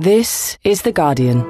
This 0.00 0.56
is 0.64 0.80
The 0.80 0.92
Guardian. 0.92 1.40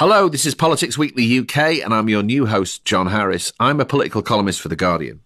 Hello, 0.00 0.28
this 0.28 0.44
is 0.44 0.56
Politics 0.56 0.98
Weekly 0.98 1.38
UK, 1.38 1.84
and 1.84 1.94
I'm 1.94 2.08
your 2.08 2.24
new 2.24 2.46
host, 2.46 2.84
John 2.84 3.06
Harris. 3.06 3.52
I'm 3.60 3.78
a 3.78 3.84
political 3.84 4.22
columnist 4.22 4.60
for 4.60 4.66
The 4.66 4.74
Guardian. 4.74 5.20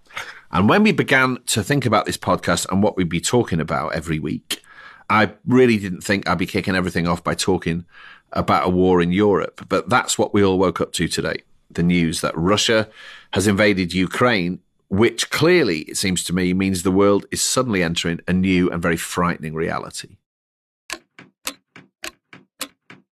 And 0.50 0.69
when 0.69 0.83
we 0.83 0.93
began 0.93 1.38
to 1.47 1.63
think 1.63 1.87
about 1.87 2.04
this 2.04 2.19
podcast 2.19 2.71
and 2.71 2.83
what 2.83 2.99
we'd 2.99 3.08
be 3.08 3.22
talking 3.22 3.61
about 3.61 3.95
every 3.95 4.19
week, 4.19 4.61
I 5.08 5.33
really 5.47 5.79
didn't 5.79 6.03
think 6.03 6.29
I'd 6.29 6.37
be 6.37 6.45
kicking 6.45 6.77
everything 6.77 7.08
off 7.08 7.24
by 7.24 7.35
talking 7.35 7.87
about 8.31 8.67
a 8.67 8.71
war 8.71 9.01
in 9.01 9.11
Europe. 9.11 9.65
But 9.71 9.88
that's 9.88 10.19
what 10.19 10.35
we 10.35 10.45
all 10.45 10.58
woke 10.58 10.83
up 10.83 10.93
to 10.93 11.08
today 11.08 11.45
the 11.71 11.83
news 11.83 12.21
that 12.21 12.37
Russia 12.37 12.88
has 13.33 13.47
invaded 13.47 13.93
Ukraine, 13.93 14.61
which 14.89 15.29
clearly, 15.29 15.79
it 15.87 15.97
seems 15.97 16.23
to 16.26 16.34
me, 16.34 16.53
means 16.53 16.84
the 16.84 16.91
world 16.91 17.26
is 17.31 17.41
suddenly 17.41 17.81
entering 17.81 18.20
a 18.27 18.34
new 18.34 18.70
and 18.70 18.81
very 18.81 18.98
frightening 18.98 19.54
reality. 19.54 20.18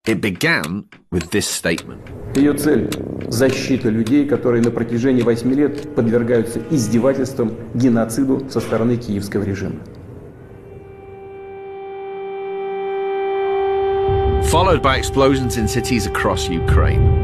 It 0.06 0.22
began 0.22 0.90
with 1.12 1.30
this 1.32 1.48
statement. 1.48 2.02
Ее 2.36 2.54
цель – 2.54 3.28
защита 3.30 3.90
людей, 3.90 4.26
которые 4.26 4.62
на 4.64 4.72
протяжении 4.72 5.22
восьми 5.22 5.54
лет 5.56 5.96
подвергаются 5.96 6.60
издевательствам, 6.70 7.56
геноциду 7.76 8.50
со 8.50 8.60
стороны 8.60 8.98
киевского 8.98 9.44
режима. 9.44 9.82
Followed 14.52 14.82
by 14.82 14.98
explosions 14.98 15.58
in 15.58 15.68
cities 15.68 16.08
across 16.08 16.50
Ukraine. 16.50 17.23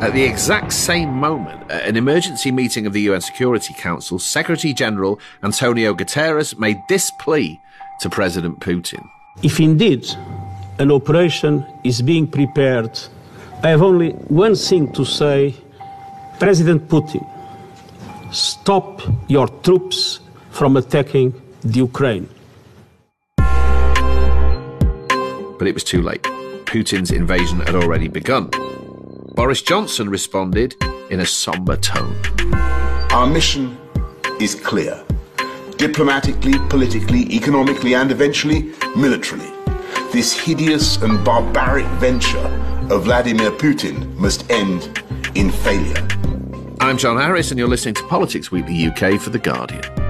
At 0.00 0.14
the 0.14 0.24
exact 0.24 0.72
same 0.72 1.10
moment, 1.10 1.70
at 1.70 1.86
an 1.86 1.94
emergency 1.94 2.50
meeting 2.50 2.86
of 2.86 2.94
the 2.94 3.02
UN 3.02 3.20
Security 3.20 3.74
Council, 3.74 4.18
Secretary 4.18 4.72
General 4.72 5.20
Antonio 5.42 5.92
Guterres 5.92 6.58
made 6.58 6.78
this 6.88 7.10
plea 7.20 7.60
to 8.00 8.08
President 8.08 8.60
Putin. 8.60 9.06
If 9.42 9.60
indeed 9.60 10.08
an 10.78 10.90
operation 10.90 11.66
is 11.84 12.00
being 12.00 12.26
prepared, 12.26 12.98
I 13.62 13.68
have 13.68 13.82
only 13.82 14.12
one 14.28 14.54
thing 14.54 14.90
to 14.94 15.04
say 15.04 15.54
President 16.38 16.88
Putin, 16.88 17.22
stop 18.32 19.02
your 19.28 19.48
troops 19.48 20.20
from 20.50 20.78
attacking 20.78 21.34
the 21.60 21.80
Ukraine. 21.80 22.26
But 25.58 25.68
it 25.68 25.74
was 25.74 25.84
too 25.84 26.00
late. 26.00 26.22
Putin's 26.64 27.10
invasion 27.10 27.60
had 27.60 27.74
already 27.74 28.08
begun. 28.08 28.48
Boris 29.40 29.62
Johnson 29.62 30.10
responded 30.10 30.76
in 31.08 31.20
a 31.20 31.24
somber 31.24 31.74
tone. 31.74 32.14
Our 33.10 33.26
mission 33.26 33.78
is 34.38 34.54
clear 34.54 35.02
diplomatically, 35.78 36.58
politically, 36.68 37.22
economically, 37.34 37.94
and 37.94 38.10
eventually 38.12 38.74
militarily. 38.94 39.50
This 40.12 40.38
hideous 40.38 41.00
and 41.00 41.24
barbaric 41.24 41.86
venture 42.02 42.46
of 42.90 43.04
Vladimir 43.04 43.50
Putin 43.52 44.14
must 44.16 44.44
end 44.50 45.02
in 45.34 45.50
failure. 45.50 46.06
I'm 46.82 46.98
John 46.98 47.16
Harris, 47.16 47.50
and 47.50 47.58
you're 47.58 47.66
listening 47.66 47.94
to 47.94 48.06
Politics 48.08 48.52
Weekly 48.52 48.88
UK 48.88 49.18
for 49.18 49.30
The 49.30 49.38
Guardian. 49.38 50.09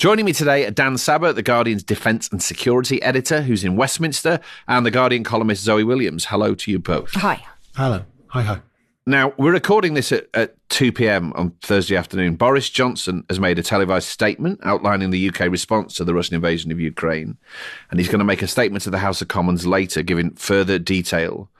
Joining 0.00 0.24
me 0.24 0.32
today 0.32 0.64
are 0.64 0.70
Dan 0.70 0.94
Sabbagh, 0.94 1.34
The 1.34 1.42
Guardian's 1.42 1.82
defence 1.82 2.26
and 2.32 2.42
security 2.42 3.02
editor, 3.02 3.42
who's 3.42 3.64
in 3.64 3.76
Westminster, 3.76 4.40
and 4.66 4.86
The 4.86 4.90
Guardian 4.90 5.24
columnist 5.24 5.62
Zoe 5.62 5.84
Williams. 5.84 6.24
Hello 6.24 6.54
to 6.54 6.70
you 6.70 6.78
both. 6.78 7.12
Hi. 7.16 7.44
Hello. 7.76 8.06
Hi, 8.28 8.40
hi. 8.40 8.62
Now, 9.04 9.34
we're 9.36 9.52
recording 9.52 9.92
this 9.92 10.10
at, 10.10 10.28
at 10.32 10.56
2 10.70 10.92
pm 10.92 11.34
on 11.34 11.50
Thursday 11.60 11.96
afternoon. 11.96 12.36
Boris 12.36 12.70
Johnson 12.70 13.24
has 13.28 13.38
made 13.38 13.58
a 13.58 13.62
televised 13.62 14.08
statement 14.08 14.58
outlining 14.62 15.10
the 15.10 15.28
UK 15.28 15.40
response 15.50 15.96
to 15.96 16.04
the 16.04 16.14
Russian 16.14 16.34
invasion 16.34 16.72
of 16.72 16.80
Ukraine. 16.80 17.36
And 17.90 18.00
he's 18.00 18.08
going 18.08 18.20
to 18.20 18.24
make 18.24 18.40
a 18.40 18.48
statement 18.48 18.84
to 18.84 18.90
the 18.90 18.96
House 18.96 19.20
of 19.20 19.28
Commons 19.28 19.66
later, 19.66 20.02
giving 20.02 20.30
further 20.30 20.78
detail 20.78 21.50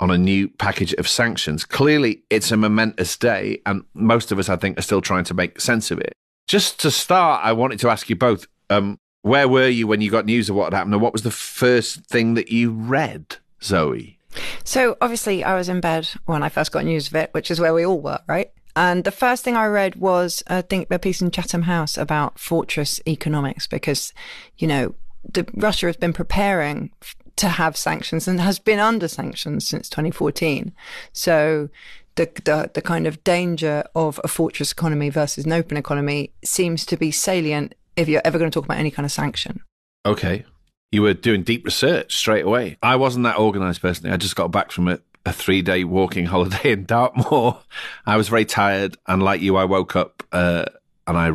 on 0.00 0.10
a 0.10 0.16
new 0.16 0.48
package 0.48 0.94
of 0.94 1.06
sanctions. 1.06 1.66
Clearly, 1.66 2.22
it's 2.30 2.50
a 2.50 2.56
momentous 2.56 3.18
day, 3.18 3.60
and 3.66 3.84
most 3.92 4.32
of 4.32 4.38
us, 4.38 4.48
I 4.48 4.56
think, 4.56 4.78
are 4.78 4.82
still 4.82 5.02
trying 5.02 5.24
to 5.24 5.34
make 5.34 5.60
sense 5.60 5.90
of 5.90 5.98
it. 5.98 6.14
Just 6.46 6.80
to 6.80 6.90
start, 6.90 7.44
I 7.44 7.52
wanted 7.52 7.80
to 7.80 7.88
ask 7.88 8.08
you 8.08 8.16
both 8.16 8.46
um, 8.70 8.98
where 9.22 9.48
were 9.48 9.68
you 9.68 9.86
when 9.86 10.00
you 10.00 10.10
got 10.10 10.26
news 10.26 10.48
of 10.48 10.56
what 10.56 10.66
had 10.66 10.74
happened, 10.74 10.94
and 10.94 11.02
what 11.02 11.12
was 11.12 11.22
the 11.22 11.30
first 11.30 12.06
thing 12.06 12.34
that 12.34 12.50
you 12.50 12.70
read, 12.70 13.36
Zoe? 13.62 14.18
So, 14.64 14.96
obviously, 15.00 15.42
I 15.42 15.56
was 15.56 15.68
in 15.68 15.80
bed 15.80 16.08
when 16.26 16.42
I 16.42 16.48
first 16.48 16.70
got 16.70 16.84
news 16.84 17.08
of 17.08 17.16
it, 17.16 17.30
which 17.32 17.50
is 17.50 17.58
where 17.58 17.74
we 17.74 17.84
all 17.84 18.00
were, 18.00 18.20
right? 18.28 18.52
And 18.76 19.04
the 19.04 19.10
first 19.10 19.42
thing 19.42 19.56
I 19.56 19.66
read 19.66 19.96
was 19.96 20.42
I 20.46 20.60
think 20.60 20.88
a 20.90 20.98
piece 20.98 21.22
in 21.22 21.30
Chatham 21.30 21.62
House 21.62 21.96
about 21.96 22.38
fortress 22.38 23.00
economics 23.08 23.66
because, 23.66 24.12
you 24.58 24.68
know, 24.68 24.94
the, 25.32 25.46
Russia 25.54 25.86
has 25.86 25.96
been 25.96 26.12
preparing 26.12 26.92
to 27.36 27.48
have 27.48 27.76
sanctions 27.76 28.28
and 28.28 28.40
has 28.40 28.58
been 28.58 28.78
under 28.78 29.08
sanctions 29.08 29.66
since 29.66 29.88
2014. 29.88 30.72
So 31.12 31.70
the, 32.16 32.30
the, 32.44 32.70
the 32.74 32.82
kind 32.82 33.06
of 33.06 33.22
danger 33.24 33.84
of 33.94 34.20
a 34.24 34.28
fortress 34.28 34.72
economy 34.72 35.10
versus 35.10 35.44
an 35.44 35.52
open 35.52 35.76
economy 35.76 36.32
seems 36.44 36.84
to 36.86 36.96
be 36.96 37.10
salient 37.10 37.74
if 37.94 38.08
you're 38.08 38.22
ever 38.24 38.38
going 38.38 38.50
to 38.50 38.54
talk 38.54 38.64
about 38.64 38.78
any 38.78 38.90
kind 38.90 39.04
of 39.04 39.12
sanction. 39.12 39.62
Okay. 40.04 40.44
You 40.92 41.02
were 41.02 41.14
doing 41.14 41.42
deep 41.42 41.64
research 41.64 42.16
straight 42.16 42.44
away. 42.44 42.78
I 42.82 42.96
wasn't 42.96 43.24
that 43.24 43.38
organised 43.38 43.82
personally. 43.82 44.12
I 44.12 44.16
just 44.16 44.36
got 44.36 44.50
back 44.50 44.72
from 44.72 44.88
a, 44.88 44.98
a 45.24 45.32
three 45.32 45.62
day 45.62 45.84
walking 45.84 46.26
holiday 46.26 46.72
in 46.72 46.84
Dartmoor. 46.84 47.60
I 48.06 48.16
was 48.16 48.28
very 48.28 48.44
tired. 48.44 48.96
And 49.06 49.22
like 49.22 49.40
you, 49.40 49.56
I 49.56 49.64
woke 49.64 49.94
up 49.94 50.22
uh, 50.32 50.64
and 51.06 51.16
I 51.16 51.32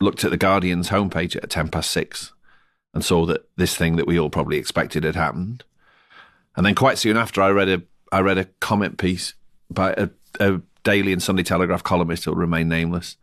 looked 0.00 0.24
at 0.24 0.30
the 0.30 0.36
Guardian's 0.36 0.88
homepage 0.88 1.36
at 1.36 1.50
10 1.50 1.68
past 1.68 1.90
six 1.90 2.32
and 2.94 3.04
saw 3.04 3.26
that 3.26 3.48
this 3.56 3.76
thing 3.76 3.96
that 3.96 4.06
we 4.06 4.18
all 4.18 4.30
probably 4.30 4.56
expected 4.56 5.04
had 5.04 5.16
happened. 5.16 5.64
And 6.56 6.66
then 6.66 6.74
quite 6.74 6.98
soon 6.98 7.16
after, 7.16 7.40
I 7.40 7.50
read 7.50 7.68
a 7.68 7.82
I 8.10 8.20
read 8.20 8.36
a 8.36 8.44
comment 8.60 8.98
piece 8.98 9.32
by 9.70 9.94
a 9.94 10.10
a 10.40 10.60
Daily 10.84 11.12
and 11.12 11.22
Sunday 11.22 11.42
Telegraph 11.42 11.84
columnist 11.84 12.24
who'll 12.24 12.34
remain 12.34 12.68
nameless, 12.68 13.16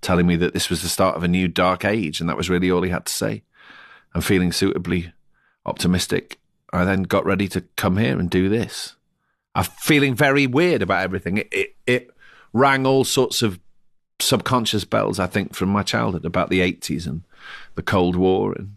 telling 0.00 0.26
me 0.26 0.36
that 0.36 0.52
this 0.52 0.68
was 0.68 0.82
the 0.82 0.88
start 0.88 1.16
of 1.16 1.22
a 1.22 1.28
new 1.28 1.48
dark 1.48 1.84
age, 1.84 2.20
and 2.20 2.28
that 2.28 2.36
was 2.36 2.50
really 2.50 2.70
all 2.70 2.82
he 2.82 2.90
had 2.90 3.06
to 3.06 3.12
say. 3.12 3.42
And 4.14 4.24
feeling 4.24 4.52
suitably 4.52 5.12
optimistic, 5.64 6.38
I 6.72 6.84
then 6.84 7.02
got 7.02 7.24
ready 7.24 7.48
to 7.48 7.62
come 7.76 7.96
here 7.96 8.18
and 8.18 8.30
do 8.30 8.48
this. 8.48 8.96
I'm 9.54 9.64
feeling 9.64 10.14
very 10.14 10.46
weird 10.46 10.82
about 10.82 11.02
everything. 11.02 11.38
It, 11.38 11.48
it, 11.50 11.76
it 11.86 12.10
rang 12.52 12.86
all 12.86 13.04
sorts 13.04 13.42
of 13.42 13.58
subconscious 14.20 14.84
bells, 14.84 15.18
I 15.18 15.26
think, 15.26 15.54
from 15.54 15.68
my 15.70 15.82
childhood 15.82 16.24
about 16.24 16.50
the 16.50 16.60
80s 16.60 17.06
and 17.06 17.22
the 17.74 17.82
Cold 17.82 18.16
War 18.16 18.52
and 18.52 18.76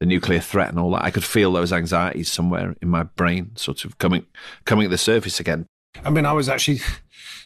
the 0.00 0.06
nuclear 0.06 0.40
threat 0.40 0.68
and 0.68 0.78
all 0.78 0.90
that. 0.92 1.04
I 1.04 1.10
could 1.10 1.24
feel 1.24 1.52
those 1.52 1.72
anxieties 1.72 2.30
somewhere 2.30 2.74
in 2.80 2.88
my 2.88 3.04
brain, 3.04 3.56
sort 3.56 3.84
of 3.84 3.98
coming 3.98 4.26
coming 4.64 4.84
to 4.84 4.90
the 4.90 4.98
surface 4.98 5.40
again. 5.40 5.66
I 6.04 6.10
mean, 6.10 6.26
I 6.26 6.32
was 6.32 6.48
actually, 6.48 6.80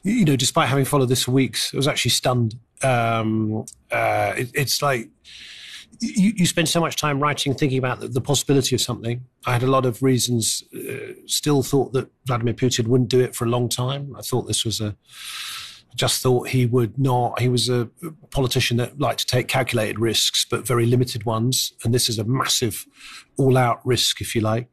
you 0.02 0.24
know, 0.24 0.36
despite 0.36 0.68
having 0.68 0.84
followed 0.84 1.08
this 1.08 1.24
for 1.24 1.32
weeks, 1.32 1.72
I 1.74 1.76
was 1.76 1.88
actually 1.88 2.12
stunned. 2.12 2.54
Um, 2.82 3.64
uh, 3.90 4.34
it, 4.36 4.50
it's 4.54 4.82
like 4.82 5.08
you, 6.00 6.32
you, 6.36 6.46
spend 6.46 6.68
so 6.68 6.80
much 6.80 6.96
time 6.96 7.20
writing, 7.20 7.54
thinking 7.54 7.78
about 7.78 8.00
the, 8.00 8.08
the, 8.08 8.20
possibility 8.20 8.76
of 8.76 8.80
something. 8.80 9.24
I 9.46 9.52
had 9.52 9.64
a 9.64 9.66
lot 9.66 9.84
of 9.84 10.02
reasons. 10.02 10.62
Uh, 10.74 11.14
still 11.26 11.62
thought 11.62 11.92
that 11.92 12.08
Vladimir 12.26 12.54
Putin 12.54 12.86
wouldn't 12.86 13.10
do 13.10 13.20
it 13.20 13.34
for 13.34 13.44
a 13.44 13.48
long 13.48 13.68
time. 13.68 14.14
I 14.16 14.22
thought 14.22 14.42
this 14.42 14.64
was 14.64 14.80
a. 14.80 14.96
Just 15.96 16.22
thought 16.22 16.48
he 16.48 16.66
would 16.66 16.96
not. 16.98 17.40
He 17.40 17.48
was 17.48 17.68
a 17.68 17.88
politician 18.30 18.76
that 18.76 19.00
liked 19.00 19.20
to 19.20 19.26
take 19.26 19.48
calculated 19.48 19.98
risks, 19.98 20.44
but 20.48 20.64
very 20.64 20.86
limited 20.86 21.24
ones. 21.24 21.72
And 21.82 21.92
this 21.92 22.08
is 22.08 22.18
a 22.18 22.24
massive, 22.24 22.86
all-out 23.36 23.84
risk, 23.84 24.20
if 24.20 24.34
you 24.34 24.42
like 24.42 24.68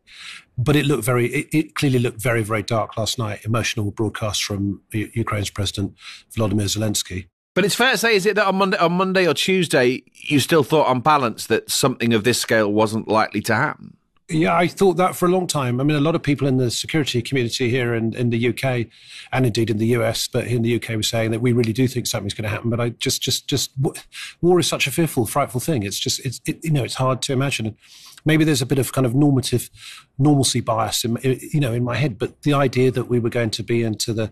but 0.58 0.76
it 0.76 0.86
looked 0.86 1.04
very, 1.04 1.28
it, 1.28 1.48
it, 1.54 1.76
clearly 1.76 2.00
looked 2.00 2.22
very, 2.22 2.44
very 2.44 2.64
dark 2.64 2.98
last 2.98 3.18
night. 3.18 3.46
Emotional 3.46 3.92
broadcast 3.92 4.44
from 4.44 4.82
U- 4.92 5.12
Ukraine's 5.14 5.50
president, 5.50 5.96
Volodymyr 6.36 6.66
Zelensky. 6.66 7.28
But 7.54 7.64
it's 7.64 7.76
fair 7.76 7.92
to 7.92 7.98
say, 7.98 8.16
is 8.16 8.26
it 8.26 8.36
that 8.36 8.48
on 8.48 8.56
Monday, 8.56 8.78
on 8.78 8.94
Monday 8.94 9.28
or 9.28 9.34
Tuesday, 9.34 10.04
you 10.14 10.40
still 10.40 10.64
thought 10.64 10.88
on 10.88 11.00
balance 11.00 11.48
that 11.48 11.72
something 11.72 12.14
of 12.14 12.24
this 12.24 12.40
scale 12.40 12.72
wasn't 12.72 13.08
likely 13.08 13.42
to 13.42 13.56
happen? 13.56 13.96
Yeah, 14.28 14.58
I 14.58 14.68
thought 14.68 14.98
that 14.98 15.16
for 15.16 15.28
a 15.28 15.30
long 15.30 15.46
time. 15.46 15.80
I 15.80 15.84
mean, 15.84 15.96
a 15.96 16.02
lot 16.02 16.16
of 16.16 16.24
people 16.24 16.48
in 16.48 16.58
the 16.58 16.72
security 16.72 17.22
community 17.22 17.70
here 17.70 17.94
in, 17.94 18.14
in 18.16 18.32
the 18.32 18.50
UK 18.50 18.88
and 19.32 19.46
indeed 19.46 19.70
in 19.70 19.78
the 19.78 19.86
US, 19.98 20.28
but 20.28 20.48
in 20.48 20.64
the 20.64 20.76
UK 20.76 20.96
were 20.96 21.04
saying 21.04 21.30
that 21.32 21.42
we 21.42 21.54
really 21.54 21.74
do 21.74 21.88
think 21.88 22.08
something's 22.08 22.34
going 22.34 22.44
to 22.44 22.50
happen. 22.50 22.72
But 22.72 22.82
I 22.82 22.90
just, 22.90 23.22
just, 23.22 23.48
just, 23.48 23.72
war 24.42 24.60
is 24.60 24.68
such 24.68 24.88
a 24.88 24.92
fearful, 24.92 25.28
frightful 25.28 25.62
thing. 25.62 25.84
It's 25.84 26.00
just, 26.00 26.26
it's, 26.26 26.42
it, 26.46 26.60
you 26.64 26.72
know, 26.72 26.84
it's 26.84 26.96
hard 26.96 27.22
to 27.24 27.34
imagine 27.34 27.78
maybe 28.26 28.44
there's 28.44 28.62
a 28.62 28.66
bit 28.66 28.80
of 28.80 28.92
kind 28.92 29.06
of 29.06 29.16
normative 29.16 29.70
normalcy 30.18 30.62
bias 30.62 31.04
in 31.06 31.18
you 31.24 31.60
know 31.60 31.74
in 31.74 31.84
my 31.84 31.96
head 31.96 32.18
but 32.18 32.42
the 32.42 32.54
idea 32.54 32.92
that 32.92 33.06
we 33.06 33.20
were 33.20 33.30
going 33.30 33.50
to 33.50 33.64
be 33.64 33.84
into 33.84 34.14
the 34.14 34.32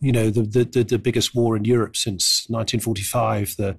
you 0.00 0.12
know 0.12 0.30
the 0.30 0.42
the, 0.42 0.82
the, 0.84 0.98
biggest 0.98 1.34
war 1.34 1.56
in 1.56 1.64
Europe 1.64 1.96
since 1.96 2.44
1945 2.48 3.56
the 3.56 3.76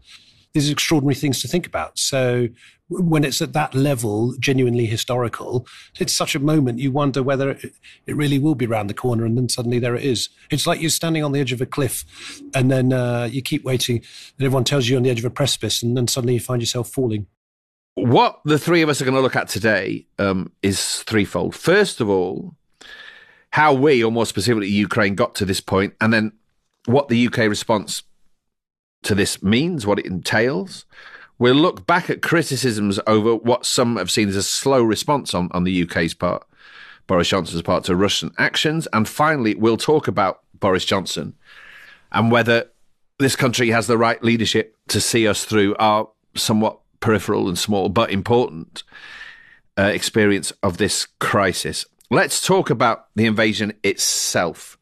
these 0.53 0.69
extraordinary 0.69 1.15
things 1.15 1.41
to 1.41 1.47
think 1.47 1.67
about. 1.67 1.99
So 1.99 2.47
when 2.89 3.23
it's 3.23 3.41
at 3.41 3.53
that 3.53 3.75
level, 3.75 4.33
genuinely 4.39 4.87
historical, 4.87 5.67
it's 5.99 6.13
such 6.13 6.33
a 6.33 6.39
moment 6.39 6.79
you 6.79 6.91
wonder 6.91 7.21
whether 7.21 7.51
it, 7.51 7.73
it 8.07 8.15
really 8.15 8.39
will 8.39 8.55
be 8.55 8.65
around 8.65 8.87
the 8.87 8.95
corner, 8.95 9.25
and 9.25 9.37
then 9.37 9.47
suddenly 9.47 9.77
there 9.77 9.95
it 9.95 10.03
is. 10.03 10.29
It's 10.49 10.65
like 10.65 10.81
you're 10.81 10.89
standing 10.89 11.23
on 11.23 11.31
the 11.31 11.39
edge 11.39 11.51
of 11.51 11.61
a 11.61 11.67
cliff, 11.67 12.03
and 12.55 12.71
then 12.71 12.91
uh, 12.91 13.29
you 13.31 13.41
keep 13.41 13.63
waiting, 13.63 13.97
and 13.97 14.45
everyone 14.45 14.63
tells 14.63 14.87
you 14.87 14.93
you're 14.93 14.99
on 14.99 15.03
the 15.03 15.11
edge 15.11 15.19
of 15.19 15.25
a 15.25 15.29
precipice, 15.29 15.83
and 15.83 15.95
then 15.95 16.07
suddenly 16.07 16.33
you 16.33 16.39
find 16.39 16.61
yourself 16.61 16.89
falling. 16.89 17.27
What 18.05 18.39
the 18.45 18.59
three 18.59 18.81
of 18.81 18.89
us 18.89 19.01
are 19.01 19.05
going 19.05 19.15
to 19.15 19.21
look 19.21 19.35
at 19.35 19.49
today 19.49 20.05
um, 20.17 20.51
is 20.61 21.03
threefold. 21.03 21.55
First 21.55 21.99
of 21.99 22.09
all, 22.09 22.55
how 23.51 23.73
we, 23.73 24.03
or 24.03 24.11
more 24.11 24.25
specifically 24.25 24.67
Ukraine, 24.69 25.15
got 25.15 25.35
to 25.35 25.45
this 25.45 25.59
point, 25.59 25.95
and 25.99 26.13
then 26.13 26.31
what 26.85 27.09
the 27.09 27.27
UK 27.27 27.39
response 27.39 28.03
to 29.03 29.15
this 29.15 29.43
means, 29.43 29.85
what 29.85 29.99
it 29.99 30.05
entails. 30.05 30.85
We'll 31.37 31.55
look 31.55 31.87
back 31.87 32.09
at 32.09 32.21
criticisms 32.21 32.99
over 33.07 33.35
what 33.35 33.65
some 33.65 33.95
have 33.95 34.11
seen 34.11 34.29
as 34.29 34.35
a 34.35 34.43
slow 34.43 34.83
response 34.83 35.33
on, 35.33 35.49
on 35.53 35.63
the 35.63 35.83
UK's 35.83 36.13
part, 36.13 36.45
Boris 37.07 37.29
Johnson's 37.29 37.61
part 37.61 37.85
to 37.85 37.95
Russian 37.95 38.31
actions. 38.37 38.87
And 38.93 39.07
finally, 39.07 39.55
we'll 39.55 39.77
talk 39.77 40.07
about 40.07 40.41
Boris 40.53 40.85
Johnson 40.85 41.35
and 42.11 42.31
whether 42.31 42.69
this 43.19 43.35
country 43.35 43.69
has 43.69 43.87
the 43.87 43.97
right 43.97 44.21
leadership 44.23 44.75
to 44.89 44.99
see 44.99 45.27
us 45.27 45.45
through 45.45 45.75
our 45.77 46.09
somewhat 46.35 46.78
peripheral 46.99 47.47
and 47.47 47.57
small 47.57 47.89
but 47.89 48.11
important 48.11 48.83
uh, 49.77 49.83
experience 49.83 50.51
of 50.63 50.77
this 50.77 51.07
crisis. 51.19 51.85
Let's 52.11 52.45
talk 52.45 52.69
about 52.69 53.07
the 53.15 53.25
invasion 53.25 53.73
itself, 53.83 54.77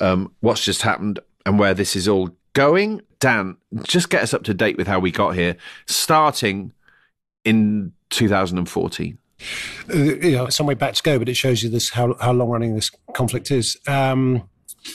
um, 0.00 0.32
what's 0.40 0.64
just 0.64 0.82
happened, 0.82 1.18
and 1.44 1.58
where 1.58 1.74
this 1.74 1.96
is 1.96 2.08
all 2.08 2.30
going. 2.52 3.02
Dan, 3.18 3.56
just 3.82 4.08
get 4.08 4.22
us 4.22 4.32
up 4.32 4.44
to 4.44 4.54
date 4.54 4.76
with 4.76 4.86
how 4.86 4.98
we 4.98 5.10
got 5.10 5.34
here, 5.34 5.56
starting 5.86 6.72
in 7.44 7.92
2014. 8.10 9.18
Uh, 9.88 9.94
you 9.96 10.32
know, 10.32 10.48
some 10.48 10.66
way 10.66 10.74
back 10.74 10.94
to 10.94 11.02
go, 11.02 11.18
but 11.18 11.28
it 11.28 11.34
shows 11.34 11.62
you 11.62 11.70
this 11.70 11.90
how 11.90 12.14
how 12.20 12.32
long 12.32 12.50
running 12.50 12.74
this 12.74 12.90
conflict 13.14 13.50
is. 13.50 13.78
Um, 13.86 14.48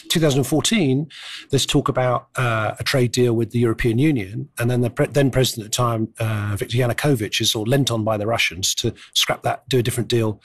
2014, 0.09 1.09
there's 1.49 1.65
talk 1.65 1.89
about 1.89 2.27
uh, 2.35 2.75
a 2.79 2.83
trade 2.83 3.11
deal 3.11 3.33
with 3.33 3.51
the 3.51 3.59
European 3.59 3.97
Union, 3.99 4.49
and 4.59 4.69
then 4.69 4.81
the 4.81 4.89
pre- 4.89 5.07
then 5.07 5.31
president 5.31 5.65
at 5.65 5.71
the 5.71 5.75
time, 5.75 6.13
uh, 6.19 6.55
Viktor 6.57 6.77
Yanukovych, 6.77 7.39
is 7.41 7.51
sort 7.51 7.67
of 7.67 7.71
lent 7.71 7.91
on 7.91 8.03
by 8.03 8.17
the 8.17 8.27
Russians 8.27 8.73
to 8.75 8.93
scrap 9.13 9.43
that, 9.43 9.67
do 9.69 9.79
a 9.79 9.83
different 9.83 10.09
deal 10.09 10.41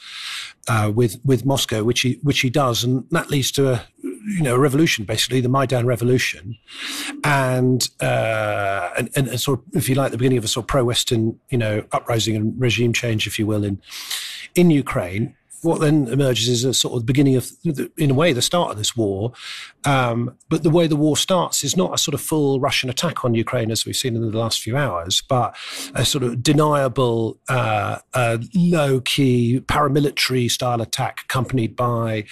uh, 0.68 0.90
with 0.94 1.20
with 1.24 1.44
Moscow, 1.44 1.84
which 1.84 2.00
he 2.00 2.18
which 2.22 2.40
he 2.40 2.50
does, 2.50 2.84
and 2.84 3.04
that 3.10 3.30
leads 3.30 3.50
to 3.52 3.72
a 3.72 3.86
you 4.02 4.42
know 4.42 4.54
a 4.54 4.58
revolution, 4.58 5.04
basically 5.04 5.40
the 5.40 5.48
Maidan 5.48 5.86
revolution, 5.86 6.56
and 7.24 7.88
uh, 8.00 8.90
and, 8.96 9.10
and 9.16 9.40
sort 9.40 9.60
of 9.60 9.64
if 9.74 9.88
you 9.88 9.94
like 9.94 10.10
the 10.10 10.18
beginning 10.18 10.38
of 10.38 10.44
a 10.44 10.48
sort 10.48 10.64
of 10.64 10.68
pro-Western 10.68 11.38
you 11.50 11.58
know 11.58 11.84
uprising 11.92 12.36
and 12.36 12.60
regime 12.60 12.92
change, 12.92 13.26
if 13.26 13.38
you 13.38 13.46
will, 13.46 13.64
in 13.64 13.80
in 14.54 14.70
Ukraine 14.70 15.34
what 15.62 15.80
then 15.80 16.08
emerges 16.08 16.48
is 16.48 16.64
a 16.64 16.72
sort 16.72 16.94
of 16.94 17.06
beginning 17.06 17.36
of, 17.36 17.50
in 17.96 18.10
a 18.10 18.14
way, 18.14 18.32
the 18.32 18.42
start 18.42 18.70
of 18.70 18.78
this 18.78 18.96
war. 18.96 19.32
Um, 19.84 20.36
but 20.48 20.62
the 20.62 20.70
way 20.70 20.86
the 20.86 20.96
war 20.96 21.16
starts 21.16 21.64
is 21.64 21.76
not 21.76 21.94
a 21.94 21.98
sort 21.98 22.14
of 22.14 22.20
full 22.20 22.60
Russian 22.60 22.90
attack 22.90 23.24
on 23.24 23.34
Ukraine 23.34 23.70
as 23.70 23.84
we've 23.84 23.96
seen 23.96 24.16
in 24.16 24.22
the 24.22 24.38
last 24.38 24.60
few 24.60 24.76
hours, 24.76 25.22
but 25.28 25.56
a 25.94 26.04
sort 26.04 26.24
of 26.24 26.42
deniable, 26.42 27.38
uh, 27.48 27.98
uh, 28.14 28.38
low 28.54 29.00
key 29.00 29.60
paramilitary 29.66 30.50
style 30.50 30.80
attack 30.80 31.20
accompanied 31.24 31.76
by 31.76 32.24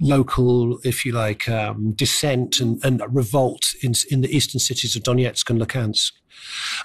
local, 0.00 0.78
if 0.84 1.04
you 1.04 1.12
like, 1.12 1.48
um, 1.48 1.92
dissent 1.92 2.60
and, 2.60 2.84
and 2.84 3.02
revolt 3.10 3.74
in, 3.82 3.92
in 4.10 4.20
the 4.20 4.36
eastern 4.36 4.58
cities 4.58 4.96
of 4.96 5.02
Donetsk 5.02 5.48
and 5.50 5.60
Luhansk. 5.60 6.12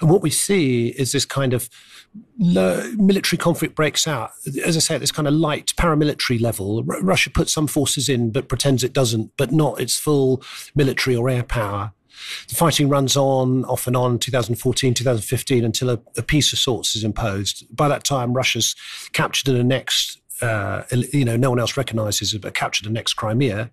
And 0.00 0.10
what 0.10 0.22
we 0.22 0.30
see 0.30 0.88
is 0.88 1.12
this 1.12 1.24
kind 1.24 1.52
of 1.52 1.68
military 2.38 3.38
conflict 3.38 3.74
breaks 3.74 4.06
out. 4.06 4.32
As 4.64 4.76
I 4.76 4.80
say, 4.80 4.94
at 4.94 5.00
this 5.00 5.12
kind 5.12 5.28
of 5.28 5.34
light 5.34 5.72
paramilitary 5.76 6.40
level, 6.40 6.84
R- 6.88 7.02
Russia 7.02 7.30
puts 7.30 7.52
some 7.52 7.66
forces 7.66 8.08
in 8.08 8.30
but 8.30 8.48
pretends 8.48 8.84
it 8.84 8.92
doesn't, 8.92 9.32
but 9.36 9.52
not 9.52 9.80
its 9.80 9.98
full 9.98 10.42
military 10.74 11.16
or 11.16 11.30
air 11.30 11.42
power. 11.42 11.92
The 12.48 12.54
fighting 12.54 12.88
runs 12.88 13.16
on, 13.16 13.64
off 13.64 13.86
and 13.86 13.96
on, 13.96 14.18
2014, 14.18 14.94
2015, 14.94 15.64
until 15.64 15.90
a, 15.90 16.00
a 16.16 16.22
peace 16.22 16.52
of 16.52 16.58
sorts 16.58 16.94
is 16.94 17.02
imposed. 17.02 17.64
By 17.74 17.88
that 17.88 18.04
time, 18.04 18.32
Russia's 18.32 18.76
captured 19.12 19.48
and 19.48 19.58
annexed 19.58 20.18
uh, 20.40 20.82
you 21.12 21.24
know, 21.24 21.36
no 21.36 21.50
one 21.50 21.60
else 21.60 21.76
recognizes 21.76 22.34
it, 22.34 22.40
but 22.40 22.52
captured 22.52 22.84
the 22.84 22.90
next 22.90 23.14
Crimea. 23.14 23.70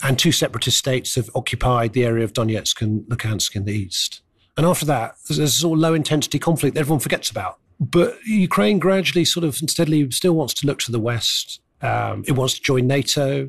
And 0.00 0.16
two 0.16 0.30
separatist 0.30 0.78
states 0.78 1.16
have 1.16 1.28
occupied 1.34 1.92
the 1.92 2.04
area 2.04 2.24
of 2.24 2.32
Donetsk 2.32 2.80
and 2.80 3.02
Luhansk 3.06 3.56
in 3.56 3.64
the 3.64 3.72
east. 3.72 4.22
And 4.58 4.66
after 4.66 4.84
that, 4.86 5.14
there's 5.30 5.54
sort 5.54 5.78
of 5.78 5.80
low 5.80 5.94
intensity 5.94 6.40
conflict 6.40 6.74
that 6.74 6.80
everyone 6.80 6.98
forgets 6.98 7.30
about. 7.30 7.58
But 7.78 8.18
Ukraine 8.26 8.80
gradually, 8.80 9.24
sort 9.24 9.44
of 9.44 9.54
steadily, 9.56 10.10
still 10.10 10.34
wants 10.34 10.52
to 10.54 10.66
look 10.66 10.80
to 10.80 10.92
the 10.92 10.98
West. 10.98 11.60
Um, 11.80 12.24
it 12.26 12.32
wants 12.32 12.54
to 12.54 12.60
join 12.60 12.88
NATO. 12.88 13.48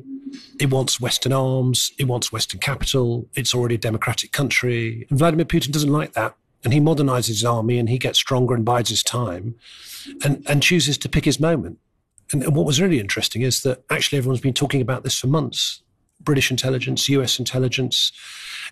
It 0.60 0.70
wants 0.70 1.00
Western 1.00 1.32
arms. 1.32 1.90
It 1.98 2.04
wants 2.04 2.30
Western 2.30 2.60
capital. 2.60 3.28
It's 3.34 3.52
already 3.52 3.74
a 3.74 3.78
democratic 3.78 4.30
country. 4.30 5.04
And 5.10 5.18
Vladimir 5.18 5.46
Putin 5.46 5.72
doesn't 5.72 5.92
like 5.92 6.12
that. 6.12 6.36
And 6.62 6.72
he 6.72 6.78
modernizes 6.78 7.26
his 7.26 7.44
army 7.44 7.78
and 7.78 7.88
he 7.88 7.98
gets 7.98 8.18
stronger 8.20 8.54
and 8.54 8.64
bides 8.64 8.90
his 8.90 9.02
time 9.02 9.56
and, 10.22 10.44
and 10.48 10.62
chooses 10.62 10.96
to 10.98 11.08
pick 11.08 11.24
his 11.24 11.40
moment. 11.40 11.80
And, 12.32 12.44
and 12.44 12.54
what 12.54 12.66
was 12.66 12.80
really 12.80 13.00
interesting 13.00 13.42
is 13.42 13.62
that 13.62 13.82
actually 13.90 14.18
everyone's 14.18 14.40
been 14.40 14.54
talking 14.54 14.80
about 14.80 15.02
this 15.02 15.18
for 15.18 15.26
months. 15.26 15.82
British 16.20 16.50
intelligence, 16.50 17.08
US 17.08 17.38
intelligence, 17.38 18.12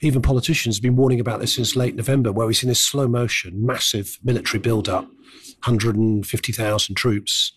even 0.01 0.23
politicians 0.23 0.77
have 0.77 0.83
been 0.83 0.97
warning 0.97 1.21
about 1.21 1.41
this 1.41 1.55
since 1.55 1.77
late 1.77 1.95
November, 1.95 2.33
where 2.33 2.47
we've 2.47 2.57
seen 2.57 2.69
this 2.69 2.81
slow 2.81 3.09
motion, 3.09 3.65
massive 3.65 4.19
military 4.23 4.61
build-up, 4.61 5.05
150,000 5.65 6.95
troops, 6.95 7.53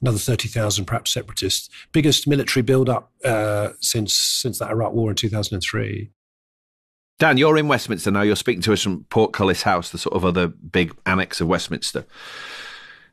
another 0.00 0.18
30,000 0.18 0.84
perhaps 0.84 1.12
separatists, 1.12 1.68
biggest 1.92 2.26
military 2.26 2.62
build-up 2.62 3.12
uh, 3.24 3.70
since 3.80 4.14
since 4.14 4.58
that 4.58 4.70
Iraq 4.70 4.92
War 4.92 5.10
in 5.10 5.16
2003. 5.16 6.10
Dan, 7.18 7.38
you're 7.38 7.56
in 7.56 7.66
Westminster 7.66 8.10
now. 8.10 8.22
You're 8.22 8.36
speaking 8.36 8.62
to 8.62 8.74
us 8.74 8.82
from 8.82 9.04
Portcullis 9.04 9.62
House, 9.62 9.90
the 9.90 9.98
sort 9.98 10.14
of 10.14 10.24
other 10.24 10.48
big 10.48 10.94
annex 11.06 11.40
of 11.40 11.48
Westminster 11.48 12.04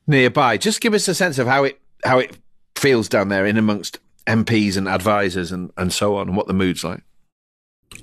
nearby. 0.08 0.58
Just 0.58 0.82
give 0.82 0.94
us 0.94 1.08
a 1.08 1.16
sense 1.16 1.40
of 1.40 1.48
how 1.48 1.64
it 1.64 1.80
how 2.04 2.20
it 2.20 2.38
feels 2.76 3.08
down 3.08 3.30
there 3.30 3.46
in 3.46 3.58
amongst 3.58 4.00
MPs 4.28 4.78
and 4.78 4.88
advisors 4.88 5.52
and, 5.52 5.72
and 5.78 5.92
so 5.92 6.18
on, 6.18 6.28
and 6.28 6.38
what 6.38 6.48
the 6.48 6.54
mood's 6.54 6.84
like. 6.84 7.04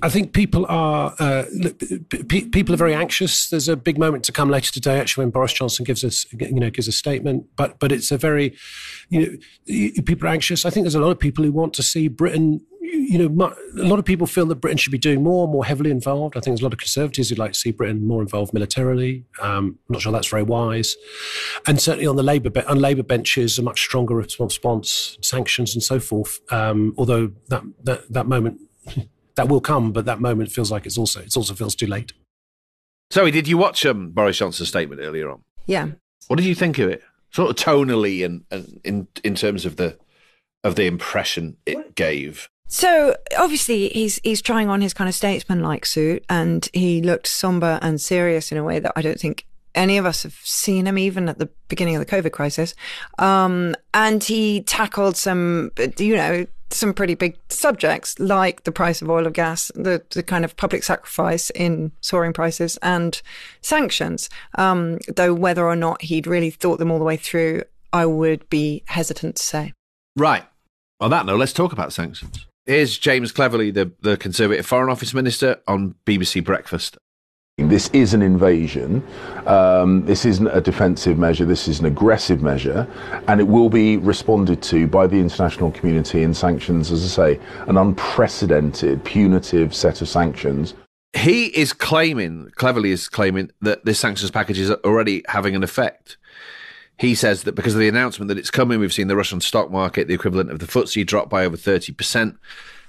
I 0.01 0.09
think 0.09 0.33
people 0.33 0.65
are 0.69 1.13
uh, 1.19 1.45
people 2.29 2.73
are 2.73 2.77
very 2.77 2.93
anxious. 2.93 3.49
There's 3.49 3.67
a 3.67 3.75
big 3.75 3.97
moment 3.97 4.23
to 4.25 4.31
come 4.31 4.49
later 4.49 4.71
today, 4.71 4.99
actually, 4.99 5.25
when 5.25 5.31
Boris 5.31 5.53
Johnson 5.53 5.83
gives 5.83 6.03
us 6.03 6.25
you 6.31 6.59
know 6.59 6.69
gives 6.69 6.87
a 6.87 6.91
statement. 6.91 7.45
But 7.55 7.79
but 7.79 7.91
it's 7.91 8.11
a 8.11 8.17
very 8.17 8.55
you 9.09 9.39
know 9.67 10.01
people 10.03 10.27
are 10.27 10.31
anxious. 10.31 10.65
I 10.65 10.69
think 10.69 10.85
there's 10.85 10.95
a 10.95 11.01
lot 11.01 11.11
of 11.11 11.19
people 11.19 11.43
who 11.43 11.51
want 11.51 11.73
to 11.75 11.83
see 11.83 12.07
Britain. 12.07 12.61
You 13.01 13.27
know, 13.29 13.53
a 13.77 13.83
lot 13.83 13.99
of 13.99 14.05
people 14.05 14.27
feel 14.27 14.45
that 14.47 14.55
Britain 14.55 14.77
should 14.77 14.91
be 14.91 14.97
doing 14.97 15.23
more, 15.23 15.47
more 15.47 15.65
heavily 15.65 15.91
involved. 15.91 16.37
I 16.37 16.39
think 16.39 16.53
there's 16.53 16.61
a 16.61 16.65
lot 16.65 16.73
of 16.73 16.79
conservatives 16.79 17.29
who'd 17.29 17.39
like 17.39 17.53
to 17.53 17.59
see 17.59 17.71
Britain 17.71 18.07
more 18.07 18.21
involved 18.21 18.53
militarily. 18.53 19.25
Um, 19.41 19.79
I'm 19.89 19.93
not 19.93 20.01
sure 20.01 20.11
that's 20.11 20.27
very 20.27 20.43
wise. 20.43 20.95
And 21.67 21.81
certainly 21.81 22.07
on 22.07 22.15
the 22.15 22.23
Labour 22.23 22.49
be- 22.49 22.63
on 22.63 22.79
Labour 22.79 23.03
benches, 23.03 23.57
a 23.59 23.63
much 23.63 23.81
stronger 23.81 24.15
response, 24.15 25.17
sanctions 25.21 25.73
and 25.73 25.83
so 25.83 25.99
forth. 25.99 26.39
Um, 26.51 26.93
although 26.97 27.31
that, 27.49 27.63
that 27.83 28.11
that 28.11 28.27
moment 28.27 28.61
that 29.35 29.47
will 29.47 29.61
come, 29.61 29.91
but 29.91 30.05
that 30.05 30.19
moment 30.19 30.51
feels 30.51 30.71
like 30.71 30.85
it's 30.85 30.97
also 30.97 31.21
it 31.21 31.35
also 31.35 31.53
feels 31.53 31.75
too 31.75 31.87
late. 31.87 32.13
Zoe, 33.11 33.31
did 33.31 33.47
you 33.47 33.57
watch 33.57 33.85
um, 33.85 34.11
Boris 34.11 34.37
Johnson's 34.37 34.69
statement 34.69 35.01
earlier 35.01 35.29
on? 35.29 35.43
Yeah. 35.65 35.89
What 36.27 36.37
did 36.37 36.45
you 36.45 36.55
think 36.55 36.79
of 36.79 36.89
it? 36.89 37.03
Sort 37.31 37.49
of 37.49 37.55
tonally 37.55 38.25
and, 38.25 38.45
and 38.51 38.79
in 38.83 39.07
in 39.23 39.35
terms 39.35 39.65
of 39.65 39.75
the 39.75 39.97
of 40.63 40.75
the 40.75 40.85
impression 40.85 41.57
it 41.65 41.95
gave. 41.95 42.49
So 42.71 43.17
obviously 43.37 43.89
he's 43.89 44.21
he's 44.23 44.41
trying 44.41 44.69
on 44.69 44.79
his 44.79 44.93
kind 44.93 45.09
of 45.09 45.13
statesman-like 45.13 45.85
suit, 45.85 46.23
and 46.29 46.67
he 46.71 47.01
looked 47.01 47.27
somber 47.27 47.77
and 47.81 47.99
serious 47.99 48.49
in 48.49 48.57
a 48.57 48.63
way 48.63 48.79
that 48.79 48.93
I 48.95 49.01
don't 49.01 49.19
think 49.19 49.45
any 49.75 49.97
of 49.97 50.05
us 50.05 50.23
have 50.23 50.35
seen 50.43 50.87
him, 50.87 50.97
even 50.97 51.27
at 51.27 51.37
the 51.37 51.49
beginning 51.67 51.97
of 51.97 51.99
the 51.99 52.05
COVID 52.05 52.31
crisis. 52.31 52.73
Um, 53.19 53.75
and 53.93 54.23
he 54.23 54.61
tackled 54.61 55.17
some, 55.17 55.71
you 55.97 56.15
know, 56.15 56.45
some 56.69 56.93
pretty 56.93 57.15
big 57.15 57.37
subjects 57.49 58.17
like 58.19 58.63
the 58.63 58.71
price 58.71 59.01
of 59.01 59.09
oil 59.09 59.25
and 59.25 59.35
gas, 59.35 59.69
the, 59.75 60.01
the 60.11 60.23
kind 60.23 60.45
of 60.45 60.55
public 60.55 60.83
sacrifice 60.83 61.49
in 61.49 61.91
soaring 61.99 62.31
prices, 62.31 62.77
and 62.81 63.21
sanctions. 63.61 64.29
Um, 64.55 64.99
though 65.13 65.33
whether 65.33 65.65
or 65.65 65.75
not 65.75 66.03
he'd 66.03 66.25
really 66.25 66.51
thought 66.51 66.79
them 66.79 66.89
all 66.89 66.99
the 66.99 67.05
way 67.05 67.17
through, 67.17 67.63
I 67.91 68.05
would 68.05 68.49
be 68.49 68.83
hesitant 68.87 69.35
to 69.35 69.43
say. 69.43 69.73
Right. 70.15 70.45
On 71.01 71.09
that 71.11 71.25
note, 71.25 71.39
let's 71.39 71.53
talk 71.53 71.73
about 71.73 71.91
sanctions. 71.91 72.45
Here's 72.67 72.97
James 72.97 73.31
Cleverly, 73.31 73.71
the, 73.71 73.91
the 74.01 74.17
Conservative 74.17 74.65
Foreign 74.65 74.91
Office 74.91 75.15
Minister, 75.15 75.59
on 75.67 75.95
BBC 76.05 76.43
Breakfast. 76.43 76.97
This 77.57 77.89
is 77.89 78.13
an 78.13 78.21
invasion. 78.21 79.05
Um, 79.47 80.05
this 80.05 80.25
isn't 80.25 80.47
a 80.47 80.61
defensive 80.61 81.17
measure. 81.17 81.43
This 81.43 81.67
is 81.67 81.79
an 81.79 81.85
aggressive 81.85 82.41
measure, 82.41 82.87
and 83.27 83.39
it 83.39 83.47
will 83.47 83.69
be 83.69 83.97
responded 83.97 84.61
to 84.63 84.87
by 84.87 85.07
the 85.07 85.17
international 85.17 85.71
community 85.71 86.21
in 86.21 86.33
sanctions. 86.33 86.91
As 86.91 87.03
I 87.03 87.35
say, 87.35 87.39
an 87.67 87.77
unprecedented, 87.77 89.03
punitive 89.03 89.75
set 89.75 90.01
of 90.01 90.07
sanctions. 90.07 90.75
he 91.13 91.47
is 91.47 91.73
claiming, 91.73 92.51
Cleverly 92.55 92.91
is 92.91 93.09
claiming, 93.09 93.51
that 93.61 93.85
this 93.85 93.99
sanctions 93.99 94.31
package 94.31 94.59
is 94.59 94.71
already 94.71 95.23
having 95.27 95.55
an 95.55 95.63
effect. 95.63 96.17
He 97.01 97.15
says 97.15 97.43
that 97.43 97.55
because 97.55 97.73
of 97.73 97.79
the 97.79 97.87
announcement 97.87 98.27
that 98.27 98.37
it's 98.37 98.51
coming, 98.51 98.79
we've 98.79 98.93
seen 98.93 99.07
the 99.07 99.15
Russian 99.15 99.41
stock 99.41 99.71
market, 99.71 100.07
the 100.07 100.13
equivalent 100.13 100.51
of 100.51 100.59
the 100.59 100.67
FTSE, 100.67 101.03
drop 101.03 101.31
by 101.31 101.43
over 101.45 101.57
30%. 101.57 102.37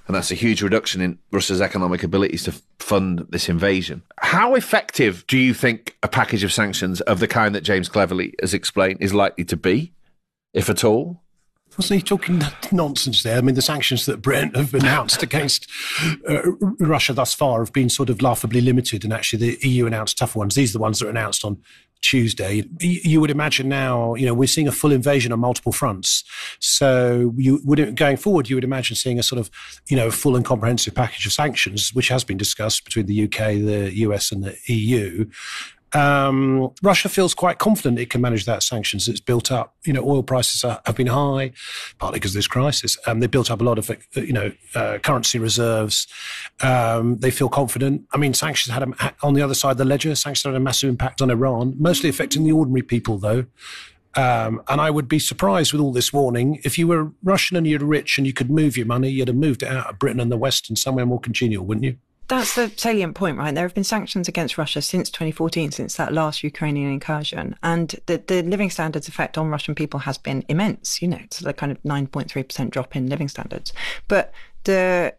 And 0.05 0.15
that's 0.15 0.29
a 0.29 0.35
huge 0.35 0.61
reduction 0.61 1.01
in 1.01 1.17
Russia's 1.31 1.61
economic 1.61 2.03
abilities 2.03 2.43
to 2.43 2.53
fund 2.77 3.25
this 3.29 3.49
invasion. 3.49 4.03
How 4.19 4.53
effective 4.53 5.25
do 5.25 5.35
you 5.39 5.55
think 5.55 5.97
a 6.03 6.07
package 6.07 6.43
of 6.43 6.53
sanctions 6.53 7.01
of 7.01 7.21
the 7.21 7.27
kind 7.27 7.55
that 7.55 7.61
James 7.61 7.89
Cleverly 7.89 8.35
has 8.39 8.53
explained 8.53 8.99
is 9.01 9.15
likely 9.15 9.45
to 9.45 9.57
be, 9.57 9.93
if 10.53 10.69
at 10.69 10.83
all? 10.83 11.23
Wasn't 11.75 11.99
he 11.99 12.05
talking 12.05 12.39
nonsense 12.71 13.23
there? 13.23 13.39
I 13.39 13.41
mean, 13.41 13.55
the 13.55 13.63
sanctions 13.63 14.05
that 14.05 14.21
Britain 14.21 14.53
have 14.53 14.75
announced 14.75 15.23
against 15.23 15.67
uh, 16.29 16.51
Russia 16.79 17.13
thus 17.13 17.33
far 17.33 17.61
have 17.61 17.73
been 17.73 17.89
sort 17.89 18.11
of 18.11 18.21
laughably 18.21 18.61
limited, 18.61 19.03
and 19.03 19.11
actually 19.11 19.57
the 19.57 19.67
EU 19.67 19.87
announced 19.87 20.19
tougher 20.19 20.37
ones. 20.37 20.53
These 20.53 20.69
are 20.69 20.77
the 20.77 20.83
ones 20.83 20.99
that 20.99 21.07
are 21.07 21.09
announced 21.09 21.43
on 21.43 21.63
Tuesday. 22.03 22.63
You 22.79 23.19
would 23.21 23.31
imagine 23.31 23.67
now, 23.67 24.13
you 24.13 24.25
know, 24.25 24.33
we're 24.33 24.47
seeing 24.47 24.67
a 24.67 24.71
full 24.71 24.91
invasion 24.91 25.31
on 25.31 25.39
multiple 25.39 25.71
fronts. 25.71 26.23
So 26.59 27.33
you 27.37 27.61
would 27.63 27.95
going 27.95 28.17
forward, 28.17 28.49
you 28.49 28.55
would 28.55 28.63
imagine 28.63 28.95
seeing 28.95 29.17
a 29.17 29.23
sort 29.23 29.39
of, 29.39 29.49
you 29.87 29.97
know, 29.97 30.11
full 30.11 30.35
and 30.35 30.45
comprehensive 30.45 30.93
package 30.93 31.25
of 31.25 31.31
sanctions, 31.31 31.93
which 31.93 32.09
has 32.09 32.23
been 32.23 32.37
discussed 32.37 32.83
between 32.83 33.07
the 33.07 33.23
UK, 33.23 33.55
the 33.55 33.91
US, 33.95 34.31
and 34.31 34.43
the 34.43 34.55
EU. 34.67 35.25
Um, 35.93 36.71
Russia 36.81 37.07
feels 37.07 37.33
quite 37.33 37.59
confident 37.59 37.99
it 37.99 38.09
can 38.09 38.21
manage 38.21 38.45
that 38.45 38.63
sanctions. 38.63 39.07
It's 39.07 39.19
built 39.19 39.51
up. 39.51 39.75
You 39.85 39.93
know, 39.93 40.03
oil 40.03 40.23
prices 40.23 40.63
are, 40.63 40.81
have 40.85 40.95
been 40.95 41.07
high, 41.07 41.51
partly 41.99 42.19
because 42.19 42.31
of 42.31 42.35
this 42.35 42.47
crisis. 42.47 42.97
Um, 43.05 43.19
they 43.19 43.27
built 43.27 43.51
up 43.51 43.61
a 43.61 43.63
lot 43.63 43.77
of, 43.77 43.91
you 44.15 44.33
know, 44.33 44.51
uh, 44.75 44.97
currency 44.99 45.39
reserves. 45.39 46.07
Um, 46.61 47.17
they 47.19 47.31
feel 47.31 47.49
confident. 47.49 48.03
I 48.11 48.17
mean, 48.17 48.33
sanctions 48.33 48.73
had 48.73 48.83
a, 48.83 49.15
on 49.21 49.33
the 49.33 49.41
other 49.41 49.53
side 49.53 49.71
of 49.71 49.77
the 49.77 49.85
ledger. 49.85 50.15
Sanctions 50.15 50.43
had 50.43 50.55
a 50.55 50.59
massive 50.59 50.89
impact 50.89 51.21
on 51.21 51.29
Iran, 51.29 51.75
mostly 51.77 52.09
affecting 52.09 52.43
the 52.43 52.51
ordinary 52.51 52.83
people, 52.83 53.17
though. 53.17 53.45
Um, 54.15 54.61
and 54.67 54.79
I 54.79 54.91
would 54.91 55.07
be 55.07 55.19
surprised 55.19 55.73
with 55.73 55.81
all 55.81 55.91
this 55.91 56.13
warning 56.13 56.59
if 56.63 56.77
you 56.77 56.87
were 56.87 57.11
Russian 57.23 57.57
and 57.57 57.65
you're 57.65 57.83
rich 57.83 58.17
and 58.17 58.27
you 58.27 58.33
could 58.33 58.49
move 58.49 58.77
your 58.77 58.85
money, 58.85 59.09
you'd 59.09 59.27
have 59.27 59.37
moved 59.37 59.63
it 59.63 59.69
out 59.69 59.89
of 59.89 59.99
Britain 59.99 60.19
and 60.19 60.31
the 60.31 60.37
West 60.37 60.69
and 60.69 60.77
somewhere 60.77 61.05
more 61.05 61.19
congenial, 61.19 61.65
wouldn't 61.65 61.85
you? 61.85 61.97
That's 62.33 62.55
the 62.55 62.71
salient 62.75 63.13
point, 63.13 63.37
right? 63.37 63.53
There 63.53 63.63
have 63.63 63.75
been 63.75 63.83
sanctions 63.83 64.27
against 64.27 64.57
Russia 64.57 64.81
since 64.81 65.11
2014, 65.11 65.71
since 65.71 65.97
that 65.97 66.11
last 66.11 66.43
Ukrainian 66.43 66.91
incursion. 66.91 67.55
And 67.61 67.95
the, 68.07 68.23
the 68.25 68.41
living 68.41 68.71
standards 68.71 69.07
effect 69.07 69.37
on 69.37 69.49
Russian 69.49 69.75
people 69.75 69.99
has 69.99 70.17
been 70.17 70.43
immense, 70.49 70.99
you 70.99 71.07
know, 71.07 71.19
it's 71.21 71.39
the 71.39 71.53
kind 71.53 71.71
of 71.71 71.79
9.3% 71.83 72.71
drop 72.71 72.95
in 72.95 73.07
living 73.07 73.27
standards. 73.27 73.71
But 74.07 74.33
the 74.63 75.13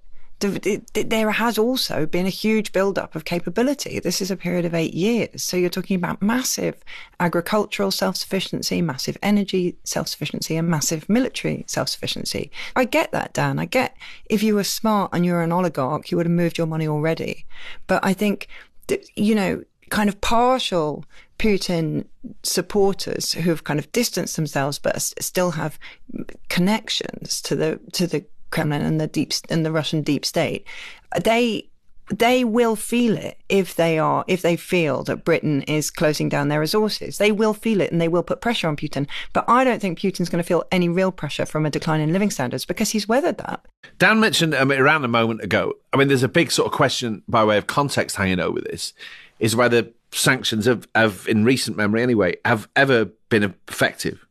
there 0.49 1.31
has 1.31 1.59
also 1.59 2.07
been 2.07 2.27
a 2.27 2.31
huge 2.31 2.73
build-up 2.73 3.15
of 3.15 3.25
capability. 3.25 3.99
This 4.01 4.21
is 4.21 4.31
a 4.31 4.37
period 4.37 4.65
of 4.65 4.75
eight 4.75 4.95
years. 4.95 5.43
So 5.43 5.57
you're 5.57 5.71
talking 5.71 5.97
about 5.97 6.23
massive 6.23 6.77
agricultural 7.21 7.91
self-sufficiency, 7.91 8.83
massive 8.83 9.19
energy 9.23 9.77
self-sufficiency, 9.85 10.57
and 10.57 10.69
massive 10.69 11.09
military 11.09 11.65
self-sufficiency. 11.67 12.51
I 12.77 12.85
get 12.85 13.13
that, 13.13 13.33
Dan. 13.33 13.59
I 13.59 13.65
get 13.65 13.97
if 14.27 14.43
you 14.43 14.55
were 14.55 14.65
smart 14.65 15.11
and 15.13 15.25
you're 15.25 15.43
an 15.43 15.53
oligarch, 15.53 16.11
you 16.11 16.17
would 16.17 16.27
have 16.27 16.33
moved 16.33 16.59
your 16.59 16.67
money 16.67 16.89
already. 16.89 17.45
But 17.87 18.05
I 18.05 18.13
think, 18.13 18.49
that, 18.89 19.05
you 19.17 19.35
know, 19.35 19.65
kind 19.91 20.09
of 20.09 20.21
partial 20.21 21.05
Putin 21.39 22.07
supporters 22.43 23.33
who 23.33 23.51
have 23.51 23.65
kind 23.65 23.79
of 23.79 23.91
distanced 23.93 24.37
themselves 24.37 24.79
but 24.79 25.01
still 25.01 25.53
have 25.53 25.79
connections 26.49 27.43
to 27.43 27.57
the 27.57 27.81
to 27.93 28.07
the 28.07 28.25
Kremlin 28.54 28.82
and 28.82 29.00
the 29.00 29.06
deep 29.06 29.32
and 29.50 29.66
the 29.66 29.73
Russian 29.73 30.02
deep 30.02 30.25
state, 30.25 30.66
they 31.20 31.68
they 32.11 32.44
will 32.44 32.76
feel 32.76 33.16
it 33.16 33.38
if 33.49 33.76
they 33.76 33.99
are 33.99 34.25
if 34.28 34.42
they 34.42 34.56
feel 34.56 35.02
that 35.04 35.25
Britain 35.25 35.62
is 35.62 35.90
closing 35.90 36.28
down 36.28 36.49
their 36.49 36.61
resources. 36.61 37.18
They 37.18 37.32
will 37.32 37.54
feel 37.54 37.80
it 37.80 37.90
and 37.90 38.00
they 38.00 38.08
will 38.08 38.23
put 38.23 38.40
pressure 38.40 38.68
on 38.68 38.76
Putin. 38.76 39.06
But 39.32 39.44
I 39.49 39.64
don't 39.64 39.80
think 39.80 39.99
Putin's 39.99 40.28
going 40.28 40.42
to 40.42 40.46
feel 40.46 40.64
any 40.70 40.88
real 40.88 41.11
pressure 41.11 41.46
from 41.46 41.66
a 41.66 41.70
decline 41.70 42.00
in 42.00 42.12
living 42.12 42.30
standards 42.30 42.64
because 42.64 42.90
he's 42.90 43.08
weathered 43.08 43.38
that. 43.38 43.64
Dan 43.99 44.20
mentioned 44.20 44.54
um, 44.54 44.70
Iran 44.70 45.04
a 45.04 45.08
moment 45.08 45.42
ago. 45.42 45.75
I 45.92 45.96
mean, 45.96 46.08
there's 46.08 46.23
a 46.23 46.28
big 46.28 46.50
sort 46.52 46.66
of 46.66 46.73
question 46.73 47.23
by 47.26 47.44
way 47.44 47.58
of 47.58 47.66
context 47.66 48.16
hanging 48.16 48.40
over 48.40 48.61
this: 48.61 48.92
is 49.40 49.56
whether 49.56 49.88
sanctions 50.12 50.66
have, 50.66 50.87
have 50.94 51.26
in 51.28 51.44
recent 51.44 51.76
memory 51.76 52.02
anyway, 52.02 52.37
have 52.44 52.68
ever 52.76 53.06
been 53.30 53.54
effective 53.68 54.24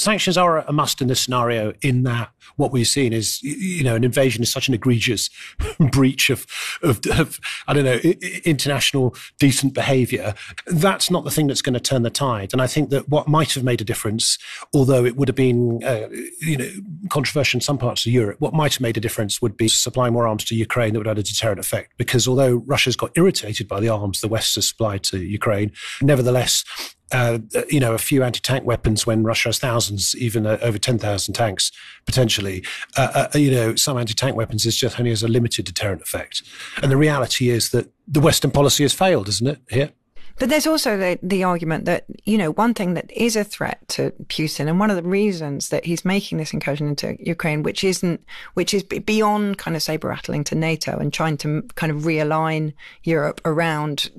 sanctions 0.00 0.36
are 0.36 0.58
a 0.58 0.72
must 0.72 1.00
in 1.00 1.08
this 1.08 1.20
scenario 1.20 1.72
in 1.82 2.02
that 2.04 2.30
what 2.56 2.72
we've 2.72 2.88
seen 2.88 3.12
is 3.12 3.42
you 3.42 3.82
know 3.82 3.94
an 3.94 4.04
invasion 4.04 4.42
is 4.42 4.52
such 4.52 4.68
an 4.68 4.74
egregious 4.74 5.30
breach 5.92 6.30
of, 6.30 6.46
of, 6.82 7.00
of 7.18 7.40
i 7.66 7.72
don't 7.72 7.84
know 7.84 7.98
international 8.44 9.14
decent 9.38 9.74
behavior. 9.74 10.34
That's 10.66 11.10
not 11.10 11.24
the 11.24 11.30
thing 11.30 11.46
that's 11.46 11.62
going 11.62 11.74
to 11.74 11.80
turn 11.80 12.02
the 12.02 12.10
tide. 12.10 12.52
And 12.52 12.62
i 12.62 12.66
think 12.66 12.90
that 12.90 13.08
what 13.08 13.28
might 13.28 13.52
have 13.54 13.64
made 13.64 13.80
a 13.80 13.84
difference 13.84 14.38
although 14.74 15.04
it 15.04 15.16
would 15.16 15.28
have 15.28 15.36
been 15.36 15.82
uh, 15.84 16.08
you 16.40 16.56
know 16.56 16.70
controversial 17.08 17.58
in 17.58 17.62
some 17.62 17.78
parts 17.78 18.06
of 18.06 18.12
europe 18.12 18.40
what 18.40 18.54
might 18.54 18.74
have 18.74 18.80
made 18.80 18.96
a 18.96 19.00
difference 19.00 19.40
would 19.42 19.56
be 19.56 19.68
supplying 19.68 20.12
more 20.12 20.26
arms 20.26 20.44
to 20.44 20.54
ukraine 20.54 20.92
that 20.92 21.00
would 21.00 21.06
have 21.06 21.18
a 21.18 21.22
deterrent 21.22 21.60
effect. 21.60 21.92
Because 21.96 22.26
although 22.28 22.56
russia's 22.66 22.96
got 22.96 23.10
irritated 23.14 23.68
by 23.68 23.80
the 23.80 23.88
arms 23.88 24.20
the 24.20 24.28
west 24.28 24.54
has 24.54 24.68
supplied 24.68 25.02
to 25.04 25.18
ukraine 25.18 25.72
nevertheless 26.02 26.64
uh, 27.12 27.38
you 27.68 27.80
know, 27.80 27.92
a 27.94 27.98
few 27.98 28.22
anti-tank 28.22 28.64
weapons 28.64 29.06
when 29.06 29.22
Russia 29.22 29.48
has 29.48 29.58
thousands, 29.58 30.14
even 30.16 30.46
uh, 30.46 30.58
over 30.62 30.78
10,000 30.78 31.34
tanks 31.34 31.72
potentially. 32.06 32.64
Uh, 32.96 33.28
uh, 33.34 33.38
you 33.38 33.50
know, 33.50 33.74
some 33.74 33.98
anti-tank 33.98 34.36
weapons 34.36 34.66
is 34.66 34.76
just 34.76 34.98
only 34.98 35.10
has 35.10 35.22
a 35.22 35.28
limited 35.28 35.64
deterrent 35.64 36.02
effect. 36.02 36.42
And 36.82 36.90
the 36.90 36.96
reality 36.96 37.50
is 37.50 37.70
that 37.70 37.90
the 38.06 38.20
Western 38.20 38.50
policy 38.50 38.84
has 38.84 38.92
failed, 38.92 39.28
isn't 39.28 39.46
it? 39.46 39.60
Here. 39.68 39.92
But 40.38 40.48
there's 40.48 40.66
also 40.66 40.96
the, 40.96 41.18
the 41.22 41.44
argument 41.44 41.84
that, 41.84 42.06
you 42.24 42.38
know, 42.38 42.52
one 42.52 42.72
thing 42.72 42.94
that 42.94 43.12
is 43.12 43.36
a 43.36 43.44
threat 43.44 43.86
to 43.88 44.12
Putin 44.24 44.68
and 44.68 44.80
one 44.80 44.88
of 44.88 44.96
the 44.96 45.02
reasons 45.02 45.68
that 45.68 45.84
he's 45.84 46.02
making 46.02 46.38
this 46.38 46.54
incursion 46.54 46.88
into 46.88 47.14
Ukraine, 47.20 47.62
which 47.62 47.84
isn't, 47.84 48.24
which 48.54 48.72
is 48.72 48.82
beyond 48.82 49.58
kind 49.58 49.76
of 49.76 49.82
saber 49.82 50.08
rattling 50.08 50.42
to 50.44 50.54
NATO 50.54 50.96
and 50.96 51.12
trying 51.12 51.36
to 51.38 51.62
kind 51.74 51.92
of 51.92 52.04
realign 52.04 52.72
Europe 53.02 53.42
around 53.44 54.10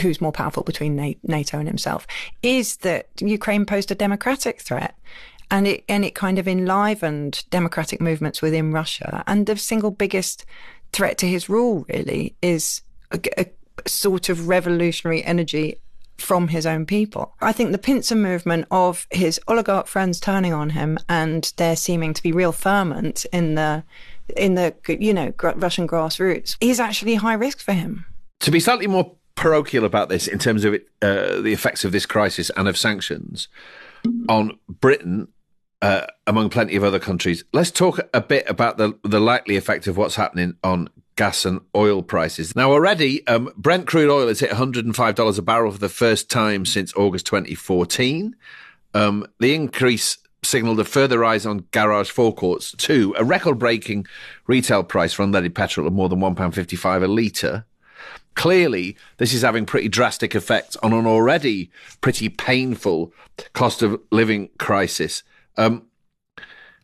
who's 0.00 0.20
more 0.20 0.32
powerful 0.32 0.62
between 0.62 1.16
NATO 1.22 1.58
and 1.58 1.68
himself, 1.68 2.06
is 2.42 2.76
that 2.78 3.08
Ukraine 3.20 3.66
posed 3.66 3.90
a 3.90 3.94
democratic 3.94 4.60
threat. 4.60 4.94
And 5.50 5.66
it 5.66 5.84
and 5.88 6.04
it 6.04 6.14
kind 6.14 6.38
of 6.38 6.46
enlivened 6.46 7.44
democratic 7.48 8.02
movements 8.02 8.42
within 8.42 8.70
Russia. 8.70 9.24
And 9.26 9.46
the 9.46 9.56
single 9.56 9.90
biggest 9.90 10.44
threat 10.92 11.16
to 11.18 11.26
his 11.26 11.48
rule 11.48 11.86
really 11.88 12.36
is 12.42 12.82
a, 13.10 13.18
a 13.38 13.46
sort 13.86 14.28
of 14.28 14.48
revolutionary 14.48 15.24
energy 15.24 15.78
from 16.18 16.48
his 16.48 16.66
own 16.66 16.84
people. 16.84 17.34
I 17.40 17.52
think 17.52 17.72
the 17.72 17.78
pincer 17.78 18.16
movement 18.16 18.66
of 18.70 19.06
his 19.10 19.40
oligarch 19.48 19.86
friends 19.86 20.20
turning 20.20 20.52
on 20.52 20.70
him 20.70 20.98
and 21.08 21.50
there 21.56 21.76
seeming 21.76 22.12
to 22.12 22.22
be 22.22 22.32
real 22.32 22.52
ferment 22.52 23.24
in 23.32 23.54
the 23.54 23.84
in 24.36 24.54
the 24.54 24.74
you 24.88 25.14
know 25.14 25.32
Russian 25.40 25.86
grassroots 25.86 26.56
is 26.60 26.80
actually 26.80 27.14
high 27.14 27.34
risk 27.34 27.60
for 27.60 27.72
him. 27.72 28.04
To 28.40 28.50
be 28.50 28.60
slightly 28.60 28.86
more 28.86 29.14
parochial 29.38 29.84
about 29.84 30.08
this 30.08 30.26
in 30.26 30.38
terms 30.38 30.64
of 30.64 30.74
it, 30.74 30.88
uh, 31.00 31.40
the 31.40 31.52
effects 31.52 31.84
of 31.84 31.92
this 31.92 32.06
crisis 32.06 32.50
and 32.56 32.68
of 32.68 32.76
sanctions 32.76 33.48
on 34.28 34.58
Britain, 34.68 35.28
uh, 35.80 36.06
among 36.26 36.50
plenty 36.50 36.76
of 36.76 36.84
other 36.84 36.98
countries. 36.98 37.44
Let's 37.52 37.70
talk 37.70 38.00
a 38.12 38.20
bit 38.20 38.44
about 38.48 38.78
the 38.78 38.98
the 39.02 39.20
likely 39.20 39.56
effect 39.56 39.86
of 39.86 39.96
what's 39.96 40.16
happening 40.16 40.56
on 40.62 40.88
gas 41.16 41.44
and 41.44 41.60
oil 41.74 42.02
prices. 42.02 42.54
Now, 42.54 42.70
already, 42.70 43.26
um, 43.26 43.50
Brent 43.56 43.86
crude 43.88 44.08
oil 44.08 44.28
has 44.28 44.38
hit 44.38 44.50
$105 44.50 45.38
a 45.38 45.42
barrel 45.42 45.72
for 45.72 45.78
the 45.78 45.88
first 45.88 46.30
time 46.30 46.64
since 46.64 46.94
August 46.94 47.26
2014. 47.26 48.36
Um, 48.94 49.26
the 49.40 49.52
increase 49.52 50.18
signalled 50.44 50.78
a 50.78 50.84
further 50.84 51.18
rise 51.18 51.44
on 51.44 51.66
garage 51.72 52.10
forecourts 52.10 52.70
to 52.72 53.14
a 53.18 53.24
record-breaking 53.24 54.06
retail 54.46 54.84
price 54.84 55.12
for 55.12 55.24
unleaded 55.24 55.54
petrol 55.54 55.88
of 55.88 55.92
more 55.92 56.08
than 56.08 56.20
£1.55 56.20 57.02
a 57.02 57.08
litre. 57.08 57.66
Clearly, 58.38 58.96
this 59.16 59.34
is 59.34 59.42
having 59.42 59.66
pretty 59.66 59.88
drastic 59.88 60.36
effects 60.36 60.76
on 60.76 60.92
an 60.92 61.08
already 61.08 61.72
pretty 62.00 62.28
painful 62.28 63.12
cost 63.52 63.82
of 63.82 64.00
living 64.12 64.50
crisis. 64.60 65.24
Um, 65.56 65.88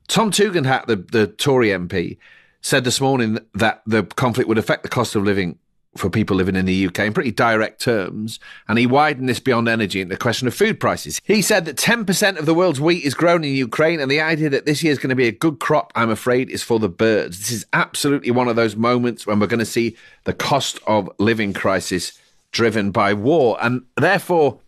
Tom 0.08 0.32
Tugendhat, 0.32 0.86
the, 0.86 0.96
the 0.96 1.28
Tory 1.28 1.68
MP, 1.68 2.18
said 2.60 2.82
this 2.82 3.00
morning 3.00 3.38
that 3.54 3.82
the 3.86 4.02
conflict 4.02 4.48
would 4.48 4.58
affect 4.58 4.82
the 4.82 4.88
cost 4.88 5.14
of 5.14 5.22
living 5.22 5.60
for 5.96 6.10
people 6.10 6.36
living 6.36 6.56
in 6.56 6.66
the 6.66 6.86
UK 6.86 7.00
in 7.00 7.12
pretty 7.12 7.30
direct 7.30 7.80
terms, 7.80 8.40
and 8.68 8.78
he 8.78 8.86
widened 8.86 9.28
this 9.28 9.40
beyond 9.40 9.68
energy 9.68 10.00
into 10.00 10.14
the 10.14 10.18
question 10.18 10.48
of 10.48 10.54
food 10.54 10.80
prices. 10.80 11.20
He 11.24 11.42
said 11.42 11.64
that 11.66 11.76
10% 11.76 12.38
of 12.38 12.46
the 12.46 12.54
world's 12.54 12.80
wheat 12.80 13.04
is 13.04 13.14
grown 13.14 13.44
in 13.44 13.54
Ukraine, 13.54 14.00
and 14.00 14.10
the 14.10 14.20
idea 14.20 14.50
that 14.50 14.66
this 14.66 14.82
year 14.82 14.92
is 14.92 14.98
going 14.98 15.10
to 15.10 15.16
be 15.16 15.28
a 15.28 15.32
good 15.32 15.60
crop, 15.60 15.92
I'm 15.94 16.10
afraid, 16.10 16.50
is 16.50 16.62
for 16.62 16.78
the 16.78 16.88
birds. 16.88 17.38
This 17.38 17.52
is 17.52 17.66
absolutely 17.72 18.30
one 18.30 18.48
of 18.48 18.56
those 18.56 18.76
moments 18.76 19.26
when 19.26 19.38
we're 19.38 19.46
going 19.46 19.58
to 19.58 19.66
see 19.66 19.96
the 20.24 20.32
cost 20.32 20.78
of 20.86 21.10
living 21.18 21.52
crisis 21.52 22.18
driven 22.52 22.90
by 22.90 23.12
war, 23.14 23.56
and 23.60 23.82
therefore, 23.96 24.60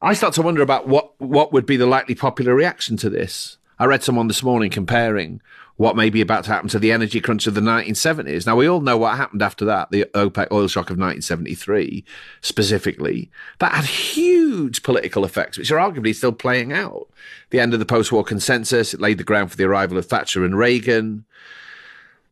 I 0.00 0.14
start 0.14 0.34
to 0.34 0.42
wonder 0.42 0.62
about 0.62 0.86
what 0.86 1.20
what 1.20 1.52
would 1.52 1.66
be 1.66 1.76
the 1.76 1.86
likely 1.86 2.14
popular 2.14 2.54
reaction 2.54 2.96
to 2.98 3.10
this. 3.10 3.56
I 3.78 3.86
read 3.86 4.02
someone 4.02 4.28
this 4.28 4.42
morning 4.42 4.70
comparing 4.70 5.40
what 5.78 5.96
may 5.96 6.10
be 6.10 6.20
about 6.20 6.42
to 6.42 6.50
happen 6.50 6.68
to 6.68 6.78
the 6.78 6.90
energy 6.90 7.20
crunch 7.20 7.46
of 7.46 7.54
the 7.54 7.60
1970s. 7.60 8.44
Now, 8.44 8.56
we 8.56 8.68
all 8.68 8.80
know 8.80 8.98
what 8.98 9.16
happened 9.16 9.42
after 9.42 9.64
that, 9.66 9.92
the 9.92 10.06
OPEC 10.12 10.48
oil 10.50 10.66
shock 10.66 10.90
of 10.90 10.98
1973 10.98 12.04
specifically. 12.40 13.30
That 13.60 13.72
had 13.72 13.84
huge 13.84 14.82
political 14.82 15.24
effects, 15.24 15.56
which 15.56 15.70
are 15.70 15.78
arguably 15.78 16.12
still 16.16 16.32
playing 16.32 16.72
out. 16.72 17.06
The 17.50 17.60
end 17.60 17.74
of 17.74 17.78
the 17.78 17.86
post 17.86 18.10
war 18.10 18.24
consensus, 18.24 18.92
it 18.92 19.00
laid 19.00 19.18
the 19.18 19.24
ground 19.24 19.52
for 19.52 19.56
the 19.56 19.66
arrival 19.66 19.96
of 19.96 20.06
Thatcher 20.06 20.44
and 20.44 20.58
Reagan, 20.58 21.24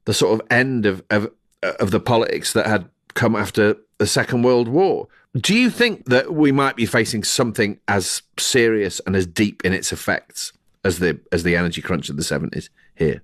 the 0.06 0.14
sort 0.14 0.40
of 0.40 0.46
end 0.50 0.84
of, 0.84 1.04
of, 1.08 1.30
of 1.62 1.92
the 1.92 2.00
politics 2.00 2.52
that 2.52 2.66
had 2.66 2.88
come 3.14 3.36
after 3.36 3.76
the 3.98 4.08
Second 4.08 4.42
World 4.42 4.66
War. 4.66 5.06
Do 5.36 5.54
you 5.54 5.70
think 5.70 6.06
that 6.06 6.34
we 6.34 6.50
might 6.50 6.74
be 6.74 6.84
facing 6.84 7.22
something 7.22 7.78
as 7.86 8.22
serious 8.40 9.00
and 9.06 9.14
as 9.14 9.24
deep 9.24 9.64
in 9.64 9.72
its 9.72 9.92
effects 9.92 10.52
as 10.82 10.98
the 10.98 11.20
as 11.30 11.44
the 11.44 11.54
energy 11.54 11.80
crunch 11.80 12.08
of 12.08 12.16
the 12.16 12.22
70s 12.22 12.70
here? 12.96 13.22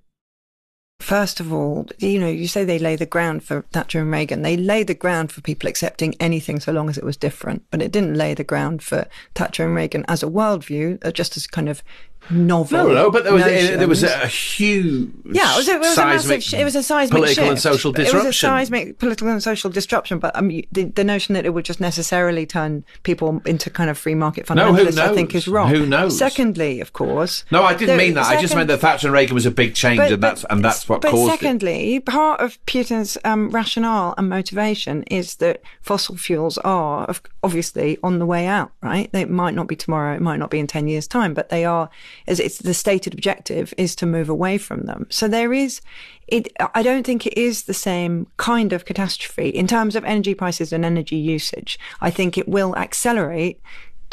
First 1.02 1.40
of 1.40 1.52
all, 1.52 1.88
you 1.99 2.21
know, 2.21 2.28
you 2.28 2.47
say 2.47 2.64
they 2.64 2.78
lay 2.78 2.94
the 2.94 3.06
ground 3.06 3.42
for 3.42 3.62
Thatcher 3.73 3.99
and 4.00 4.11
Reagan. 4.11 4.42
They 4.42 4.56
laid 4.56 4.87
the 4.87 4.94
ground 4.94 5.32
for 5.32 5.40
people 5.40 5.68
accepting 5.68 6.14
anything 6.21 6.61
so 6.61 6.71
long 6.71 6.88
as 6.88 6.97
it 6.97 7.02
was 7.02 7.16
different. 7.16 7.64
But 7.73 7.82
it 7.82 7.90
didn't 7.90 8.14
lay 8.14 8.35
the 8.35 8.44
ground 8.44 8.85
for 8.85 9.09
Thatcher 9.35 9.64
and 9.64 9.75
Reagan 9.75 10.04
as 10.06 10.23
a 10.23 10.28
worldview, 10.28 11.04
uh, 11.04 11.11
just 11.11 11.37
as 11.37 11.49
kind 11.49 11.68
of 11.68 11.82
novel. 12.31 12.88
No, 12.88 12.95
no, 12.95 13.11
but 13.11 13.25
there 13.25 13.33
was 13.33 13.45
a, 13.45 13.76
there 13.76 13.88
was 13.88 14.02
a 14.02 14.26
huge 14.26 15.11
yeah, 15.25 15.55
it 15.55 15.57
was 15.59 15.69
a, 15.69 15.73
it 15.73 15.81
was 15.81 15.99
a 15.99 16.05
massive, 16.05 16.61
it 16.61 16.64
was 16.64 16.76
a 16.76 16.83
seismic 16.83 17.17
political 17.17 17.45
shift. 17.45 17.50
and 17.50 17.59
social 17.61 17.93
disruption. 17.93 18.21
It 18.21 18.26
was 18.26 18.37
a 18.37 18.38
seismic 18.38 18.99
political 18.99 19.29
and 19.29 19.43
social 19.43 19.71
disruption. 19.71 20.19
But 20.19 20.37
I 20.37 20.41
mean, 20.41 20.67
the, 20.73 20.85
the 20.85 21.05
notion 21.05 21.35
that 21.35 21.45
it 21.47 21.50
would 21.50 21.64
just 21.64 21.81
necessarily 21.81 22.47
turn 22.47 22.85
people 23.02 23.43
into 23.45 23.71
kind 23.71 23.91
of 23.91 23.99
free 23.99 24.14
market 24.14 24.49
No, 24.50 24.73
fundamentalists, 24.73 24.99
I 24.99 25.14
think, 25.14 25.35
is 25.35 25.49
wrong. 25.49 25.69
Who 25.71 25.87
knows? 25.87 26.17
Secondly, 26.19 26.81
of 26.81 26.93
course, 26.93 27.45
No, 27.50 27.62
I 27.64 27.75
didn't 27.75 27.97
the 27.97 28.02
mean 28.02 28.14
that. 28.14 28.26
I 28.26 28.41
just 28.41 28.55
meant 28.55 28.69
that 28.69 28.79
Thatcher 28.81 29.09
and 29.09 29.14
Reagan 29.14 29.35
was 29.35 29.47
a 29.47 29.50
big 29.50 29.75
change, 29.75 29.99
but- 29.99 30.12
and 30.12 30.23
that's 30.23 30.45
and 30.50 30.64
that's 30.64 30.88
what 30.88 31.00
but 31.02 31.11
caused 31.11 31.33
it. 31.35 31.38
secondly, 31.41 32.00
part 32.00 32.41
of 32.41 32.64
Putin's 32.67 33.19
um, 33.25 33.50
rationale 33.50 34.14
and 34.19 34.29
motivation 34.29 35.02
is 35.05 35.37
that 35.37 35.61
fossil 35.81 36.17
fuels 36.17 36.59
are 36.59 37.12
obviously 37.43 37.99
on 38.02 38.19
the 38.19 38.26
way 38.26 38.47
out. 38.47 38.73
Right? 38.83 39.11
They 39.12 39.25
might 39.25 39.55
not 39.55 39.67
be 39.67 39.76
tomorrow. 39.76 40.14
It 40.14 40.21
might 40.23 40.38
not 40.38 40.50
be 40.50 40.59
in 40.59 40.67
ten 40.67 40.88
years' 40.88 41.07
time, 41.07 41.35
but 41.35 41.49
they 41.49 41.64
are. 41.64 41.91
As 42.26 42.40
it's 42.40 42.59
the 42.59 42.75
stated 42.75 43.14
objective 43.14 43.75
is 43.76 43.95
to 43.97 44.07
move 44.07 44.28
away 44.28 44.59
from 44.59 44.83
them. 44.83 45.07
So 45.11 45.28
there 45.28 45.52
is. 45.52 45.81
It, 46.28 46.52
I 46.75 46.83
don't 46.83 47.04
think 47.04 47.26
it 47.26 47.37
is 47.38 47.64
the 47.64 47.75
same 47.75 48.26
kind 48.37 48.73
of 48.73 48.85
catastrophe 48.85 49.49
in 49.49 49.66
terms 49.66 49.97
of 49.97 50.04
energy 50.04 50.35
prices 50.35 50.73
and 50.73 50.85
energy 50.85 51.16
usage. 51.16 51.78
I 52.00 52.11
think 52.11 52.38
it 52.38 52.49
will 52.49 52.75
accelerate. 52.76 53.61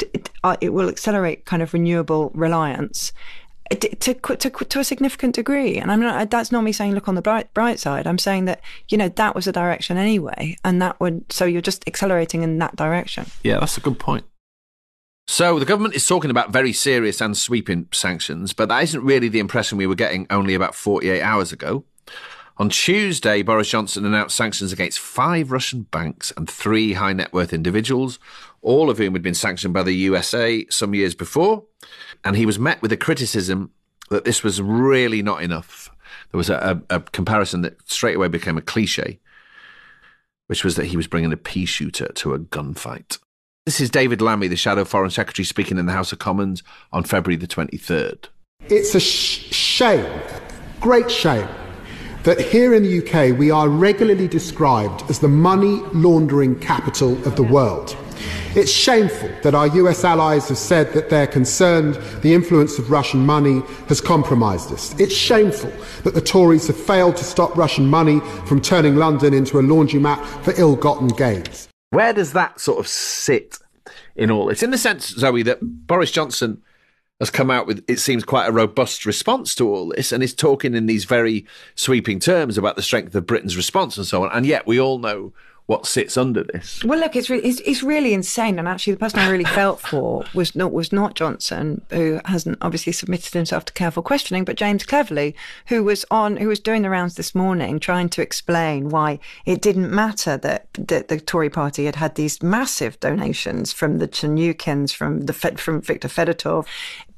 It, 0.00 0.30
uh, 0.44 0.56
it 0.60 0.70
will 0.70 0.88
accelerate 0.88 1.44
kind 1.44 1.62
of 1.62 1.72
renewable 1.72 2.30
reliance 2.34 3.12
to, 3.70 3.94
to, 3.96 4.14
to, 4.14 4.50
to 4.50 4.80
a 4.80 4.84
significant 4.84 5.34
degree. 5.34 5.78
And 5.78 5.92
I'm 5.92 6.00
not, 6.00 6.30
that's 6.30 6.50
not 6.50 6.64
me 6.64 6.72
saying 6.72 6.92
look 6.94 7.08
on 7.08 7.14
the 7.14 7.22
bright, 7.22 7.52
bright 7.54 7.78
side. 7.78 8.06
I'm 8.06 8.18
saying 8.18 8.46
that, 8.46 8.60
you 8.88 8.98
know, 8.98 9.08
that 9.08 9.34
was 9.34 9.44
the 9.44 9.52
direction 9.52 9.96
anyway. 9.96 10.56
And 10.64 10.82
that 10.82 10.98
would, 11.00 11.30
so 11.32 11.44
you're 11.44 11.62
just 11.62 11.84
accelerating 11.86 12.42
in 12.42 12.58
that 12.58 12.76
direction. 12.76 13.26
Yeah, 13.44 13.60
that's 13.60 13.78
a 13.78 13.80
good 13.80 13.98
point. 13.98 14.24
So 15.30 15.60
the 15.60 15.64
government 15.64 15.94
is 15.94 16.08
talking 16.08 16.32
about 16.32 16.50
very 16.50 16.72
serious 16.72 17.20
and 17.20 17.36
sweeping 17.36 17.86
sanctions, 17.92 18.52
but 18.52 18.68
that 18.68 18.82
isn't 18.82 19.04
really 19.04 19.28
the 19.28 19.38
impression 19.38 19.78
we 19.78 19.86
were 19.86 19.94
getting 19.94 20.26
only 20.28 20.54
about 20.54 20.74
48 20.74 21.22
hours 21.22 21.52
ago. 21.52 21.84
On 22.56 22.68
Tuesday, 22.68 23.42
Boris 23.42 23.68
Johnson 23.68 24.04
announced 24.04 24.34
sanctions 24.34 24.72
against 24.72 24.98
five 24.98 25.52
Russian 25.52 25.82
banks 25.82 26.32
and 26.36 26.50
three 26.50 26.94
high 26.94 27.12
net 27.12 27.32
worth 27.32 27.52
individuals, 27.52 28.18
all 28.60 28.90
of 28.90 28.98
whom 28.98 29.12
had 29.12 29.22
been 29.22 29.34
sanctioned 29.34 29.72
by 29.72 29.84
the 29.84 29.92
USA 29.92 30.66
some 30.68 30.96
years 30.96 31.14
before. 31.14 31.62
And 32.24 32.34
he 32.34 32.44
was 32.44 32.58
met 32.58 32.82
with 32.82 32.90
a 32.90 32.96
criticism 32.96 33.70
that 34.10 34.24
this 34.24 34.42
was 34.42 34.60
really 34.60 35.22
not 35.22 35.44
enough. 35.44 35.92
There 36.32 36.38
was 36.38 36.50
a, 36.50 36.82
a, 36.90 36.96
a 36.96 37.00
comparison 37.02 37.62
that 37.62 37.88
straight 37.88 38.16
away 38.16 38.26
became 38.26 38.58
a 38.58 38.62
cliche, 38.62 39.20
which 40.48 40.64
was 40.64 40.74
that 40.74 40.86
he 40.86 40.96
was 40.96 41.06
bringing 41.06 41.32
a 41.32 41.36
pea 41.36 41.66
shooter 41.66 42.08
to 42.14 42.34
a 42.34 42.40
gunfight. 42.40 43.18
This 43.66 43.80
is 43.80 43.90
David 43.90 44.20
Lammy, 44.20 44.48
the 44.48 44.56
Shadow 44.56 44.84
Foreign 44.84 45.10
Secretary, 45.10 45.44
speaking 45.44 45.78
in 45.78 45.86
the 45.86 45.92
House 45.92 46.12
of 46.12 46.18
Commons 46.18 46.64
on 46.92 47.04
February 47.04 47.36
the 47.36 47.46
23rd. 47.46 48.26
It's 48.68 48.96
a 48.96 49.00
sh- 49.00 49.54
shame, 49.54 50.20
great 50.80 51.08
shame, 51.08 51.46
that 52.24 52.40
here 52.40 52.74
in 52.74 52.82
the 52.82 52.98
UK 52.98 53.38
we 53.38 53.52
are 53.52 53.68
regularly 53.68 54.26
described 54.26 55.04
as 55.08 55.20
the 55.20 55.28
money 55.28 55.76
laundering 55.92 56.58
capital 56.58 57.12
of 57.24 57.36
the 57.36 57.44
world. 57.44 57.96
It's 58.56 58.72
shameful 58.72 59.30
that 59.42 59.54
our 59.54 59.68
US 59.68 60.02
allies 60.02 60.48
have 60.48 60.58
said 60.58 60.92
that 60.94 61.08
they're 61.08 61.28
concerned 61.28 61.94
the 62.22 62.34
influence 62.34 62.76
of 62.78 62.90
Russian 62.90 63.24
money 63.24 63.60
has 63.88 64.00
compromised 64.00 64.72
us. 64.72 64.98
It's 64.98 65.14
shameful 65.14 65.72
that 66.02 66.14
the 66.14 66.20
Tories 66.20 66.66
have 66.66 66.76
failed 66.76 67.16
to 67.18 67.24
stop 67.24 67.56
Russian 67.56 67.86
money 67.86 68.18
from 68.46 68.60
turning 68.60 68.96
London 68.96 69.32
into 69.32 69.60
a 69.60 69.62
laundromat 69.62 70.26
for 70.42 70.54
ill 70.56 70.74
gotten 70.74 71.06
gains. 71.06 71.69
Where 71.90 72.12
does 72.12 72.32
that 72.32 72.60
sort 72.60 72.78
of 72.78 72.88
sit 72.88 73.58
in 74.16 74.30
all 74.30 74.46
this? 74.46 74.62
In 74.62 74.70
the 74.70 74.78
sense, 74.78 75.08
Zoe, 75.08 75.42
that 75.42 75.58
Boris 75.60 76.10
Johnson 76.10 76.62
has 77.18 77.30
come 77.30 77.50
out 77.50 77.66
with, 77.66 77.84
it 77.88 77.98
seems, 77.98 78.24
quite 78.24 78.48
a 78.48 78.52
robust 78.52 79.04
response 79.04 79.54
to 79.56 79.68
all 79.68 79.88
this 79.88 80.12
and 80.12 80.22
is 80.22 80.34
talking 80.34 80.74
in 80.74 80.86
these 80.86 81.04
very 81.04 81.46
sweeping 81.74 82.18
terms 82.18 82.56
about 82.56 82.76
the 82.76 82.82
strength 82.82 83.14
of 83.14 83.26
Britain's 83.26 83.56
response 83.56 83.98
and 83.98 84.06
so 84.06 84.24
on. 84.24 84.30
And 84.32 84.46
yet 84.46 84.66
we 84.66 84.80
all 84.80 84.98
know 84.98 85.32
what 85.66 85.86
sits 85.86 86.16
under 86.16 86.42
this. 86.42 86.82
Well, 86.84 86.98
look, 86.98 87.14
it's, 87.14 87.30
re- 87.30 87.38
it's 87.40 87.60
it's 87.60 87.82
really 87.82 88.12
insane, 88.12 88.58
and 88.58 88.66
actually, 88.66 88.94
the 88.94 88.98
person 88.98 89.20
I 89.20 89.30
really 89.30 89.44
felt 89.44 89.80
for 89.90 90.24
was 90.34 90.56
not 90.56 90.72
was 90.72 90.92
not 90.92 91.14
Johnson, 91.14 91.82
who 91.90 92.20
hasn't 92.24 92.58
obviously 92.60 92.92
submitted 92.92 93.32
himself 93.32 93.64
to 93.66 93.72
careful 93.72 94.02
questioning, 94.02 94.44
but 94.44 94.56
James 94.56 94.84
Cleverly, 94.84 95.34
who 95.66 95.84
was 95.84 96.04
on 96.10 96.36
who 96.36 96.48
was 96.48 96.60
doing 96.60 96.82
the 96.82 96.90
rounds 96.90 97.14
this 97.14 97.34
morning, 97.34 97.78
trying 97.78 98.08
to 98.10 98.22
explain 98.22 98.88
why 98.88 99.18
it 99.44 99.62
didn't 99.62 99.90
matter 99.90 100.36
that 100.36 100.66
that 100.74 101.08
the 101.08 101.20
Tory 101.20 101.50
Party 101.50 101.84
had 101.84 101.96
had 101.96 102.14
these 102.14 102.42
massive 102.42 102.98
donations 103.00 103.72
from 103.72 103.98
the 103.98 104.08
Chernukhins, 104.08 104.92
from 104.92 105.22
the 105.22 105.32
Fed, 105.32 105.60
from 105.60 105.80
Viktor 105.80 106.08
Fedotov, 106.08 106.66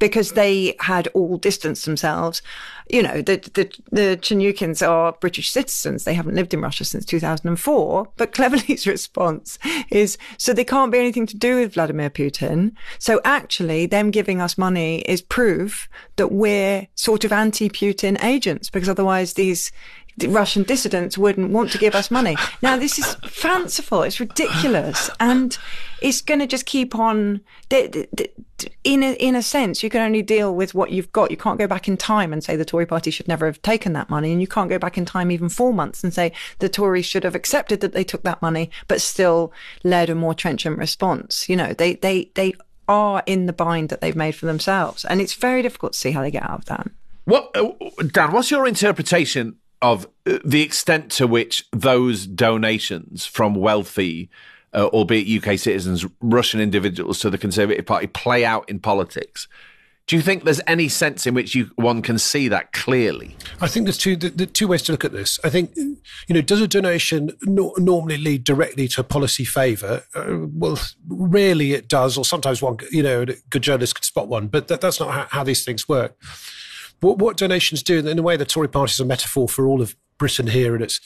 because 0.02 0.32
they 0.32 0.74
had 0.80 1.06
all 1.14 1.36
distanced 1.36 1.84
themselves. 1.84 2.42
You 2.90 3.04
know, 3.04 3.22
the 3.22 3.36
the 3.54 3.72
the 3.92 4.18
Chernukhins 4.20 4.86
are 4.86 5.12
British 5.12 5.52
citizens; 5.52 6.02
they 6.02 6.14
haven't 6.14 6.34
lived 6.34 6.52
in 6.52 6.60
Russia 6.60 6.84
since 6.84 7.06
2004, 7.06 8.08
but. 8.16 8.32
Cleverly's 8.32 8.86
response 8.96 9.58
is 9.90 10.18
so 10.38 10.52
they 10.52 10.64
can't 10.64 10.90
be 10.90 10.98
anything 10.98 11.26
to 11.26 11.36
do 11.36 11.60
with 11.60 11.74
Vladimir 11.74 12.10
Putin. 12.10 12.72
So 12.98 13.20
actually, 13.24 13.86
them 13.86 14.10
giving 14.10 14.40
us 14.40 14.58
money 14.58 15.02
is 15.02 15.22
proof 15.22 15.88
that 16.16 16.32
we're 16.32 16.88
sort 16.96 17.24
of 17.24 17.30
anti 17.30 17.68
Putin 17.68 18.22
agents 18.24 18.70
because 18.70 18.88
otherwise 18.88 19.34
these 19.34 19.70
Russian 20.26 20.62
dissidents 20.62 21.16
wouldn't 21.16 21.50
want 21.50 21.72
to 21.72 21.78
give 21.78 21.94
us 21.94 22.10
money. 22.10 22.36
Now, 22.60 22.76
this 22.76 22.98
is 22.98 23.14
fanciful. 23.26 24.02
It's 24.02 24.20
ridiculous. 24.20 25.10
And 25.18 25.56
it's 26.00 26.20
going 26.20 26.40
to 26.40 26.46
just 26.46 26.66
keep 26.66 26.94
on. 26.94 27.40
In 28.84 29.02
a, 29.02 29.14
in 29.14 29.34
a 29.34 29.42
sense, 29.42 29.82
you 29.82 29.90
can 29.90 30.02
only 30.02 30.22
deal 30.22 30.54
with 30.54 30.74
what 30.74 30.92
you've 30.92 31.10
got. 31.12 31.30
You 31.30 31.36
can't 31.36 31.58
go 31.58 31.66
back 31.66 31.88
in 31.88 31.96
time 31.96 32.32
and 32.32 32.44
say 32.44 32.54
the 32.54 32.64
Tory 32.64 32.86
party 32.86 33.10
should 33.10 33.26
never 33.26 33.46
have 33.46 33.60
taken 33.62 33.92
that 33.94 34.10
money. 34.10 34.30
And 34.30 34.40
you 34.40 34.46
can't 34.46 34.70
go 34.70 34.78
back 34.78 34.96
in 34.96 35.04
time 35.04 35.30
even 35.30 35.48
four 35.48 35.72
months 35.72 36.04
and 36.04 36.12
say 36.12 36.32
the 36.58 36.68
Tories 36.68 37.06
should 37.06 37.24
have 37.24 37.34
accepted 37.34 37.80
that 37.80 37.92
they 37.92 38.04
took 38.04 38.22
that 38.22 38.42
money, 38.42 38.70
but 38.86 39.00
still 39.00 39.52
led 39.82 40.10
a 40.10 40.14
more 40.14 40.34
trenchant 40.34 40.78
response. 40.78 41.48
You 41.48 41.56
know, 41.56 41.72
they, 41.72 41.94
they, 41.94 42.30
they 42.34 42.54
are 42.86 43.22
in 43.26 43.46
the 43.46 43.52
bind 43.52 43.88
that 43.88 44.00
they've 44.00 44.14
made 44.14 44.32
for 44.32 44.46
themselves. 44.46 45.04
And 45.04 45.20
it's 45.20 45.34
very 45.34 45.62
difficult 45.62 45.94
to 45.94 45.98
see 45.98 46.10
how 46.12 46.20
they 46.20 46.30
get 46.30 46.44
out 46.44 46.60
of 46.60 46.64
that. 46.66 46.90
What, 47.24 47.50
uh, 47.56 47.72
Dan, 48.12 48.32
what's 48.32 48.50
your 48.50 48.66
interpretation 48.66 49.56
of 49.82 50.06
the 50.24 50.62
extent 50.62 51.10
to 51.12 51.26
which 51.26 51.66
those 51.72 52.26
donations 52.26 53.26
from 53.26 53.54
wealthy, 53.54 54.30
uh, 54.72 54.86
albeit 54.86 55.44
UK 55.44 55.58
citizens, 55.58 56.06
Russian 56.20 56.60
individuals 56.60 57.18
to 57.20 57.30
the 57.30 57.36
Conservative 57.36 57.84
Party 57.84 58.06
play 58.06 58.44
out 58.44 58.68
in 58.70 58.78
politics? 58.78 59.48
Do 60.08 60.16
you 60.16 60.22
think 60.22 60.44
there's 60.44 60.60
any 60.66 60.88
sense 60.88 61.26
in 61.26 61.34
which 61.34 61.54
you 61.54 61.70
one 61.76 62.02
can 62.02 62.18
see 62.18 62.48
that 62.48 62.72
clearly? 62.72 63.36
I 63.60 63.68
think 63.68 63.86
there's 63.86 63.98
two 63.98 64.16
the, 64.16 64.30
the 64.30 64.46
two 64.46 64.66
ways 64.66 64.82
to 64.82 64.92
look 64.92 65.04
at 65.04 65.12
this. 65.12 65.38
I 65.44 65.48
think 65.48 65.76
you 65.76 66.34
know, 66.34 66.40
does 66.40 66.60
a 66.60 66.66
donation 66.66 67.30
no, 67.42 67.72
normally 67.78 68.18
lead 68.18 68.42
directly 68.42 68.88
to 68.88 69.04
policy 69.04 69.44
favour? 69.44 70.02
Uh, 70.14 70.46
well, 70.52 70.78
rarely 71.08 71.72
it 71.72 71.88
does, 71.88 72.18
or 72.18 72.24
sometimes 72.24 72.60
one 72.60 72.78
you 72.90 73.02
know, 73.02 73.22
a 73.22 73.34
good 73.48 73.62
journalist 73.62 73.94
could 73.94 74.04
spot 74.04 74.26
one, 74.26 74.48
but 74.48 74.66
that, 74.68 74.80
that's 74.80 74.98
not 74.98 75.12
how, 75.12 75.26
how 75.30 75.44
these 75.44 75.64
things 75.64 75.88
work. 75.88 76.16
What, 77.02 77.18
what 77.18 77.36
donations 77.36 77.82
do, 77.82 77.98
in 77.98 78.16
a 78.16 78.22
way, 78.22 78.36
the 78.36 78.44
Tory 78.44 78.68
party 78.68 78.92
is 78.92 79.00
a 79.00 79.04
metaphor 79.04 79.48
for 79.48 79.66
all 79.66 79.82
of 79.82 79.96
Britain 80.18 80.46
here 80.46 80.76
in 80.76 80.82
its 80.82 81.00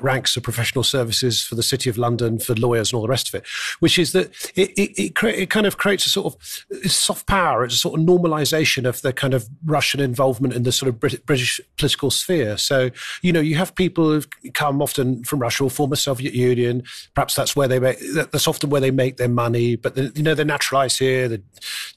ranks 0.00 0.36
of 0.36 0.42
professional 0.42 0.84
services 0.84 1.42
for 1.42 1.54
the 1.54 1.62
City 1.62 1.88
of 1.88 1.96
London, 1.96 2.38
for 2.38 2.54
lawyers 2.54 2.92
and 2.92 2.96
all 2.96 3.02
the 3.02 3.08
rest 3.08 3.28
of 3.28 3.34
it, 3.34 3.46
which 3.78 3.98
is 3.98 4.12
that 4.12 4.30
it, 4.54 4.70
it, 4.78 5.02
it, 5.02 5.14
cre- 5.14 5.28
it 5.28 5.48
kind 5.48 5.66
of 5.66 5.78
creates 5.78 6.04
a 6.04 6.10
sort 6.10 6.34
of 6.34 6.90
soft 6.90 7.26
power, 7.26 7.64
it's 7.64 7.74
a 7.74 7.78
sort 7.78 7.98
of 7.98 8.06
normalization 8.06 8.86
of 8.86 9.00
the 9.00 9.14
kind 9.14 9.32
of 9.32 9.48
Russian 9.64 10.00
involvement 10.00 10.52
in 10.52 10.64
the 10.64 10.72
sort 10.72 10.88
of 10.88 11.00
Brit- 11.00 11.24
British 11.24 11.58
political 11.78 12.10
sphere. 12.10 12.58
So, 12.58 12.90
you 13.22 13.32
know, 13.32 13.40
you 13.40 13.56
have 13.56 13.74
people 13.74 14.10
who've 14.10 14.28
come 14.52 14.82
often 14.82 15.24
from 15.24 15.38
Russia 15.38 15.64
or 15.64 15.70
former 15.70 15.96
Soviet 15.96 16.34
Union. 16.34 16.82
Perhaps 17.14 17.36
that's 17.36 17.56
where 17.56 17.68
they 17.68 17.78
make, 17.78 17.98
that's 18.30 18.46
often 18.46 18.68
where 18.68 18.80
they 18.80 18.90
make 18.90 19.16
their 19.16 19.28
money, 19.28 19.76
but, 19.76 19.94
the, 19.94 20.12
you 20.14 20.22
know, 20.22 20.34
they're 20.34 20.44
naturalized 20.44 20.98
here, 20.98 21.28
they, 21.28 21.40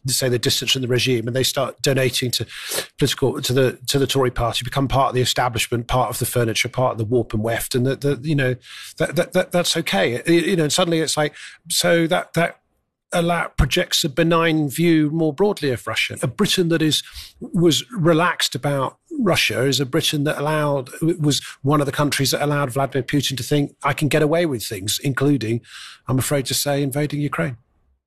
say 0.08 0.30
they're 0.30 0.40
distant 0.40 0.72
from 0.72 0.82
the 0.82 0.88
regime 0.88 1.28
and 1.28 1.36
they 1.36 1.44
start 1.44 1.82
donating 1.82 2.30
to 2.32 2.46
political, 2.98 3.42
to 3.42 3.52
the, 3.52 3.80
to 3.88 4.00
the 4.00 4.08
Tory 4.08 4.32
party, 4.32 4.64
become 4.64 4.88
part 4.88 5.10
of 5.10 5.16
the 5.16 5.22
establishment, 5.22 5.88
part 5.88 6.10
of 6.10 6.20
the 6.20 6.26
furniture 6.26 6.43
furniture, 6.44 6.70
part 6.70 6.94
of 6.94 6.98
the 6.98 7.06
warp 7.06 7.34
and 7.34 7.44
weft, 7.44 7.76
and 7.76 7.86
that, 7.86 8.20
you 8.24 8.36
know 8.36 8.56
that, 8.98 9.16
that, 9.16 9.34
that 9.34 9.52
that's 9.52 9.78
okay. 9.78 10.22
You 10.28 10.56
know, 10.56 10.64
and 10.64 10.74
suddenly 10.74 11.00
it's 11.00 11.18
like 11.18 11.34
so 11.70 12.08
that 12.08 12.34
that 12.34 12.60
allow, 13.14 13.48
projects 13.48 14.04
a 14.04 14.10
benign 14.10 14.68
view 14.70 15.10
more 15.12 15.34
broadly 15.34 15.72
of 15.72 15.86
Russia. 15.88 16.18
A 16.22 16.28
Britain 16.28 16.70
that 16.70 16.82
is 16.82 17.04
was 17.40 17.90
relaxed 17.92 18.56
about 18.56 18.98
Russia 19.20 19.64
is 19.66 19.80
a 19.80 19.86
Britain 19.86 20.24
that 20.24 20.38
allowed 20.38 20.90
was 21.02 21.42
one 21.62 21.80
of 21.80 21.86
the 21.86 21.92
countries 21.92 22.32
that 22.32 22.44
allowed 22.44 22.72
Vladimir 22.72 23.04
Putin 23.04 23.38
to 23.38 23.44
think 23.44 23.76
I 23.84 23.94
can 23.94 24.08
get 24.08 24.22
away 24.22 24.46
with 24.46 24.64
things, 24.66 25.00
including, 25.04 25.62
I'm 26.08 26.20
afraid 26.20 26.46
to 26.48 26.54
say, 26.54 26.82
invading 26.84 27.22
Ukraine. 27.22 27.58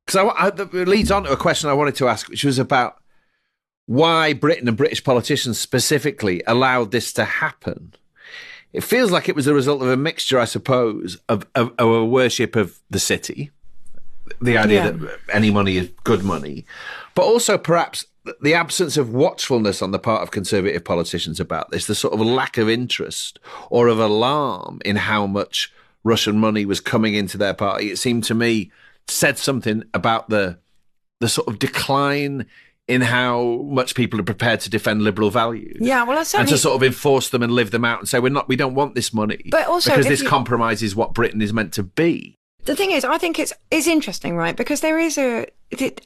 Because 0.07 0.53
it 0.75 0.89
leads 0.89 1.11
on 1.11 1.25
to 1.25 1.33
a 1.33 1.37
question 1.37 1.71
I 1.71 1.73
wanted 1.73 1.97
to 1.97 2.09
ask, 2.09 2.29
which 2.29 2.45
was 2.45 2.59
about 2.59 2.97
why 3.87 4.33
Britain 4.33 4.69
and 4.69 4.77
British 4.77 5.03
politicians 5.03 5.59
specifically 5.59 6.43
allowed 6.47 6.91
this 6.91 7.13
to 7.15 7.25
happen. 7.25 7.95
It 8.77 8.85
feels 8.85 9.11
like 9.11 9.27
it 9.27 9.35
was 9.35 9.47
a 9.47 9.55
result 9.55 9.81
of 9.81 9.89
a 9.89 9.97
mixture, 9.97 10.39
I 10.39 10.45
suppose, 10.45 11.19
of, 11.31 11.47
of, 11.55 11.73
of 11.79 11.89
a 11.89 12.05
worship 12.05 12.57
of 12.57 12.79
the 12.91 12.99
city, 12.99 13.51
the 14.39 14.59
idea 14.59 14.85
yeah. 14.85 14.91
that 14.91 15.19
any 15.33 15.51
money 15.51 15.79
is 15.79 15.91
good 16.05 16.23
money, 16.23 16.67
but 17.15 17.23
also 17.23 17.57
perhaps 17.57 18.05
the 18.43 18.53
absence 18.53 18.99
of 18.99 19.15
watchfulness 19.15 19.81
on 19.81 19.93
the 19.93 19.99
part 19.99 20.23
of 20.23 20.31
conservative 20.31 20.85
politicians 20.85 21.41
about 21.41 21.71
this, 21.71 21.87
the 21.87 21.95
sort 21.95 22.13
of 22.13 22.21
lack 22.21 22.59
of 22.59 22.69
interest 22.69 23.39
or 23.71 23.89
of 23.89 23.99
alarm 23.99 24.81
in 24.85 24.97
how 24.97 25.27
much 25.27 25.73
Russian 26.05 26.39
money 26.39 26.67
was 26.67 26.79
coming 26.79 27.15
into 27.15 27.39
their 27.39 27.55
party. 27.55 27.91
It 27.91 27.99
seemed 27.99 28.25
to 28.25 28.35
me 28.35 28.71
said 29.09 29.39
something 29.39 29.85
about 29.95 30.29
the 30.29 30.59
the 31.21 31.31
sort 31.31 31.49
of 31.49 31.59
decline 31.59 32.45
in 32.89 33.01
how 33.01 33.63
much 33.65 33.95
people 33.95 34.21
are 34.21 34.25
prepared 34.25 34.61
to 34.61 34.71
defend 34.71 35.03
liberal 35.03 35.31
values. 35.31 35.79
Yeah, 35.81 36.05
well, 36.05 36.19
I 36.19 36.23
said 36.23 36.41
and 36.41 36.49
to 36.51 36.59
sort 36.59 36.77
of 36.77 36.83
enforce 36.83 37.29
them 37.31 37.43
and 37.43 37.53
live 37.53 37.71
them 37.71 37.85
out 37.85 37.99
and 37.99 38.09
say 38.09 38.19
we're 38.19 38.29
not, 38.29 38.49
we 38.49 38.57
don't 38.57 38.75
want 38.75 38.95
this 38.95 39.13
money, 39.13 39.43
but 39.51 39.67
also 39.67 39.91
because 39.91 40.07
this 40.07 40.23
you... 40.23 40.29
compromises 40.29 40.95
what 40.95 41.13
Britain 41.13 41.43
is 41.43 41.53
meant 41.53 41.73
to 41.75 41.83
be. 41.83 42.37
The 42.65 42.77
thing 42.77 42.91
is, 42.91 43.05
I 43.05 43.19
think 43.19 43.39
it's 43.39 43.53
is 43.71 43.87
interesting, 43.87 44.37
right? 44.37 44.57
Because 44.57 44.81
there 44.81 44.99
is 44.99 45.19
a 45.19 45.47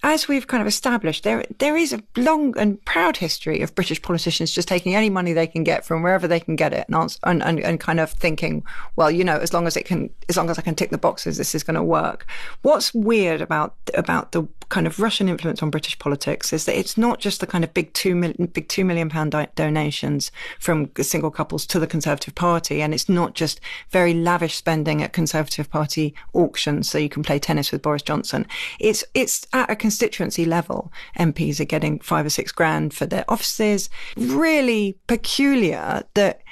as 0.02 0.26
we've 0.26 0.46
kind 0.46 0.62
of 0.62 0.66
established, 0.66 1.22
there 1.22 1.44
there 1.58 1.76
is 1.76 1.92
a 1.92 2.02
long 2.16 2.56
and 2.58 2.82
proud 2.84 3.18
history 3.18 3.60
of 3.60 3.74
British 3.74 4.00
politicians 4.00 4.52
just 4.52 4.68
taking 4.68 4.94
any 4.94 5.10
money 5.10 5.32
they 5.32 5.46
can 5.46 5.64
get 5.64 5.84
from 5.84 6.02
wherever 6.02 6.26
they 6.26 6.40
can 6.40 6.56
get 6.56 6.72
it, 6.72 6.86
and 6.88 7.18
and, 7.24 7.42
and, 7.42 7.60
and 7.60 7.80
kind 7.80 8.00
of 8.00 8.10
thinking, 8.10 8.64
well, 8.96 9.10
you 9.10 9.22
know, 9.22 9.36
as 9.36 9.52
long 9.52 9.66
as 9.66 9.76
it 9.76 9.84
can, 9.84 10.10
as 10.28 10.36
long 10.36 10.48
as 10.48 10.58
I 10.58 10.62
can 10.62 10.74
tick 10.74 10.90
the 10.90 10.98
boxes, 10.98 11.36
this 11.36 11.54
is 11.54 11.62
going 11.62 11.74
to 11.74 11.82
work. 11.82 12.26
What's 12.62 12.94
weird 12.94 13.42
about 13.42 13.74
about 13.94 14.32
the 14.32 14.48
kind 14.70 14.86
of 14.86 15.00
Russian 15.00 15.28
influence 15.28 15.62
on 15.62 15.70
British 15.70 15.98
politics 15.98 16.52
is 16.52 16.64
that 16.64 16.78
it's 16.78 16.96
not 16.96 17.18
just 17.18 17.40
the 17.40 17.46
kind 17.46 17.64
of 17.64 17.74
big 17.74 17.92
two 17.92 18.14
million 18.14 18.46
big 18.46 18.68
two 18.68 18.84
million 18.84 19.10
pound 19.10 19.34
donations 19.56 20.30
from 20.58 20.90
single 21.02 21.30
couples 21.30 21.66
to 21.66 21.78
the 21.78 21.86
Conservative 21.86 22.34
Party, 22.34 22.80
and 22.80 22.94
it's 22.94 23.08
not 23.08 23.34
just 23.34 23.60
very 23.90 24.14
lavish 24.14 24.56
spending 24.56 25.02
at 25.02 25.12
Conservative 25.12 25.68
Party 25.68 26.14
auctions 26.32 26.88
so 26.88 26.96
you 26.96 27.10
can 27.10 27.22
play 27.22 27.38
tennis 27.38 27.70
with 27.70 27.82
Boris 27.82 28.02
Johnson. 28.02 28.46
It's 28.78 29.04
it's 29.12 29.46
at 29.52 29.70
a 29.70 29.76
constituency 29.76 30.44
level, 30.44 30.92
MPs 31.18 31.60
are 31.60 31.64
getting 31.64 31.98
five 32.00 32.26
or 32.26 32.30
six 32.30 32.52
grand 32.52 32.94
for 32.94 33.06
their 33.06 33.24
offices. 33.28 33.90
Really 34.16 34.98
peculiar 35.06 36.02
that 36.14 36.42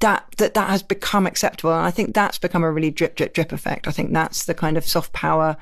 that 0.00 0.26
that 0.38 0.54
that 0.54 0.70
has 0.70 0.82
become 0.82 1.26
acceptable, 1.26 1.72
and 1.72 1.86
I 1.86 1.90
think 1.90 2.14
that's 2.14 2.38
become 2.38 2.62
a 2.62 2.70
really 2.70 2.90
drip 2.90 3.16
drip 3.16 3.34
drip 3.34 3.52
effect. 3.52 3.88
I 3.88 3.90
think 3.90 4.12
that's 4.12 4.44
the 4.44 4.54
kind 4.54 4.76
of 4.76 4.86
soft 4.86 5.12
power 5.12 5.56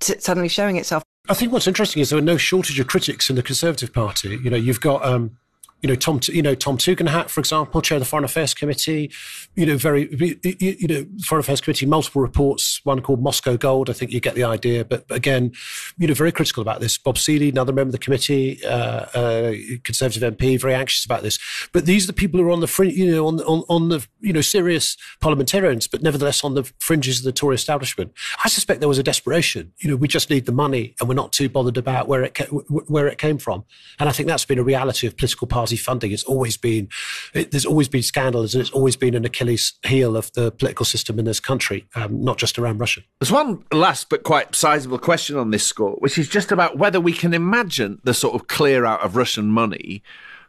t- 0.00 0.18
suddenly 0.18 0.48
showing 0.48 0.76
itself. 0.76 1.02
I 1.28 1.34
think 1.34 1.52
what's 1.52 1.66
interesting 1.66 2.00
is 2.00 2.10
there 2.10 2.18
are 2.18 2.22
no 2.22 2.36
shortage 2.36 2.80
of 2.80 2.86
critics 2.86 3.30
in 3.30 3.36
the 3.36 3.42
Conservative 3.42 3.92
Party. 3.92 4.38
You 4.42 4.50
know, 4.50 4.56
you've 4.56 4.80
got 4.80 5.04
um, 5.04 5.36
you 5.82 5.88
know 5.88 5.94
Tom, 5.94 6.20
you 6.28 6.42
know 6.42 6.54
Tom 6.54 6.76
Tugendhat, 6.76 7.30
for 7.30 7.40
example, 7.40 7.80
chair 7.80 7.96
of 7.96 8.00
the 8.00 8.06
Foreign 8.06 8.24
Affairs 8.24 8.54
Committee. 8.54 9.10
You 9.54 9.66
know, 9.66 9.76
very 9.76 10.08
you 10.42 10.88
know 10.88 11.06
Foreign 11.24 11.40
Affairs 11.40 11.60
Committee, 11.60 11.86
multiple 11.86 12.20
reports. 12.22 12.80
One 12.84 13.00
called 13.00 13.22
Moscow 13.22 13.56
Gold. 13.56 13.88
I 13.88 13.94
think 13.94 14.12
you 14.12 14.20
get 14.20 14.34
the 14.34 14.44
idea. 14.44 14.84
But 14.84 15.04
again, 15.10 15.52
you 15.98 16.06
know, 16.06 16.14
very 16.14 16.32
critical 16.32 16.60
about 16.60 16.80
this. 16.80 16.98
Bob 16.98 17.16
Seely, 17.16 17.48
another 17.48 17.72
member 17.72 17.88
of 17.88 17.92
the 17.92 17.98
committee, 17.98 18.62
uh, 18.64 19.06
uh, 19.14 19.52
Conservative 19.84 20.36
MP, 20.36 20.60
very 20.60 20.74
anxious 20.74 21.04
about 21.04 21.22
this. 21.22 21.38
But 21.72 21.86
these 21.86 22.04
are 22.04 22.08
the 22.08 22.12
people 22.12 22.38
who 22.40 22.46
are 22.46 22.50
on 22.50 22.60
the 22.60 22.66
fringe, 22.66 22.94
you 22.94 23.10
know, 23.10 23.26
on, 23.26 23.40
on 23.40 23.64
on 23.68 23.88
the 23.88 24.06
you 24.20 24.32
know 24.32 24.42
serious 24.42 24.96
parliamentarians, 25.20 25.86
but 25.86 26.02
nevertheless 26.02 26.44
on 26.44 26.54
the 26.54 26.64
fringes 26.78 27.18
of 27.18 27.24
the 27.24 27.32
Tory 27.32 27.54
establishment. 27.54 28.12
I 28.44 28.48
suspect 28.48 28.80
there 28.80 28.88
was 28.88 28.98
a 28.98 29.02
desperation. 29.02 29.72
You 29.78 29.90
know, 29.90 29.96
we 29.96 30.08
just 30.08 30.28
need 30.28 30.44
the 30.46 30.52
money, 30.52 30.94
and 31.00 31.08
we're 31.08 31.14
not 31.14 31.32
too 31.32 31.48
bothered 31.48 31.78
about 31.78 32.06
where 32.06 32.22
it 32.22 32.36
where 32.68 33.06
it 33.06 33.16
came 33.16 33.38
from. 33.38 33.64
And 33.98 34.08
I 34.08 34.12
think 34.12 34.28
that's 34.28 34.44
been 34.44 34.58
a 34.58 34.64
reality 34.64 35.06
of 35.06 35.16
political 35.16 35.46
parties 35.46 35.69
funding. 35.76 36.12
It's 36.12 36.24
always 36.24 36.56
been, 36.56 36.88
it, 37.34 37.50
there's 37.50 37.66
always 37.66 37.88
been 37.88 38.02
scandals 38.02 38.54
and 38.54 38.60
it's 38.60 38.70
always 38.70 38.96
been 38.96 39.14
an 39.14 39.24
Achilles 39.24 39.74
heel 39.84 40.16
of 40.16 40.32
the 40.32 40.50
political 40.50 40.84
system 40.84 41.18
in 41.18 41.24
this 41.24 41.40
country, 41.40 41.86
um, 41.94 42.22
not 42.22 42.38
just 42.38 42.58
around 42.58 42.78
Russia. 42.78 43.02
There's 43.20 43.32
one 43.32 43.64
last 43.72 44.08
but 44.08 44.22
quite 44.22 44.54
sizable 44.54 44.98
question 44.98 45.36
on 45.36 45.50
this 45.50 45.64
score, 45.64 45.96
which 45.98 46.18
is 46.18 46.28
just 46.28 46.52
about 46.52 46.78
whether 46.78 47.00
we 47.00 47.12
can 47.12 47.34
imagine 47.34 48.00
the 48.04 48.14
sort 48.14 48.34
of 48.34 48.48
clear 48.48 48.84
out 48.84 49.00
of 49.00 49.16
Russian 49.16 49.46
money 49.46 50.02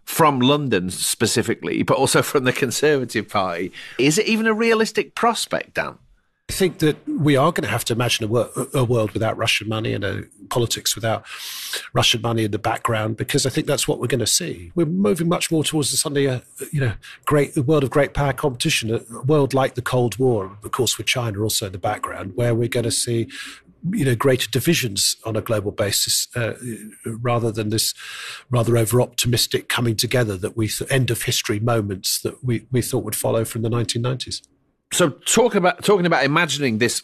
from 0.04 0.40
London 0.40 0.90
specifically, 0.90 1.84
but 1.84 1.98
also 1.98 2.22
from 2.22 2.44
the 2.44 2.54
Conservative 2.64 3.30
Party. 3.30 3.72
Is 3.98 4.18
it 4.18 4.28
even 4.28 4.48
a 4.48 4.54
realistic 4.54 5.16
prospect, 5.16 5.76
Dan? 5.76 5.98
I 6.52 6.54
think 6.54 6.80
that 6.80 6.98
we 7.08 7.38
are 7.38 7.54
going 7.54 7.64
to 7.64 7.70
have 7.70 7.86
to 7.86 7.94
imagine 7.94 8.26
a, 8.26 8.28
wor- 8.28 8.50
a, 8.74 8.84
world 8.84 9.12
without 9.12 9.38
Russian 9.38 9.70
money 9.70 9.94
and 9.94 10.04
a 10.04 10.24
politics 10.50 10.96
without 10.96 11.26
Russian 11.94 12.22
money 12.22 12.44
in 12.44 12.52
the 12.52 12.60
background, 12.60 13.16
because 13.16 13.46
I 13.46 13.50
think 13.50 13.68
that's 13.68 13.88
what 13.88 14.02
we're 14.02 14.08
going 14.08 14.20
to 14.20 14.28
see. 14.28 14.70
We're 14.76 14.86
moving 14.86 15.30
much 15.30 15.50
more 15.50 15.64
towards 15.64 15.92
the 15.92 15.98
suddenly 15.98 16.26
a 16.26 16.44
you 16.74 16.82
know 16.82 16.96
great 17.24 17.56
a 17.56 17.64
world 17.64 17.86
of 17.86 17.90
great 17.90 18.14
power 18.14 18.34
competition, 18.34 18.94
a 18.94 19.22
world 19.22 19.54
like 19.54 19.76
the 19.76 19.82
Cold 19.82 20.18
War, 20.18 20.58
of 20.62 20.72
course, 20.72 20.98
with 20.98 21.08
China 21.08 21.42
also 21.42 21.68
in 21.68 21.72
the 21.72 21.78
background, 21.78 22.34
where 22.36 22.54
we're 22.54 22.68
going 22.68 22.84
to 22.84 22.92
see 22.92 23.30
you 23.90 24.04
know 24.04 24.14
greater 24.14 24.50
divisions 24.52 25.16
on 25.24 25.38
a 25.38 25.42
global 25.42 25.72
basis 25.72 26.28
uh, 26.36 26.56
rather 27.06 27.50
than 27.50 27.70
this 27.70 27.94
rather 28.50 28.76
over 28.76 29.00
optimistic 29.00 29.70
coming 29.70 29.96
together 29.96 30.36
that 30.36 30.58
we 30.58 30.68
th- 30.68 30.92
end 30.92 31.10
of 31.10 31.24
history 31.24 31.62
moments 31.62 32.20
that 32.20 32.44
we, 32.44 32.68
we 32.74 32.82
thought 32.82 33.06
would 33.06 33.16
follow 33.16 33.46
from 33.46 33.62
the 33.62 33.70
1990s 33.70 34.42
so 34.92 35.10
talk 35.10 35.56
about 35.56 35.84
talking 35.84 36.06
about 36.06 36.24
imagining 36.24 36.78
this 36.78 37.04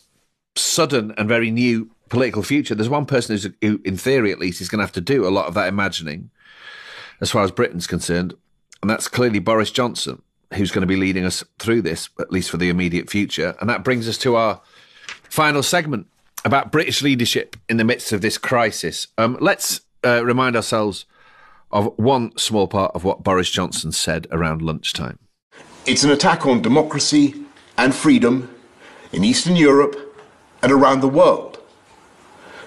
sudden 0.55 1.13
and 1.17 1.27
very 1.27 1.51
new 1.51 1.89
political 2.09 2.43
future. 2.43 2.75
There's 2.75 2.89
one 2.89 3.05
person 3.05 3.55
who, 3.61 3.81
in 3.83 3.97
theory 3.97 4.31
at 4.31 4.39
least, 4.39 4.61
is 4.61 4.69
going 4.69 4.79
to 4.79 4.85
have 4.85 4.93
to 4.93 5.01
do 5.01 5.27
a 5.27 5.29
lot 5.29 5.47
of 5.47 5.53
that 5.55 5.67
imagining, 5.67 6.29
as 7.21 7.31
far 7.31 7.43
as 7.43 7.51
Britain's 7.51 7.87
concerned, 7.87 8.33
and 8.81 8.89
that's 8.89 9.07
clearly 9.07 9.39
Boris 9.39 9.71
Johnson, 9.71 10.21
who's 10.53 10.71
going 10.71 10.81
to 10.81 10.87
be 10.87 10.95
leading 10.95 11.25
us 11.25 11.43
through 11.59 11.81
this, 11.81 12.09
at 12.19 12.31
least 12.31 12.49
for 12.49 12.57
the 12.57 12.69
immediate 12.69 13.09
future. 13.09 13.55
And 13.59 13.69
that 13.69 13.83
brings 13.83 14.07
us 14.07 14.17
to 14.19 14.35
our 14.35 14.61
final 15.29 15.63
segment 15.63 16.07
about 16.45 16.71
British 16.71 17.01
leadership 17.01 17.57
in 17.67 17.77
the 17.77 17.83
midst 17.83 18.13
of 18.13 18.21
this 18.21 18.37
crisis. 18.37 19.07
Um, 19.17 19.37
let's 19.41 19.81
uh, 20.05 20.23
remind 20.23 20.55
ourselves 20.55 21.05
of 21.71 21.91
one 21.97 22.37
small 22.37 22.67
part 22.67 22.93
of 22.95 23.03
what 23.03 23.23
Boris 23.23 23.49
Johnson 23.49 23.91
said 23.91 24.27
around 24.31 24.61
lunchtime. 24.61 25.19
It's 25.85 26.03
an 26.03 26.11
attack 26.11 26.45
on 26.45 26.61
democracy 26.61 27.33
and 27.77 27.93
freedom 27.93 28.53
in 29.11 29.23
Eastern 29.23 29.55
Europe 29.55 29.95
and 30.61 30.71
around 30.71 31.01
the 31.01 31.07
world. 31.07 31.59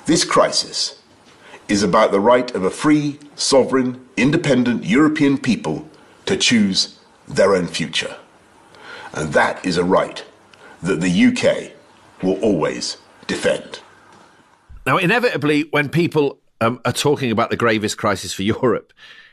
This 0.07 0.25
crisis 0.25 1.01
is 1.69 1.83
about 1.83 2.11
the 2.11 2.21
right 2.21 2.53
of 2.55 2.65
a 2.65 2.71
free, 2.71 3.19
sovereign, 3.37 4.07
independent 4.17 4.85
European 4.85 5.39
people 5.39 5.89
to 6.27 6.37
choose 6.37 6.99
their 7.29 7.55
own 7.55 7.67
future. 7.67 8.17
And 9.13 9.33
that 9.33 9.65
is 9.65 9.77
a 9.77 9.85
right 9.85 10.25
that 10.83 11.01
the 11.01 11.27
UK 11.27 11.73
will 12.23 12.41
always 12.41 12.97
defend. 13.27 13.81
Now, 14.87 14.97
inevitably, 14.99 15.63
when 15.71 15.89
people 15.89 16.41
um, 16.61 16.81
are 16.85 16.93
talking 16.93 17.31
about 17.31 17.51
the 17.51 17.57
gravest 17.57 17.99
crisis 17.99 18.33
for 18.33 18.43
Europe 18.55 18.93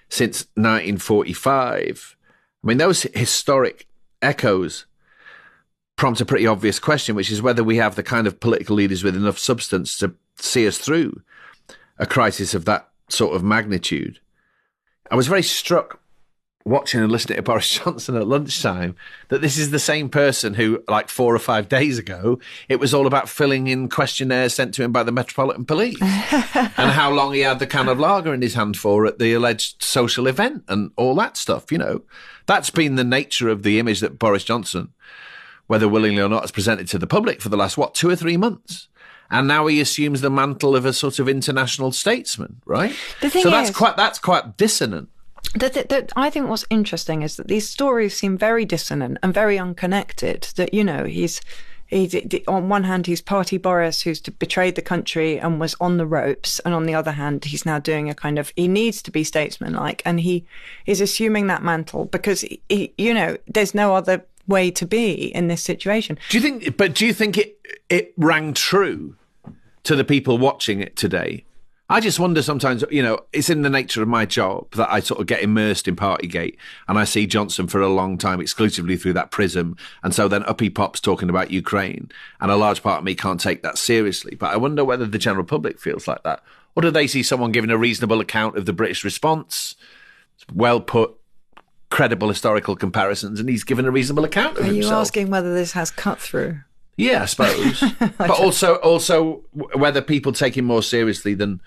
since 0.09 0.45
1945, 0.55 2.15
I 2.63 2.67
mean, 2.67 2.77
those 2.77 3.03
historic 3.13 3.87
echoes 4.21 4.85
prompt 5.97 6.21
a 6.21 6.25
pretty 6.25 6.47
obvious 6.47 6.79
question, 6.79 7.15
which 7.15 7.31
is 7.31 7.41
whether 7.41 7.63
we 7.63 7.77
have 7.77 7.95
the 7.95 8.03
kind 8.03 8.27
of 8.27 8.39
political 8.39 8.75
leaders 8.75 9.03
with 9.03 9.15
enough 9.15 9.37
substance 9.37 9.97
to 9.97 10.13
see 10.37 10.65
us 10.67 10.77
through 10.77 11.21
a 11.99 12.05
crisis 12.05 12.53
of 12.53 12.65
that 12.65 12.87
sort 13.09 13.35
of 13.35 13.43
magnitude. 13.43 14.19
I 15.09 15.15
was 15.15 15.27
very 15.27 15.43
struck 15.43 15.99
watching 16.67 16.99
and 16.99 17.11
listening 17.11 17.37
to 17.37 17.41
Boris 17.41 17.69
Johnson 17.79 18.15
at 18.15 18.27
lunchtime 18.27 18.95
that 19.29 19.41
this 19.41 19.57
is 19.57 19.71
the 19.71 19.79
same 19.79 20.09
person 20.09 20.53
who, 20.53 20.83
like 20.87 21.09
four 21.09 21.33
or 21.33 21.39
five 21.39 21.69
days 21.69 21.97
ago, 21.97 22.39
it 22.67 22.79
was 22.79 22.93
all 22.93 23.07
about 23.07 23.29
filling 23.29 23.67
in 23.67 23.89
questionnaires 23.89 24.53
sent 24.53 24.73
to 24.75 24.83
him 24.83 24.91
by 24.91 25.03
the 25.03 25.11
Metropolitan 25.11 25.65
Police 25.65 26.01
and 26.01 26.91
how 26.91 27.11
long 27.11 27.33
he 27.33 27.39
had 27.39 27.59
the 27.59 27.67
can 27.67 27.87
of 27.87 27.99
lager 27.99 28.33
in 28.33 28.41
his 28.41 28.53
hand 28.53 28.77
for 28.77 29.05
at 29.05 29.17
the 29.17 29.33
alleged 29.33 29.81
social 29.81 30.27
event 30.27 30.63
and 30.67 30.91
all 30.97 31.15
that 31.15 31.37
stuff. 31.37 31.71
You 31.71 31.77
know, 31.79 32.01
that's 32.45 32.69
been 32.69 32.95
the 32.95 33.03
nature 33.03 33.49
of 33.49 33.63
the 33.63 33.79
image 33.79 34.01
that 34.01 34.19
Boris 34.19 34.43
Johnson, 34.43 34.93
whether 35.67 35.87
willingly 35.87 36.21
or 36.21 36.29
not, 36.29 36.41
has 36.41 36.51
presented 36.51 36.87
to 36.89 36.97
the 36.97 37.07
public 37.07 37.41
for 37.41 37.49
the 37.49 37.57
last, 37.57 37.77
what, 37.77 37.93
two 37.93 38.09
or 38.09 38.15
three 38.15 38.37
months. 38.37 38.87
And 39.29 39.47
now 39.47 39.67
he 39.67 39.81
assumes 39.81 40.21
the 40.21 40.29
mantle 40.29 40.75
of 40.75 40.85
a 40.85 40.93
sort 40.93 41.19
of 41.19 41.27
international 41.27 41.91
statesman, 41.91 42.61
right? 42.65 42.95
The 43.21 43.29
thing 43.29 43.43
so 43.43 43.49
that's 43.49 43.69
is- 43.69 43.75
quite 43.75 43.97
that's 43.97 44.19
quite 44.19 44.57
dissonant. 44.57 45.09
I 46.15 46.29
think 46.29 46.49
what's 46.49 46.65
interesting 46.69 47.21
is 47.21 47.37
that 47.37 47.47
these 47.47 47.69
stories 47.69 48.15
seem 48.15 48.37
very 48.37 48.65
dissonant 48.65 49.17
and 49.23 49.33
very 49.33 49.57
unconnected. 49.57 50.49
That 50.55 50.73
you 50.73 50.83
know 50.83 51.05
he's. 51.05 51.41
He's, 51.89 52.13
on 52.49 52.67
one 52.67 52.83
hand, 52.83 53.07
he's 53.07 53.21
party 53.21 53.57
Boris, 53.57 54.01
who's 54.01 54.19
betrayed 54.19 54.75
the 54.75 54.81
country 54.81 55.39
and 55.39 55.57
was 55.57 55.73
on 55.79 55.95
the 55.95 56.05
ropes, 56.05 56.59
and 56.65 56.73
on 56.73 56.85
the 56.85 56.93
other 56.93 57.13
hand, 57.13 57.45
he's 57.45 57.65
now 57.65 57.79
doing 57.79 58.09
a 58.09 58.13
kind 58.13 58.37
of 58.37 58.51
he 58.57 58.67
needs 58.67 59.01
to 59.03 59.09
be 59.09 59.23
statesmanlike, 59.23 60.01
and 60.03 60.19
he 60.19 60.43
is 60.85 60.99
assuming 60.99 61.47
that 61.47 61.63
mantle 61.63 62.03
because 62.03 62.41
he, 62.41 62.93
you 62.97 63.13
know 63.13 63.37
there's 63.47 63.73
no 63.73 63.95
other 63.95 64.25
way 64.47 64.71
to 64.71 64.85
be 64.85 65.33
in 65.35 65.47
this 65.47 65.63
situation. 65.63 66.17
Do 66.29 66.37
you 66.37 66.41
think? 66.41 66.77
But 66.77 66.95
do 66.95 67.05
you 67.05 67.13
think 67.13 67.37
it 67.37 67.59
it 67.89 68.13
rang 68.17 68.53
true 68.53 69.15
to 69.83 69.95
the 69.95 70.03
people 70.03 70.37
watching 70.37 70.81
it 70.81 70.95
today? 70.95 71.43
I 71.89 72.01
just 72.01 72.19
wonder 72.19 72.41
sometimes. 72.41 72.83
You 72.91 73.01
know, 73.01 73.19
it's 73.31 73.49
in 73.49 73.61
the 73.61 73.69
nature 73.69 74.01
of 74.01 74.09
my 74.09 74.25
job 74.25 74.71
that 74.71 74.91
I 74.91 74.99
sort 74.99 75.21
of 75.21 75.27
get 75.27 75.41
immersed 75.41 75.87
in 75.87 75.95
Partygate, 75.95 76.57
and 76.87 76.99
I 76.99 77.05
see 77.05 77.25
Johnson 77.25 77.67
for 77.67 77.79
a 77.79 77.87
long 77.87 78.17
time 78.17 78.41
exclusively 78.41 78.97
through 78.97 79.13
that 79.13 79.31
prism, 79.31 79.77
and 80.03 80.13
so 80.13 80.27
then 80.27 80.43
up 80.43 80.59
he 80.59 80.69
pops 80.69 80.99
talking 80.99 81.29
about 81.29 81.51
Ukraine, 81.51 82.11
and 82.41 82.51
a 82.51 82.57
large 82.57 82.83
part 82.83 82.99
of 82.99 83.05
me 83.05 83.15
can't 83.15 83.39
take 83.39 83.63
that 83.63 83.77
seriously. 83.77 84.35
But 84.35 84.53
I 84.53 84.57
wonder 84.57 84.83
whether 84.83 85.05
the 85.05 85.17
general 85.17 85.45
public 85.45 85.79
feels 85.79 86.09
like 86.09 86.23
that, 86.23 86.43
or 86.75 86.81
do 86.81 86.91
they 86.91 87.07
see 87.07 87.23
someone 87.23 87.53
giving 87.53 87.71
a 87.71 87.77
reasonable 87.77 88.19
account 88.19 88.57
of 88.57 88.65
the 88.65 88.73
British 88.73 89.05
response, 89.05 89.75
well 90.53 90.81
put, 90.81 91.16
credible 91.89 92.27
historical 92.27 92.75
comparisons, 92.75 93.39
and 93.39 93.49
he's 93.49 93.63
given 93.63 93.85
a 93.85 93.91
reasonable 93.91 94.25
account 94.25 94.57
of 94.57 94.65
Are 94.67 94.71
you 94.71 94.87
asking 94.89 95.29
whether 95.29 95.53
this 95.53 95.71
has 95.73 95.89
cut 95.91 96.19
through? 96.19 96.59
Yeah, 96.97 97.23
I 97.23 97.25
suppose. 97.25 97.83
but 98.17 98.29
also, 98.31 98.75
also 98.77 99.43
whether 99.51 100.01
people 100.01 100.31
take 100.31 100.57
him 100.57 100.65
more 100.65 100.81
seriously 100.83 101.33
than 101.33 101.61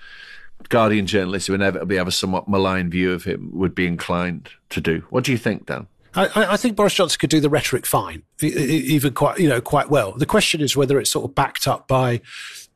Guardian 0.69 1.07
journalists 1.07 1.47
who 1.47 1.55
inevitably 1.55 1.97
have 1.97 2.09
a 2.09 2.13
somewhat 2.13 2.49
malign 2.49 2.91
view 2.91 3.13
of 3.13 3.25
him 3.25 3.51
would 3.53 3.75
be 3.75 3.87
inclined 3.87 4.51
to 4.71 4.81
do. 4.81 5.05
What 5.11 5.25
do 5.25 5.33
you 5.33 5.39
think, 5.39 5.67
Dan? 5.67 5.87
I, 6.15 6.27
I- 6.35 6.53
I 6.53 6.57
think 6.57 6.77
Boris 6.77 6.95
Johnson 6.95 7.19
could 7.19 7.31
do 7.31 7.41
the 7.41 7.49
rhetoric 7.49 7.87
fine, 7.87 8.25
even 8.43 9.15
quite, 9.15 9.39
you 9.39 9.49
know, 9.49 9.61
quite 9.61 9.89
well. 9.89 10.13
The 10.13 10.27
question 10.27 10.61
is 10.61 10.77
whether 10.77 10.99
it's 10.99 11.11
sort 11.11 11.25
of 11.25 11.35
backed 11.35 11.67
up 11.69 11.87
by, 11.89 12.21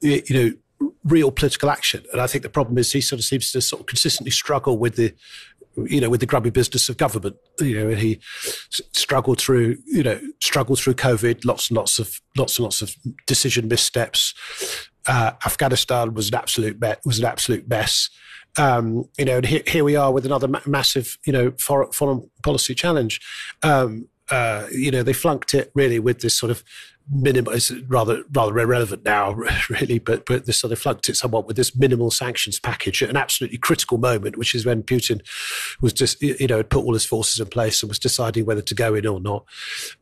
you 0.00 0.22
know, 0.30 0.52
real 1.04 1.30
political 1.30 1.70
action. 1.70 2.04
And 2.12 2.20
I 2.20 2.26
think 2.26 2.42
the 2.42 2.48
problem 2.48 2.78
is 2.78 2.92
he 2.92 3.00
sort 3.00 3.18
of 3.18 3.24
seems 3.24 3.52
to 3.52 3.60
sort 3.60 3.80
of 3.80 3.86
consistently 3.86 4.30
struggle 4.30 4.78
with 4.78 4.96
the, 4.96 5.14
you 5.76 6.00
know, 6.00 6.10
with 6.10 6.20
the 6.20 6.26
grubby 6.26 6.50
business 6.50 6.88
of 6.88 6.96
government. 6.96 7.36
You 7.60 7.84
know, 7.84 7.94
he 7.94 8.20
struggled 8.70 9.40
through, 9.40 9.76
you 9.86 10.02
know, 10.02 10.20
struggled 10.40 10.78
through 10.78 10.94
COVID, 10.94 11.44
lots 11.44 11.68
and 11.68 11.76
lots 11.76 11.98
of, 11.98 12.20
lots 12.36 12.58
and 12.58 12.64
lots 12.64 12.82
of 12.82 12.94
decision 13.26 13.68
missteps. 13.68 14.34
Uh, 15.06 15.32
Afghanistan 15.44 16.14
was 16.14 16.28
an 16.28 16.34
absolute 16.34 16.80
me- 16.80 16.94
was 17.04 17.18
an 17.18 17.26
absolute 17.26 17.68
mess. 17.68 18.08
Um, 18.56 19.04
you 19.18 19.24
know, 19.24 19.38
and 19.38 19.46
here, 19.46 19.62
here 19.66 19.84
we 19.84 19.96
are 19.96 20.12
with 20.12 20.24
another 20.24 20.48
ma- 20.48 20.60
massive, 20.66 21.18
you 21.26 21.32
know, 21.32 21.52
foreign, 21.58 21.90
foreign 21.92 22.30
policy 22.42 22.74
challenge. 22.74 23.20
Um, 23.62 24.08
uh, 24.30 24.66
you 24.72 24.90
know, 24.90 25.02
they 25.02 25.12
flunked 25.12 25.54
it 25.54 25.70
really 25.74 25.98
with 25.98 26.20
this 26.20 26.34
sort 26.34 26.50
of 26.50 26.64
minimal, 27.10 27.52
it's 27.52 27.70
rather 27.88 28.22
rather 28.32 28.58
irrelevant 28.58 29.04
now, 29.04 29.32
really, 29.68 29.98
but 29.98 30.24
but 30.26 30.46
this 30.46 30.58
sort 30.58 30.72
of 30.72 30.78
flunked 30.78 31.08
it 31.08 31.16
somewhat 31.16 31.46
with 31.46 31.56
this 31.56 31.76
minimal 31.76 32.10
sanctions 32.10 32.58
package 32.58 33.02
at 33.02 33.10
an 33.10 33.16
absolutely 33.16 33.58
critical 33.58 33.98
moment, 33.98 34.36
which 34.36 34.54
is 34.54 34.64
when 34.64 34.82
Putin 34.82 35.20
was 35.80 35.92
just, 35.92 36.20
you 36.22 36.46
know, 36.46 36.58
had 36.58 36.70
put 36.70 36.84
all 36.84 36.94
his 36.94 37.04
forces 37.04 37.40
in 37.40 37.46
place 37.46 37.82
and 37.82 37.88
was 37.88 37.98
deciding 37.98 38.46
whether 38.46 38.62
to 38.62 38.74
go 38.74 38.94
in 38.94 39.06
or 39.06 39.20
not. 39.20 39.44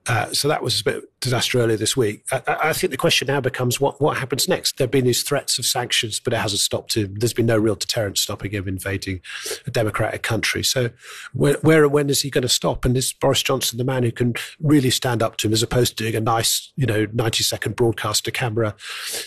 Uh, 0.06 0.32
so 0.32 0.48
that 0.48 0.62
was 0.62 0.80
a 0.80 0.84
bit 0.84 1.04
disaster 1.22 1.60
earlier 1.60 1.76
this 1.76 1.96
week. 1.96 2.24
I, 2.30 2.42
I 2.46 2.72
think 2.74 2.90
the 2.90 2.98
question 2.98 3.26
now 3.28 3.40
becomes 3.40 3.80
what 3.80 4.00
what 4.00 4.18
happens 4.18 4.48
next. 4.48 4.76
There 4.76 4.84
have 4.84 4.90
been 4.90 5.06
these 5.06 5.22
threats 5.22 5.58
of 5.58 5.64
sanctions, 5.64 6.20
but 6.20 6.34
it 6.34 6.38
hasn't 6.38 6.60
stopped 6.60 6.94
him. 6.94 7.14
There's 7.14 7.32
been 7.32 7.46
no 7.46 7.56
real 7.56 7.74
deterrent 7.74 8.18
stopping 8.18 8.50
him 8.50 8.68
invading 8.68 9.20
a 9.66 9.70
democratic 9.70 10.22
country. 10.22 10.62
So 10.62 10.90
where, 11.32 11.54
where 11.62 11.84
and 11.84 11.92
when 11.92 12.10
is 12.10 12.22
he 12.22 12.30
going 12.30 12.42
to 12.42 12.48
stop? 12.48 12.84
And 12.84 12.96
is 12.96 13.12
Boris 13.12 13.42
Johnson 13.42 13.78
the 13.78 13.84
man 13.84 14.02
who 14.02 14.12
can 14.12 14.34
really 14.60 14.90
stand 14.90 15.22
up 15.22 15.36
to 15.38 15.48
him 15.48 15.52
as 15.52 15.62
opposed 15.62 15.96
to 15.96 16.04
doing 16.04 16.16
a 16.16 16.20
nice, 16.20 16.72
you 16.76 16.86
know, 16.86 17.06
90 17.12 17.44
second 17.44 17.76
broadcast 17.76 18.24
to 18.24 18.30
camera 18.30 18.74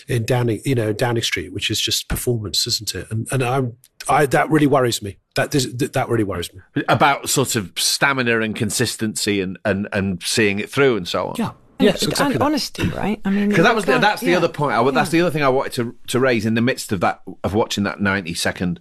in 0.06 0.24
Downing, 0.24 0.60
you 0.64 0.74
know, 0.74 0.92
Downing 0.92 1.22
Street, 1.22 1.52
which 1.52 1.70
is 1.70 1.80
just 1.80 2.08
performance, 2.08 2.66
isn't 2.66 2.94
it? 2.94 3.10
And, 3.10 3.26
and 3.32 3.42
I'm, 3.42 3.76
I, 4.08 4.26
that 4.26 4.50
really 4.50 4.66
worries 4.66 5.02
me. 5.02 5.16
That, 5.34 5.50
this, 5.50 5.66
that 5.66 6.08
really 6.08 6.24
worries 6.24 6.52
me. 6.52 6.60
About 6.88 7.28
sort 7.28 7.56
of 7.56 7.72
stamina 7.76 8.40
and 8.40 8.54
consistency 8.54 9.40
and, 9.40 9.58
and, 9.64 9.88
and 9.92 10.22
seeing 10.22 10.58
it 10.58 10.70
through 10.70 10.96
and 10.96 11.08
so 11.08 11.28
on. 11.28 11.34
Yeah. 11.38 11.52
Yes, 11.78 12.02
and 12.02 12.12
exactly. 12.12 12.38
that. 12.38 12.44
honesty, 12.44 12.88
right? 12.88 13.20
I 13.24 13.30
mean, 13.30 13.48
Because 13.48 13.64
that 13.64 13.74
was 13.74 13.84
the, 13.84 13.98
that's 13.98 14.20
the 14.22 14.30
yeah. 14.30 14.38
other 14.38 14.48
point. 14.48 14.74
I, 14.74 14.90
That's 14.90 15.10
the 15.10 15.20
other 15.20 15.30
thing 15.30 15.42
I 15.42 15.48
wanted 15.48 15.72
to 15.74 15.96
to 16.08 16.20
raise 16.20 16.46
in 16.46 16.54
the 16.54 16.62
midst 16.62 16.92
of 16.92 17.00
that 17.00 17.22
of 17.44 17.54
watching 17.54 17.84
that 17.84 18.00
ninety 18.00 18.34
second 18.34 18.80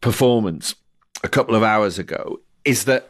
performance 0.00 0.74
a 1.24 1.28
couple 1.28 1.54
of 1.54 1.62
hours 1.62 1.98
ago 1.98 2.40
is 2.64 2.84
that 2.84 3.08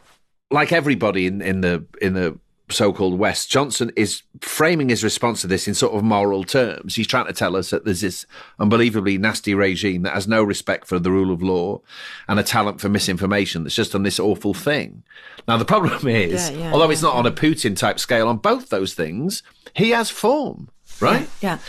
like 0.51 0.71
everybody 0.71 1.27
in, 1.27 1.41
in 1.41 1.61
the 1.61 1.85
in 2.01 2.13
the 2.13 2.37
so-called 2.69 3.19
West, 3.19 3.49
Johnson 3.49 3.91
is 3.95 4.23
framing 4.41 4.89
his 4.89 5.03
response 5.03 5.41
to 5.41 5.47
this 5.47 5.67
in 5.67 5.73
sort 5.73 5.93
of 5.93 6.03
moral 6.03 6.43
terms. 6.43 6.95
He's 6.95 7.07
trying 7.07 7.27
to 7.27 7.33
tell 7.33 7.55
us 7.55 7.69
that 7.69 7.85
there's 7.85 8.01
this 8.01 8.25
unbelievably 8.59 9.17
nasty 9.17 9.53
regime 9.53 10.03
that 10.03 10.13
has 10.13 10.27
no 10.27 10.43
respect 10.43 10.87
for 10.87 10.99
the 10.99 11.11
rule 11.11 11.31
of 11.31 11.43
law 11.43 11.81
and 12.27 12.39
a 12.39 12.43
talent 12.43 12.81
for 12.81 12.89
misinformation 12.89 13.63
that's 13.63 13.75
just 13.75 13.91
done 13.91 14.03
this 14.03 14.19
awful 14.19 14.53
thing. 14.53 15.03
Now 15.47 15.57
the 15.57 15.65
problem 15.65 16.07
is, 16.07 16.49
Yeah, 16.49 16.57
yeah, 16.57 16.71
although 16.71 16.85
yeah, 16.85 16.91
it's 16.91 17.01
not 17.01 17.15
on 17.15 17.25
a 17.25 17.31
Putin 17.31 17.77
type 17.77 17.99
scale 17.99 18.27
on 18.27 18.37
both 18.37 18.69
those 18.69 18.93
things, 18.93 19.43
he 19.75 19.91
has 19.91 20.09
form, 20.09 20.69
right? 20.99 21.29
Yeah. 21.41 21.59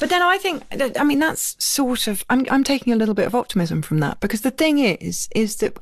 But 0.00 0.08
then 0.08 0.22
I 0.22 0.38
think, 0.38 0.64
I 0.98 1.04
mean, 1.04 1.18
that's 1.18 1.62
sort 1.62 2.06
of, 2.06 2.24
I'm, 2.30 2.46
I'm 2.50 2.64
taking 2.64 2.92
a 2.92 2.96
little 2.96 3.14
bit 3.14 3.26
of 3.26 3.34
optimism 3.34 3.82
from 3.82 3.98
that 3.98 4.18
because 4.20 4.40
the 4.40 4.50
thing 4.50 4.78
is, 4.78 5.28
is 5.34 5.56
that 5.56 5.78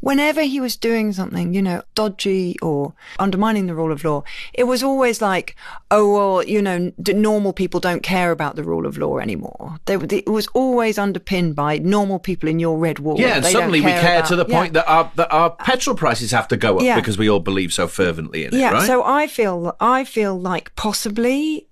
whenever 0.00 0.42
he 0.42 0.60
was 0.60 0.76
doing 0.76 1.12
something, 1.12 1.54
you 1.54 1.62
know, 1.62 1.82
dodgy 1.94 2.56
or 2.62 2.94
undermining 3.18 3.66
the 3.66 3.74
rule 3.74 3.92
of 3.92 4.04
law, 4.04 4.22
it 4.54 4.64
was 4.64 4.82
always 4.82 5.20
like, 5.20 5.56
oh, 5.90 6.12
well, 6.12 6.42
you 6.44 6.62
know, 6.62 6.92
normal 7.08 7.52
people 7.52 7.80
don't 7.80 8.02
care 8.02 8.30
about 8.30 8.56
the 8.56 8.62
rule 8.64 8.86
of 8.86 8.96
law 8.98 9.18
anymore. 9.18 9.76
They, 9.86 9.94
it 9.94 10.28
was 10.28 10.46
always 10.48 10.98
underpinned 10.98 11.54
by 11.56 11.78
normal 11.78 12.18
people 12.18 12.48
in 12.48 12.58
your 12.58 12.78
red 12.78 12.98
wall. 12.98 13.18
Yeah, 13.20 13.36
and 13.36 13.44
suddenly 13.44 13.80
we 13.80 13.90
care 13.92 14.22
to 14.22 14.36
the 14.36 14.42
about- 14.42 14.50
yeah. 14.50 14.58
point 14.60 14.72
that 14.74 14.88
our 14.88 15.10
that 15.16 15.32
our 15.32 15.50
petrol 15.50 15.94
prices 15.96 16.30
have 16.32 16.48
to 16.48 16.56
go 16.56 16.76
up 16.78 16.82
Yeah. 16.82 16.96
because 16.96 17.18
we 17.18 17.28
all 17.28 17.40
believe 17.40 17.72
so 17.72 17.86
fervently 17.86 18.44
in 18.44 18.52
yeah 18.54 18.70
it, 18.70 18.72
right? 18.74 18.86
so 18.86 19.04
i 19.04 19.26
feel 19.26 19.76
i 19.80 20.04
feel 20.04 20.38
like 20.38 20.74
possibly 20.76 21.67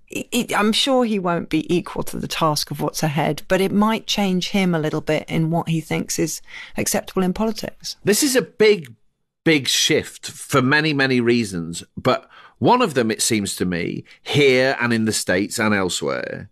i'm 0.55 0.71
sure 0.71 1.03
he 1.05 1.19
won't 1.19 1.49
be 1.49 1.73
equal 1.73 2.03
to 2.03 2.17
the 2.17 2.27
task 2.27 2.71
of 2.71 2.81
what's 2.81 3.03
ahead 3.03 3.41
but 3.47 3.59
it 3.59 3.71
might 3.71 4.07
change 4.07 4.49
him 4.49 4.73
a 4.73 4.79
little 4.79 5.01
bit 5.01 5.25
in 5.27 5.51
what 5.51 5.67
he 5.67 5.81
thinks 5.81 6.17
is 6.17 6.41
acceptable 6.77 7.23
in 7.23 7.33
politics 7.33 7.97
This 8.03 8.23
is 8.23 8.35
a 8.35 8.41
big, 8.41 8.95
big 9.43 9.67
shift 9.67 10.29
for 10.29 10.61
many, 10.61 10.93
many 10.93 11.19
reasons. 11.19 11.83
But 11.95 12.29
one 12.59 12.81
of 12.81 12.93
them, 12.93 13.11
it 13.11 13.21
seems 13.21 13.55
to 13.57 13.65
me, 13.65 14.03
here 14.21 14.75
and 14.79 14.93
in 14.93 15.05
the 15.05 15.13
States 15.13 15.59
and 15.59 15.73
elsewhere, 15.73 16.49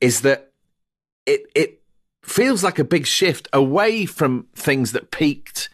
is 0.00 0.20
that 0.20 0.52
it 1.26 1.42
it 1.54 1.80
feels 2.22 2.62
like 2.62 2.78
a 2.78 2.84
big 2.84 3.06
shift 3.06 3.48
away 3.52 4.06
from 4.06 4.46
things 4.54 4.92
that 4.92 5.10
peaked 5.10 5.68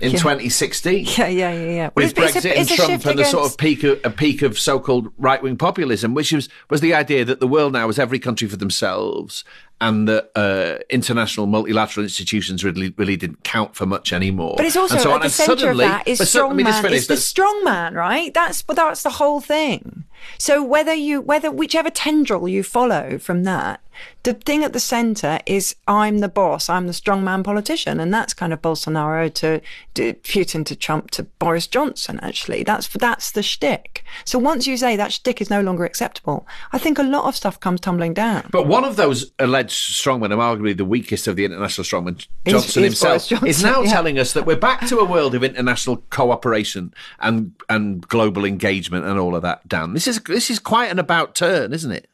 in 0.00 0.10
Yeah. 0.12 0.18
2016. 0.18 1.04
yeah 1.16 1.26
yeah 1.28 1.52
yeah 1.52 1.70
yeah 1.70 1.90
with 1.94 2.10
it's- 2.10 2.36
it's 2.36 2.44
a- 2.44 2.48
Brexit 2.50 2.58
and 2.58 2.68
Trump 2.68 3.06
and 3.06 3.18
the 3.18 3.24
sort 3.24 3.46
of 3.50 3.56
peak 3.56 3.82
of 3.82 3.98
a 4.04 4.10
peak 4.10 4.42
of 4.42 4.58
so-called 4.58 5.08
right-wing 5.18 5.56
populism, 5.56 6.12
which 6.14 6.32
was 6.32 6.48
was 6.70 6.80
the 6.80 6.92
idea 6.94 7.24
that 7.24 7.40
the 7.40 7.46
world 7.46 7.72
now 7.72 7.86
was 7.86 7.98
every 7.98 8.18
country 8.18 8.46
for 8.48 8.56
themselves, 8.56 9.42
and 9.80 10.08
that 10.08 10.30
uh, 10.34 10.82
international 10.88 11.46
multilateral 11.46 12.04
institutions 12.04 12.64
really 12.64 12.94
really 12.96 13.16
didn't 13.16 13.44
count 13.44 13.74
for 13.76 13.86
much 13.86 14.12
anymore. 14.12 14.54
but 14.56 14.66
it's 14.66 14.76
also 14.76 14.94
and 14.94 15.02
so 15.02 15.14
at 15.14 15.22
the 15.22 15.30
centre 15.30 15.70
of 15.70 15.76
that 15.78 16.06
is 16.08 16.18
strong 16.28 16.56
man. 16.56 16.82
finish. 16.82 16.98
It's 16.98 17.06
the 17.06 17.16
strong 17.16 17.64
man, 17.64 17.94
right? 17.94 18.32
That's 18.32 18.62
but 18.62 18.76
that's 18.76 19.02
the 19.02 19.10
whole 19.10 19.40
thing. 19.40 20.04
So 20.38 20.62
whether 20.62 20.94
you, 20.94 21.20
whether 21.20 21.50
whichever 21.50 21.90
tendril 21.90 22.48
you 22.48 22.62
follow 22.62 23.18
from 23.18 23.44
that, 23.44 23.80
the 24.24 24.34
thing 24.34 24.62
at 24.62 24.74
the 24.74 24.80
center 24.80 25.38
is 25.46 25.74
I'm 25.88 26.18
the 26.18 26.28
boss, 26.28 26.68
I'm 26.68 26.86
the 26.86 26.92
strongman 26.92 27.42
politician, 27.42 27.98
and 27.98 28.12
that's 28.12 28.34
kind 28.34 28.52
of 28.52 28.60
Bolsonaro 28.60 29.32
to, 29.34 29.62
to 29.94 30.12
Putin 30.14 30.66
to 30.66 30.76
Trump 30.76 31.10
to 31.12 31.22
Boris 31.22 31.66
Johnson. 31.66 32.20
Actually, 32.20 32.62
that's 32.62 32.88
that's 32.88 33.30
the 33.30 33.42
shtick. 33.42 34.04
So 34.26 34.38
once 34.38 34.66
you 34.66 34.76
say 34.76 34.96
that 34.96 35.12
shtick 35.12 35.40
is 35.40 35.48
no 35.48 35.62
longer 35.62 35.86
acceptable, 35.86 36.46
I 36.72 36.78
think 36.78 36.98
a 36.98 37.02
lot 37.02 37.24
of 37.24 37.36
stuff 37.36 37.58
comes 37.58 37.80
tumbling 37.80 38.12
down. 38.12 38.48
But 38.50 38.66
one 38.66 38.84
of 38.84 38.96
those 38.96 39.32
alleged 39.38 39.65
strongmen, 39.68 40.32
and 40.32 40.34
arguably 40.34 40.76
the 40.76 40.84
weakest 40.84 41.26
of 41.26 41.36
the 41.36 41.44
international 41.44 41.84
strongmen, 41.84 42.26
Johnson 42.46 42.84
is 42.84 42.86
himself, 42.86 43.28
Johnson, 43.28 43.48
is 43.48 43.62
now 43.62 43.82
yeah. 43.82 43.90
telling 43.90 44.18
us 44.18 44.32
that 44.32 44.46
we're 44.46 44.56
back 44.56 44.86
to 44.88 44.98
a 44.98 45.04
world 45.04 45.34
of 45.34 45.44
international 45.44 45.98
cooperation 46.10 46.92
and 47.20 47.52
and 47.68 48.06
global 48.08 48.44
engagement 48.44 49.04
and 49.04 49.18
all 49.18 49.34
of 49.36 49.42
that. 49.42 49.66
Dan, 49.68 49.94
this 49.94 50.06
is 50.06 50.20
this 50.20 50.50
is 50.50 50.58
quite 50.58 50.90
an 50.90 50.98
about 50.98 51.34
turn, 51.34 51.72
isn't 51.72 51.92
it? 51.92 52.08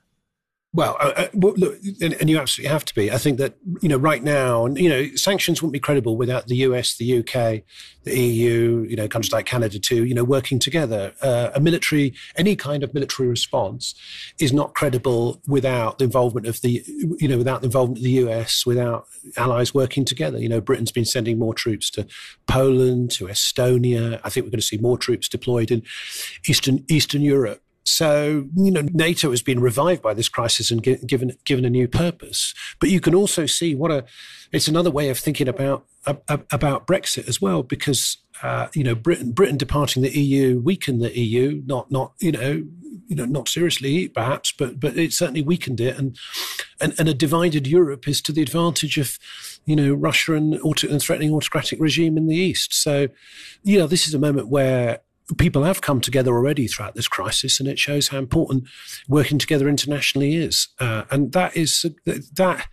Well, 0.74 0.96
uh, 1.00 1.12
uh, 1.16 1.26
well 1.34 1.52
look, 1.54 1.78
and, 2.00 2.14
and 2.14 2.30
you 2.30 2.38
absolutely 2.38 2.72
have 2.72 2.84
to 2.86 2.94
be. 2.94 3.12
I 3.12 3.18
think 3.18 3.36
that 3.36 3.56
you 3.82 3.90
know 3.90 3.98
right 3.98 4.22
now, 4.22 4.64
and 4.64 4.78
you 4.78 4.88
know, 4.88 5.14
sanctions 5.16 5.60
wouldn't 5.60 5.74
be 5.74 5.80
credible 5.80 6.16
without 6.16 6.46
the 6.46 6.56
US, 6.56 6.96
the 6.96 7.18
UK, 7.18 7.62
the 8.04 8.18
EU, 8.18 8.86
you 8.88 8.96
know, 8.96 9.06
countries 9.06 9.32
like 9.32 9.44
Canada 9.44 9.78
too, 9.78 10.04
you 10.06 10.14
know, 10.14 10.24
working 10.24 10.58
together. 10.58 11.12
Uh, 11.20 11.50
a 11.54 11.60
military, 11.60 12.14
any 12.36 12.56
kind 12.56 12.82
of 12.82 12.94
military 12.94 13.28
response, 13.28 13.94
is 14.40 14.50
not 14.50 14.74
credible 14.74 15.42
without 15.46 15.98
the 15.98 16.04
involvement 16.04 16.46
of 16.46 16.62
the, 16.62 16.82
you 17.18 17.28
know, 17.28 17.36
without 17.36 17.60
the 17.60 17.66
involvement 17.66 17.98
of 17.98 18.04
the 18.04 18.26
US, 18.26 18.64
without 18.64 19.04
allies 19.36 19.74
working 19.74 20.06
together. 20.06 20.38
You 20.38 20.48
know, 20.48 20.62
Britain's 20.62 20.92
been 20.92 21.04
sending 21.04 21.38
more 21.38 21.52
troops 21.52 21.90
to 21.90 22.06
Poland, 22.46 23.10
to 23.12 23.26
Estonia. 23.26 24.20
I 24.24 24.30
think 24.30 24.46
we're 24.46 24.50
going 24.50 24.60
to 24.60 24.66
see 24.66 24.78
more 24.78 24.96
troops 24.96 25.28
deployed 25.28 25.70
in 25.70 25.82
Eastern 26.48 26.84
Eastern 26.88 27.20
Europe. 27.20 27.60
So, 27.84 28.46
you 28.54 28.70
know, 28.70 28.86
NATO 28.92 29.30
has 29.30 29.42
been 29.42 29.60
revived 29.60 30.02
by 30.02 30.14
this 30.14 30.28
crisis 30.28 30.70
and 30.70 30.82
given 30.82 31.36
given 31.44 31.64
a 31.64 31.70
new 31.70 31.88
purpose. 31.88 32.54
But 32.78 32.90
you 32.90 33.00
can 33.00 33.14
also 33.14 33.46
see 33.46 33.74
what 33.74 33.90
a 33.90 34.04
it's 34.52 34.68
another 34.68 34.90
way 34.90 35.08
of 35.08 35.18
thinking 35.18 35.48
about 35.48 35.86
about 36.06 36.86
Brexit 36.86 37.28
as 37.28 37.40
well, 37.40 37.62
because 37.62 38.18
uh, 38.42 38.68
you 38.74 38.84
know 38.84 38.94
Britain 38.94 39.32
Britain 39.32 39.56
departing 39.56 40.02
the 40.02 40.16
EU 40.16 40.60
weakened 40.60 41.02
the 41.02 41.18
EU, 41.18 41.62
not 41.66 41.90
not 41.90 42.12
you 42.20 42.32
know 42.32 42.64
you 43.08 43.16
know 43.16 43.24
not 43.24 43.48
seriously 43.48 44.08
perhaps, 44.08 44.52
but 44.52 44.78
but 44.78 44.96
it 44.96 45.12
certainly 45.12 45.42
weakened 45.42 45.80
it, 45.80 45.98
and 45.98 46.16
and, 46.80 46.94
and 46.98 47.08
a 47.08 47.14
divided 47.14 47.66
Europe 47.66 48.06
is 48.06 48.20
to 48.22 48.32
the 48.32 48.42
advantage 48.42 48.96
of 48.96 49.18
you 49.64 49.76
know 49.76 49.92
Russia 49.92 50.34
and, 50.34 50.60
auto, 50.62 50.88
and 50.88 51.00
threatening 51.00 51.32
autocratic 51.32 51.80
regime 51.80 52.16
in 52.16 52.26
the 52.26 52.36
east. 52.36 52.74
So, 52.74 53.08
you 53.62 53.78
know, 53.78 53.86
this 53.86 54.06
is 54.06 54.14
a 54.14 54.18
moment 54.18 54.48
where 54.48 55.00
people 55.38 55.64
have 55.64 55.80
come 55.80 56.00
together 56.00 56.32
already 56.32 56.66
throughout 56.66 56.94
this 56.94 57.08
crisis, 57.08 57.60
and 57.60 57.68
it 57.68 57.78
shows 57.78 58.08
how 58.08 58.18
important 58.18 58.64
working 59.08 59.38
together 59.38 59.68
internationally 59.68 60.36
is. 60.36 60.68
Uh, 60.78 61.04
and 61.10 61.32
that 61.32 61.56
is 61.56 61.84
that 62.34 62.66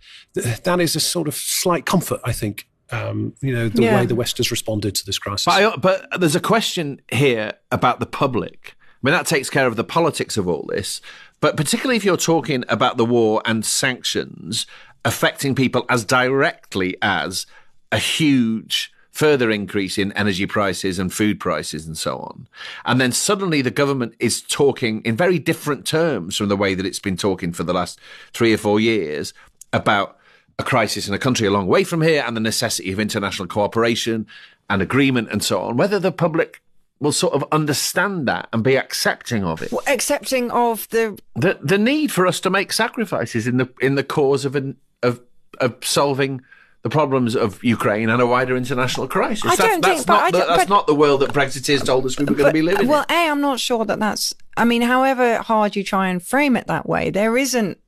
that 0.64 0.80
is 0.80 0.96
a 0.96 1.00
sort 1.00 1.28
of 1.28 1.34
slight 1.34 1.86
comfort, 1.86 2.20
I 2.24 2.32
think. 2.32 2.66
Um, 2.92 3.34
you 3.40 3.54
know 3.54 3.68
the 3.68 3.82
Yeah. 3.82 3.96
way 3.96 4.06
the 4.06 4.16
West 4.16 4.38
has 4.38 4.50
responded 4.50 4.96
to 4.96 5.06
this 5.06 5.18
crisis. 5.18 5.44
But, 5.44 5.62
I, 5.62 5.76
but 5.76 6.20
there's 6.20 6.34
a 6.34 6.40
question 6.40 7.00
here 7.12 7.52
about 7.70 8.00
the 8.00 8.06
public. 8.06 8.74
I 8.80 8.98
mean, 9.02 9.12
that 9.12 9.26
takes 9.26 9.48
care 9.48 9.66
of 9.68 9.76
the 9.76 9.84
politics 9.84 10.36
of 10.36 10.48
all 10.48 10.66
this. 10.68 11.00
But 11.40 11.56
particularly 11.56 11.96
if 11.96 12.04
you're 12.04 12.16
talking 12.16 12.64
about 12.68 12.96
the 12.96 13.04
war 13.04 13.42
and 13.46 13.64
sanctions 13.64 14.66
affecting 15.04 15.54
people 15.54 15.86
as 15.88 16.04
directly 16.04 16.96
as 17.00 17.46
a 17.92 17.98
huge 17.98 18.92
further 19.12 19.50
increase 19.50 19.98
in 19.98 20.12
energy 20.12 20.46
prices 20.46 20.98
and 20.98 21.12
food 21.12 21.40
prices 21.40 21.86
and 21.86 21.98
so 21.98 22.18
on. 22.18 22.48
And 22.84 23.00
then 23.00 23.12
suddenly 23.12 23.62
the 23.62 23.70
government 23.70 24.14
is 24.18 24.40
talking 24.42 25.02
in 25.02 25.16
very 25.16 25.38
different 25.38 25.86
terms 25.86 26.36
from 26.36 26.48
the 26.48 26.56
way 26.56 26.74
that 26.74 26.86
it's 26.86 27.00
been 27.00 27.16
talking 27.16 27.52
for 27.52 27.64
the 27.64 27.74
last 27.74 27.98
three 28.32 28.52
or 28.52 28.58
four 28.58 28.80
years 28.80 29.34
about 29.72 30.18
a 30.58 30.62
crisis 30.62 31.08
in 31.08 31.14
a 31.14 31.18
country 31.18 31.46
a 31.46 31.50
long 31.50 31.66
way 31.66 31.84
from 31.84 32.02
here 32.02 32.22
and 32.26 32.36
the 32.36 32.40
necessity 32.40 32.92
of 32.92 33.00
international 33.00 33.48
cooperation 33.48 34.26
and 34.68 34.82
agreement 34.82 35.28
and 35.30 35.42
so 35.42 35.60
on, 35.60 35.76
whether 35.76 35.98
the 35.98 36.12
public 36.12 36.62
will 37.00 37.12
sort 37.12 37.32
of 37.32 37.44
understand 37.50 38.28
that 38.28 38.48
and 38.52 38.62
be 38.62 38.76
accepting 38.76 39.42
of 39.42 39.62
it. 39.62 39.72
Accepting 39.86 40.50
of 40.50 40.88
the 40.90 41.18
The 41.34 41.58
the 41.62 41.78
need 41.78 42.12
for 42.12 42.26
us 42.26 42.40
to 42.40 42.50
make 42.50 42.72
sacrifices 42.72 43.46
in 43.46 43.56
the 43.56 43.68
in 43.80 43.94
the 43.94 44.04
cause 44.04 44.44
of 44.44 44.54
an 44.54 44.76
of 45.02 45.20
of 45.60 45.74
solving 45.82 46.42
the 46.82 46.88
problems 46.90 47.36
of 47.36 47.62
Ukraine 47.62 48.08
and 48.08 48.22
a 48.22 48.26
wider 48.26 48.56
international 48.56 49.06
crisis. 49.06 49.44
I 49.44 49.48
that's 49.56 49.60
don't 49.60 49.80
that's 49.82 49.94
think- 49.96 50.06
but 50.06 50.14
not 50.14 50.32
the, 50.32 50.38
don't- 50.38 50.48
that's 50.48 50.64
but- 50.64 50.68
not 50.68 50.86
the 50.86 50.94
world 50.94 51.20
that 51.20 51.30
Brexiteers 51.30 51.84
told 51.84 52.06
us 52.06 52.18
we 52.18 52.24
were 52.24 52.34
going 52.34 52.48
to 52.48 52.52
be 52.52 52.62
living 52.62 52.88
well, 52.88 53.04
in. 53.08 53.14
A, 53.14 53.28
I'm 53.30 53.40
not 53.40 53.60
sure 53.60 53.84
that 53.84 53.98
that's. 53.98 54.34
I 54.56 54.64
mean, 54.64 54.82
however 54.82 55.38
hard 55.38 55.76
you 55.76 55.84
try 55.84 56.08
and 56.08 56.22
frame 56.22 56.56
it 56.56 56.66
that 56.68 56.88
way, 56.88 57.10
there 57.10 57.36
isn't. 57.36 57.78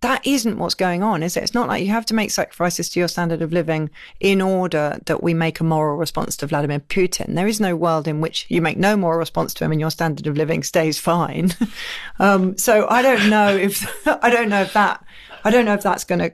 That 0.00 0.24
isn't 0.24 0.58
what's 0.58 0.76
going 0.76 1.02
on, 1.02 1.24
is 1.24 1.36
it? 1.36 1.42
It's 1.42 1.54
not 1.54 1.66
like 1.66 1.82
you 1.84 1.90
have 1.90 2.06
to 2.06 2.14
make 2.14 2.30
sacrifices 2.30 2.88
to 2.90 3.00
your 3.00 3.08
standard 3.08 3.42
of 3.42 3.52
living 3.52 3.90
in 4.20 4.40
order 4.40 4.96
that 5.06 5.24
we 5.24 5.34
make 5.34 5.58
a 5.58 5.64
moral 5.64 5.96
response 5.96 6.36
to 6.36 6.46
Vladimir 6.46 6.78
Putin. 6.78 7.34
There 7.34 7.48
is 7.48 7.58
no 7.60 7.74
world 7.74 8.06
in 8.06 8.20
which 8.20 8.46
you 8.48 8.62
make 8.62 8.78
no 8.78 8.96
moral 8.96 9.18
response 9.18 9.52
to 9.54 9.64
him 9.64 9.72
and 9.72 9.80
your 9.80 9.90
standard 9.90 10.28
of 10.28 10.36
living 10.36 10.62
stays 10.62 11.00
fine. 11.00 11.52
um, 12.20 12.56
so 12.56 12.86
I 12.88 13.02
don't 13.02 13.28
know 13.28 13.48
if 13.56 14.06
I 14.22 14.30
don't 14.30 14.48
know 14.48 14.62
if 14.62 14.72
that 14.74 15.04
I 15.44 15.50
don't 15.50 15.64
know 15.64 15.74
if 15.74 15.82
that's 15.82 16.04
going 16.04 16.20
to 16.20 16.32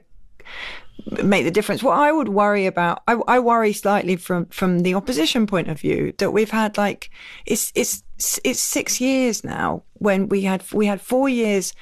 make 1.23 1.45
the 1.45 1.51
difference. 1.51 1.83
What 1.83 1.97
I 1.97 2.11
would 2.11 2.29
worry 2.29 2.65
about, 2.65 3.03
I, 3.07 3.13
I 3.27 3.39
worry 3.39 3.73
slightly 3.73 4.15
from 4.15 4.45
from 4.47 4.79
the 4.79 4.95
opposition 4.95 5.45
point 5.47 5.69
of 5.69 5.79
view 5.79 6.13
that 6.17 6.31
we've 6.31 6.51
had 6.51 6.77
like 6.77 7.09
it's 7.45 7.71
it's 7.75 8.03
it's 8.43 8.59
six 8.59 8.99
years 8.99 9.43
now 9.43 9.83
when 9.93 10.29
we 10.29 10.41
had 10.41 10.63
we 10.73 10.87
had 10.87 11.01
four 11.01 11.29
years. 11.29 11.73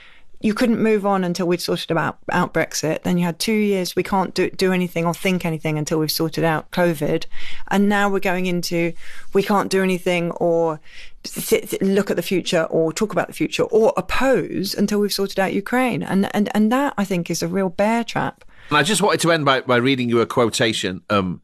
You 0.41 0.53
couldn't 0.53 0.83
move 0.83 1.05
on 1.05 1.23
until 1.23 1.47
we'd 1.47 1.61
sorted 1.61 1.89
about 1.89 2.17
out 2.29 2.53
Brexit. 2.53 3.03
Then 3.03 3.17
you 3.17 3.23
had 3.23 3.39
two 3.39 3.53
years 3.53 3.95
we 3.95 4.03
can't 4.03 4.33
do 4.33 4.49
do 4.49 4.73
anything 4.73 5.05
or 5.05 5.13
think 5.13 5.45
anything 5.45 5.77
until 5.77 5.99
we've 5.99 6.11
sorted 6.11 6.43
out 6.43 6.69
COVID, 6.71 7.25
and 7.69 7.87
now 7.87 8.09
we're 8.09 8.19
going 8.19 8.47
into 8.47 8.91
we 9.31 9.41
can't 9.41 9.71
do 9.71 9.81
anything 9.81 10.31
or 10.31 10.81
th- 11.23 11.69
th- 11.69 11.81
look 11.81 12.09
at 12.11 12.17
the 12.17 12.21
future 12.21 12.63
or 12.63 12.91
talk 12.91 13.13
about 13.13 13.27
the 13.27 13.33
future 13.33 13.63
or 13.63 13.93
oppose 13.95 14.75
until 14.75 14.99
we've 14.99 15.13
sorted 15.13 15.39
out 15.39 15.53
Ukraine. 15.53 16.03
And 16.03 16.29
and 16.35 16.49
and 16.53 16.69
that 16.73 16.93
I 16.97 17.05
think 17.05 17.29
is 17.29 17.41
a 17.41 17.47
real 17.47 17.69
bear 17.69 18.03
trap. 18.03 18.43
And 18.73 18.79
I 18.79 18.81
just 18.81 19.03
wanted 19.03 19.19
to 19.19 19.31
end 19.31 19.45
by, 19.45 19.61
by 19.61 19.75
reading 19.75 20.09
you 20.09 20.19
a 20.19 20.25
quotation. 20.25 21.03
Um, 21.07 21.43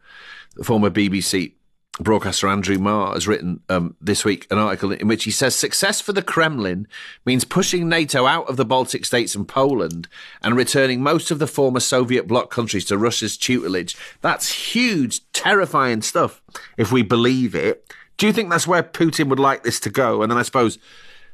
the 0.55 0.63
former 0.63 0.89
BBC 0.89 1.51
broadcaster 1.99 2.47
Andrew 2.47 2.79
Marr 2.79 3.13
has 3.13 3.27
written 3.27 3.59
um, 3.69 3.95
this 4.01 4.25
week 4.25 4.47
an 4.49 4.57
article 4.57 4.91
in 4.91 5.07
which 5.07 5.25
he 5.25 5.29
says 5.29 5.55
success 5.55 6.01
for 6.01 6.11
the 6.11 6.23
Kremlin 6.23 6.87
means 7.25 7.43
pushing 7.43 7.87
NATO 7.87 8.25
out 8.25 8.49
of 8.49 8.57
the 8.57 8.65
Baltic 8.65 9.05
states 9.05 9.35
and 9.35 9.47
Poland 9.47 10.07
and 10.41 10.55
returning 10.55 11.03
most 11.03 11.29
of 11.29 11.37
the 11.37 11.45
former 11.45 11.79
Soviet 11.79 12.27
bloc 12.27 12.49
countries 12.49 12.85
to 12.85 12.97
Russia's 12.97 13.37
tutelage. 13.37 13.95
That's 14.21 14.73
huge, 14.73 15.21
terrifying 15.31 16.01
stuff 16.01 16.41
if 16.77 16.91
we 16.91 17.03
believe 17.03 17.53
it. 17.53 17.93
Do 18.17 18.25
you 18.25 18.33
think 18.33 18.49
that's 18.49 18.65
where 18.65 18.81
Putin 18.81 19.29
would 19.29 19.39
like 19.39 19.61
this 19.61 19.79
to 19.81 19.91
go? 19.91 20.23
And 20.23 20.31
then 20.31 20.39
I 20.39 20.41
suppose 20.41 20.79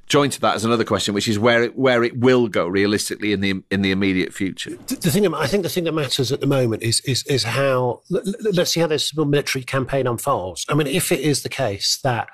joined 0.07 0.33
to 0.33 0.41
that 0.41 0.55
is 0.55 0.65
another 0.65 0.83
question, 0.83 1.13
which 1.13 1.27
is 1.27 1.39
where 1.39 1.63
it 1.63 1.77
where 1.77 2.03
it 2.03 2.17
will 2.17 2.47
go 2.47 2.67
realistically 2.67 3.33
in 3.33 3.41
the 3.41 3.63
in 3.71 3.81
the 3.81 3.91
immediate 3.91 4.33
future. 4.33 4.71
the 4.87 4.95
the 4.95 5.11
thing 5.11 5.33
I 5.33 5.47
think 5.47 5.63
the 5.63 5.69
thing 5.69 5.85
that 5.85 5.93
matters 5.93 6.31
at 6.31 6.41
the 6.41 6.47
moment 6.47 6.83
is 6.83 6.99
is 7.01 7.23
is 7.23 7.43
how 7.43 8.01
let's 8.09 8.71
see 8.71 8.79
how 8.79 8.87
this 8.87 9.15
military 9.15 9.63
campaign 9.63 10.07
unfolds. 10.07 10.65
I 10.69 10.75
mean, 10.75 10.87
if 10.87 11.11
it 11.11 11.19
is 11.19 11.43
the 11.43 11.49
case 11.49 11.99
that 12.03 12.29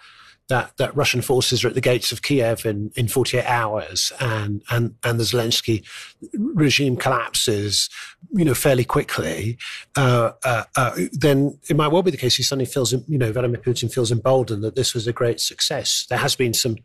that 0.49 0.75
that 0.77 0.95
Russian 0.95 1.21
forces 1.21 1.63
are 1.63 1.69
at 1.69 1.75
the 1.75 1.81
gates 1.81 2.11
of 2.11 2.21
Kiev 2.21 2.65
in, 2.65 2.91
in 2.95 3.07
48 3.07 3.45
hours 3.45 4.11
and 4.19 4.61
and 4.69 4.95
and 5.03 5.19
the 5.19 5.23
Zelensky 5.23 5.85
regime 6.33 6.97
collapses, 6.97 7.89
you 8.33 8.43
know, 8.43 8.53
fairly 8.53 8.83
quickly, 8.83 9.57
uh, 9.95 10.31
uh, 10.43 10.63
uh, 10.75 10.91
then 11.13 11.57
it 11.69 11.77
might 11.77 11.87
well 11.87 12.03
be 12.03 12.11
the 12.11 12.17
case 12.17 12.35
he 12.35 12.43
suddenly 12.43 12.65
feels, 12.65 12.91
you 12.91 13.17
know, 13.17 13.31
Vladimir 13.31 13.61
Putin 13.61 13.91
feels 13.91 14.11
emboldened 14.11 14.63
that 14.63 14.75
this 14.75 14.93
was 14.93 15.07
a 15.07 15.13
great 15.13 15.39
success. 15.39 16.05
There 16.09 16.19
has 16.19 16.35
been 16.35 16.53
some 16.53 16.75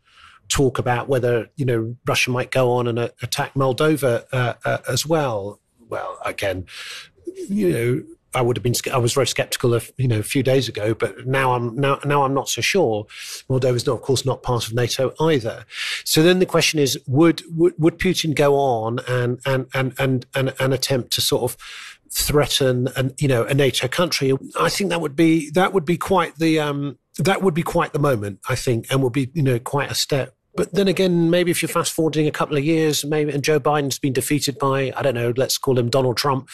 talk 0.49 0.79
about 0.79 1.07
whether 1.07 1.49
you 1.55 1.65
know 1.65 1.95
Russia 2.07 2.31
might 2.31 2.51
go 2.51 2.71
on 2.71 2.87
and 2.87 2.99
uh, 2.99 3.09
attack 3.21 3.53
Moldova 3.53 4.25
uh, 4.31 4.53
uh, 4.65 4.77
as 4.87 5.05
well. 5.05 5.59
Well, 5.89 6.17
again, 6.25 6.65
you 7.49 7.71
know, 7.71 8.03
I 8.33 8.41
would 8.41 8.57
have 8.57 8.63
been. 8.63 8.75
I 8.93 8.97
was 8.97 9.13
very 9.13 9.27
sceptical 9.27 9.73
of 9.73 9.91
you 9.97 10.07
know 10.07 10.19
a 10.19 10.23
few 10.23 10.43
days 10.43 10.67
ago, 10.67 10.93
but 10.93 11.25
now 11.25 11.53
I'm 11.53 11.75
now 11.75 11.99
now 12.05 12.23
I'm 12.23 12.33
not 12.33 12.49
so 12.49 12.61
sure. 12.61 13.05
Moldova 13.49 13.75
is 13.75 13.85
not, 13.85 13.93
of 13.93 14.01
course, 14.01 14.25
not 14.25 14.43
part 14.43 14.67
of 14.67 14.73
NATO 14.73 15.13
either. 15.19 15.65
So 16.03 16.21
then 16.21 16.39
the 16.39 16.45
question 16.45 16.79
is: 16.79 16.99
Would 17.07 17.41
would, 17.49 17.73
would 17.77 17.97
Putin 17.97 18.35
go 18.35 18.55
on 18.55 18.99
and 19.07 19.39
and 19.45 19.67
and 19.73 19.93
and 19.97 20.25
and, 20.35 20.53
and 20.59 20.73
attempt 20.73 21.13
to 21.13 21.21
sort 21.21 21.43
of 21.43 21.57
threaten 22.11 22.89
an 22.95 23.13
you 23.17 23.27
know 23.27 23.43
a 23.45 23.53
NATO 23.53 23.87
country? 23.87 24.33
I 24.59 24.69
think 24.69 24.89
that 24.91 25.01
would 25.01 25.15
be 25.15 25.49
that 25.51 25.73
would 25.73 25.85
be 25.85 25.97
quite 25.97 26.35
the 26.35 26.59
um, 26.59 26.99
that 27.17 27.41
would 27.41 27.53
be 27.53 27.63
quite 27.63 27.93
the 27.93 27.99
moment. 27.99 28.39
I 28.47 28.55
think, 28.55 28.87
and 28.91 29.01
would 29.01 29.13
be 29.13 29.31
you 29.33 29.41
know 29.41 29.57
quite 29.57 29.89
a 29.89 29.95
step 29.95 30.36
But 30.57 30.73
then 30.73 30.87
again, 30.87 31.29
maybe 31.29 31.51
if 31.51 31.61
you're 31.61 31.69
fast 31.69 31.93
forwarding 31.93 32.27
a 32.27 32.31
couple 32.31 32.57
of 32.57 32.65
years, 32.65 33.05
maybe 33.05 33.31
and 33.31 33.43
Joe 33.43 33.59
Biden's 33.59 33.99
been 33.99 34.11
defeated 34.11 34.57
by 34.57 34.91
I 34.97 35.03
don't 35.03 35.13
know, 35.13 35.31
let's 35.37 35.57
call 35.57 35.77
him 35.77 35.89
Donald 35.89 36.17
Trump. 36.17 36.49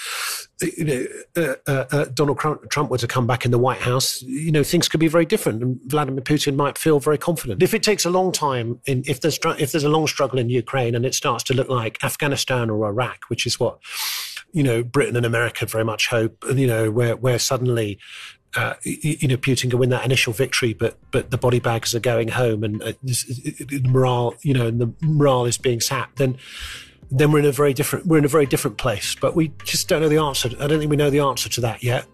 You 0.62 0.86
know, 0.86 1.06
uh, 1.38 1.56
uh, 1.66 1.86
uh, 1.92 2.06
Donald 2.13 2.38
Trump 2.38 2.92
were 2.92 2.98
to 2.98 3.08
come 3.08 3.26
back 3.26 3.46
in 3.46 3.52
the 3.52 3.58
White 3.58 3.80
House, 3.80 4.22
you 4.22 4.52
know, 4.52 4.63
things 4.63 4.88
could 4.88 5.00
be 5.00 5.08
very 5.08 5.26
different, 5.26 5.63
and 5.63 5.80
Vladimir 5.86 6.22
Putin 6.22 6.56
might 6.56 6.78
feel 6.78 7.00
very 7.00 7.18
confident. 7.18 7.63
If 7.63 7.74
it 7.74 7.82
takes 7.82 8.06
a 8.06 8.10
long 8.10 8.32
time, 8.32 8.80
in, 8.86 9.04
if 9.08 9.22
there's 9.22 9.39
if 9.58 9.72
there's 9.72 9.84
a 9.84 9.89
long 9.89 10.08
struggle 10.08 10.38
in 10.38 10.50
Ukraine, 10.50 10.96
and 10.96 11.06
it 11.06 11.16
starts 11.16 11.44
to 11.46 11.54
look 11.54 11.70
like 11.70 12.04
Afghanistan 12.04 12.70
or 12.70 12.86
Iraq, 12.86 13.24
which 13.30 13.46
is 13.46 13.60
what 13.60 13.80
you 14.52 14.63
know 14.63 14.84
Britain 14.84 15.16
and 15.16 15.26
America 15.26 15.66
very 15.66 15.86
much 15.86 16.10
hope, 16.10 16.44
you 16.54 16.68
know, 16.68 16.92
where 16.92 17.16
where 17.16 17.39
suddenly 17.39 18.00
uh, 18.56 18.76
you 18.84 19.28
know, 19.28 19.38
Putin 19.38 19.70
can 19.70 19.80
win 19.80 19.89
that 19.89 20.06
initial 20.06 20.34
victory, 20.34 20.74
but 20.74 20.98
but 21.12 21.32
the 21.32 21.38
body 21.38 21.60
bags 21.60 21.96
are 21.96 22.00
going 22.00 22.28
home, 22.28 22.63
and 22.63 22.82
uh, 22.82 22.94
the 23.02 23.82
morale, 23.86 24.36
you 24.42 24.54
know, 24.54 24.68
and 24.68 24.80
the 24.80 24.94
morale 25.02 25.46
is 25.46 25.58
being 25.58 25.82
sapped. 25.82 26.18
Then 26.18 26.38
then 27.10 27.32
we're 27.32 27.39
in 27.39 27.46
a 27.46 27.52
very 27.52 27.74
different 27.74 28.06
we're 28.06 28.18
in 28.18 28.26
a 28.26 28.30
very 28.30 28.46
different 28.46 28.78
place. 28.78 29.16
But 29.16 29.36
we 29.36 29.51
just 29.64 29.88
don't 29.88 30.01
know 30.01 30.10
the 30.10 30.18
answer. 30.18 30.49
I 30.60 30.68
don't 30.68 30.80
think 30.80 30.91
we 30.91 30.97
know 30.97 31.10
the 31.10 31.20
answer 31.20 31.49
to 31.49 31.62
that 31.62 31.84
yet. 31.84 32.06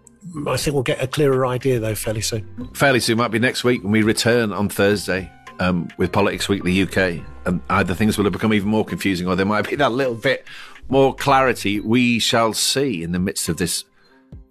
I 0.46 0.56
think 0.56 0.74
we'll 0.74 0.82
get 0.82 1.02
a 1.02 1.06
clearer 1.06 1.46
idea 1.46 1.78
though 1.78 1.94
fairly 1.94 2.20
soon. 2.20 2.70
Fairly 2.74 3.00
soon, 3.00 3.18
might 3.18 3.30
be 3.30 3.38
next 3.38 3.64
week 3.64 3.82
when 3.82 3.92
we 3.92 4.02
return 4.02 4.52
on 4.52 4.68
Thursday 4.68 5.30
um, 5.58 5.88
with 5.96 6.12
Politics 6.12 6.48
Weekly 6.48 6.82
UK, 6.82 7.24
and 7.46 7.60
either 7.70 7.94
things 7.94 8.16
will 8.16 8.24
have 8.24 8.32
become 8.32 8.52
even 8.52 8.68
more 8.68 8.84
confusing, 8.84 9.26
or 9.26 9.36
there 9.36 9.46
might 9.46 9.68
be 9.68 9.76
that 9.76 9.92
little 9.92 10.14
bit 10.14 10.46
more 10.88 11.14
clarity. 11.14 11.80
We 11.80 12.18
shall 12.18 12.52
see 12.52 13.02
in 13.02 13.12
the 13.12 13.18
midst 13.18 13.48
of 13.48 13.56
this 13.56 13.84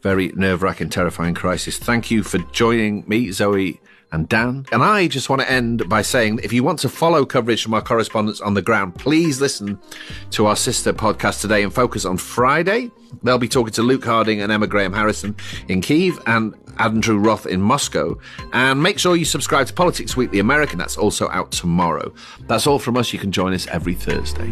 very 0.02 0.30
nerve 0.30 0.64
wracking, 0.64 0.90
terrifying 0.90 1.34
crisis. 1.34 1.78
Thank 1.78 2.12
you 2.12 2.24
for 2.24 2.38
joining 2.52 3.04
me, 3.08 3.32
Zoe 3.32 3.80
and 4.12 4.28
Dan. 4.28 4.66
And 4.72 4.82
I 4.82 5.08
just 5.08 5.30
want 5.30 5.42
to 5.42 5.52
end 5.52 5.88
by 5.88 6.02
saying 6.02 6.40
if 6.44 6.52
you 6.52 6.64
want 6.64 6.80
to 6.80 6.90
follow 6.90 7.26
coverage 7.26 7.64
from 7.64 7.74
our 7.74 7.82
correspondents 7.82 8.42
on 8.42 8.54
the 8.54 8.62
ground, 8.62 8.96
please 8.96 9.40
listen 9.40 9.80
to 10.32 10.48
our 10.48 10.56
sister 10.56 10.94
podcast 10.94 11.42
Today 11.42 11.64
in 11.64 11.70
Focus 11.70 12.06
on 12.06 12.18
Friday. 12.18 12.92
They'll 13.24 13.38
be 13.38 13.48
talking 13.48 13.74
to 13.74 13.84
Luke 13.84 14.06
Harding 14.06 14.42
and 14.42 14.52
Emma 14.52 14.68
Graham 14.68 14.94
Harrison 14.94 15.36
in 15.68 15.82
Kiev 15.82 16.20
and 16.26 16.56
Andrew 16.80 17.18
Roth 17.18 17.46
in 17.46 17.62
Moscow. 17.62 18.18
And 18.54 18.82
make 18.82 19.00
sure 19.00 19.16
you 19.16 19.26
subscribe 19.26 19.68
to 19.68 19.74
Politics 19.74 20.16
Weekly 20.16 20.40
American. 20.40 20.80
That's 20.80 20.98
also 20.98 21.30
out 21.30 21.52
tomorrow. 21.52 22.14
That's 22.48 22.68
all 22.68 22.80
from 22.80 22.98
us. 22.98 23.14
You 23.14 23.20
can 23.20 23.32
join 23.32 23.54
us 23.54 23.68
every 23.68 23.94
Thursday. 23.94 24.52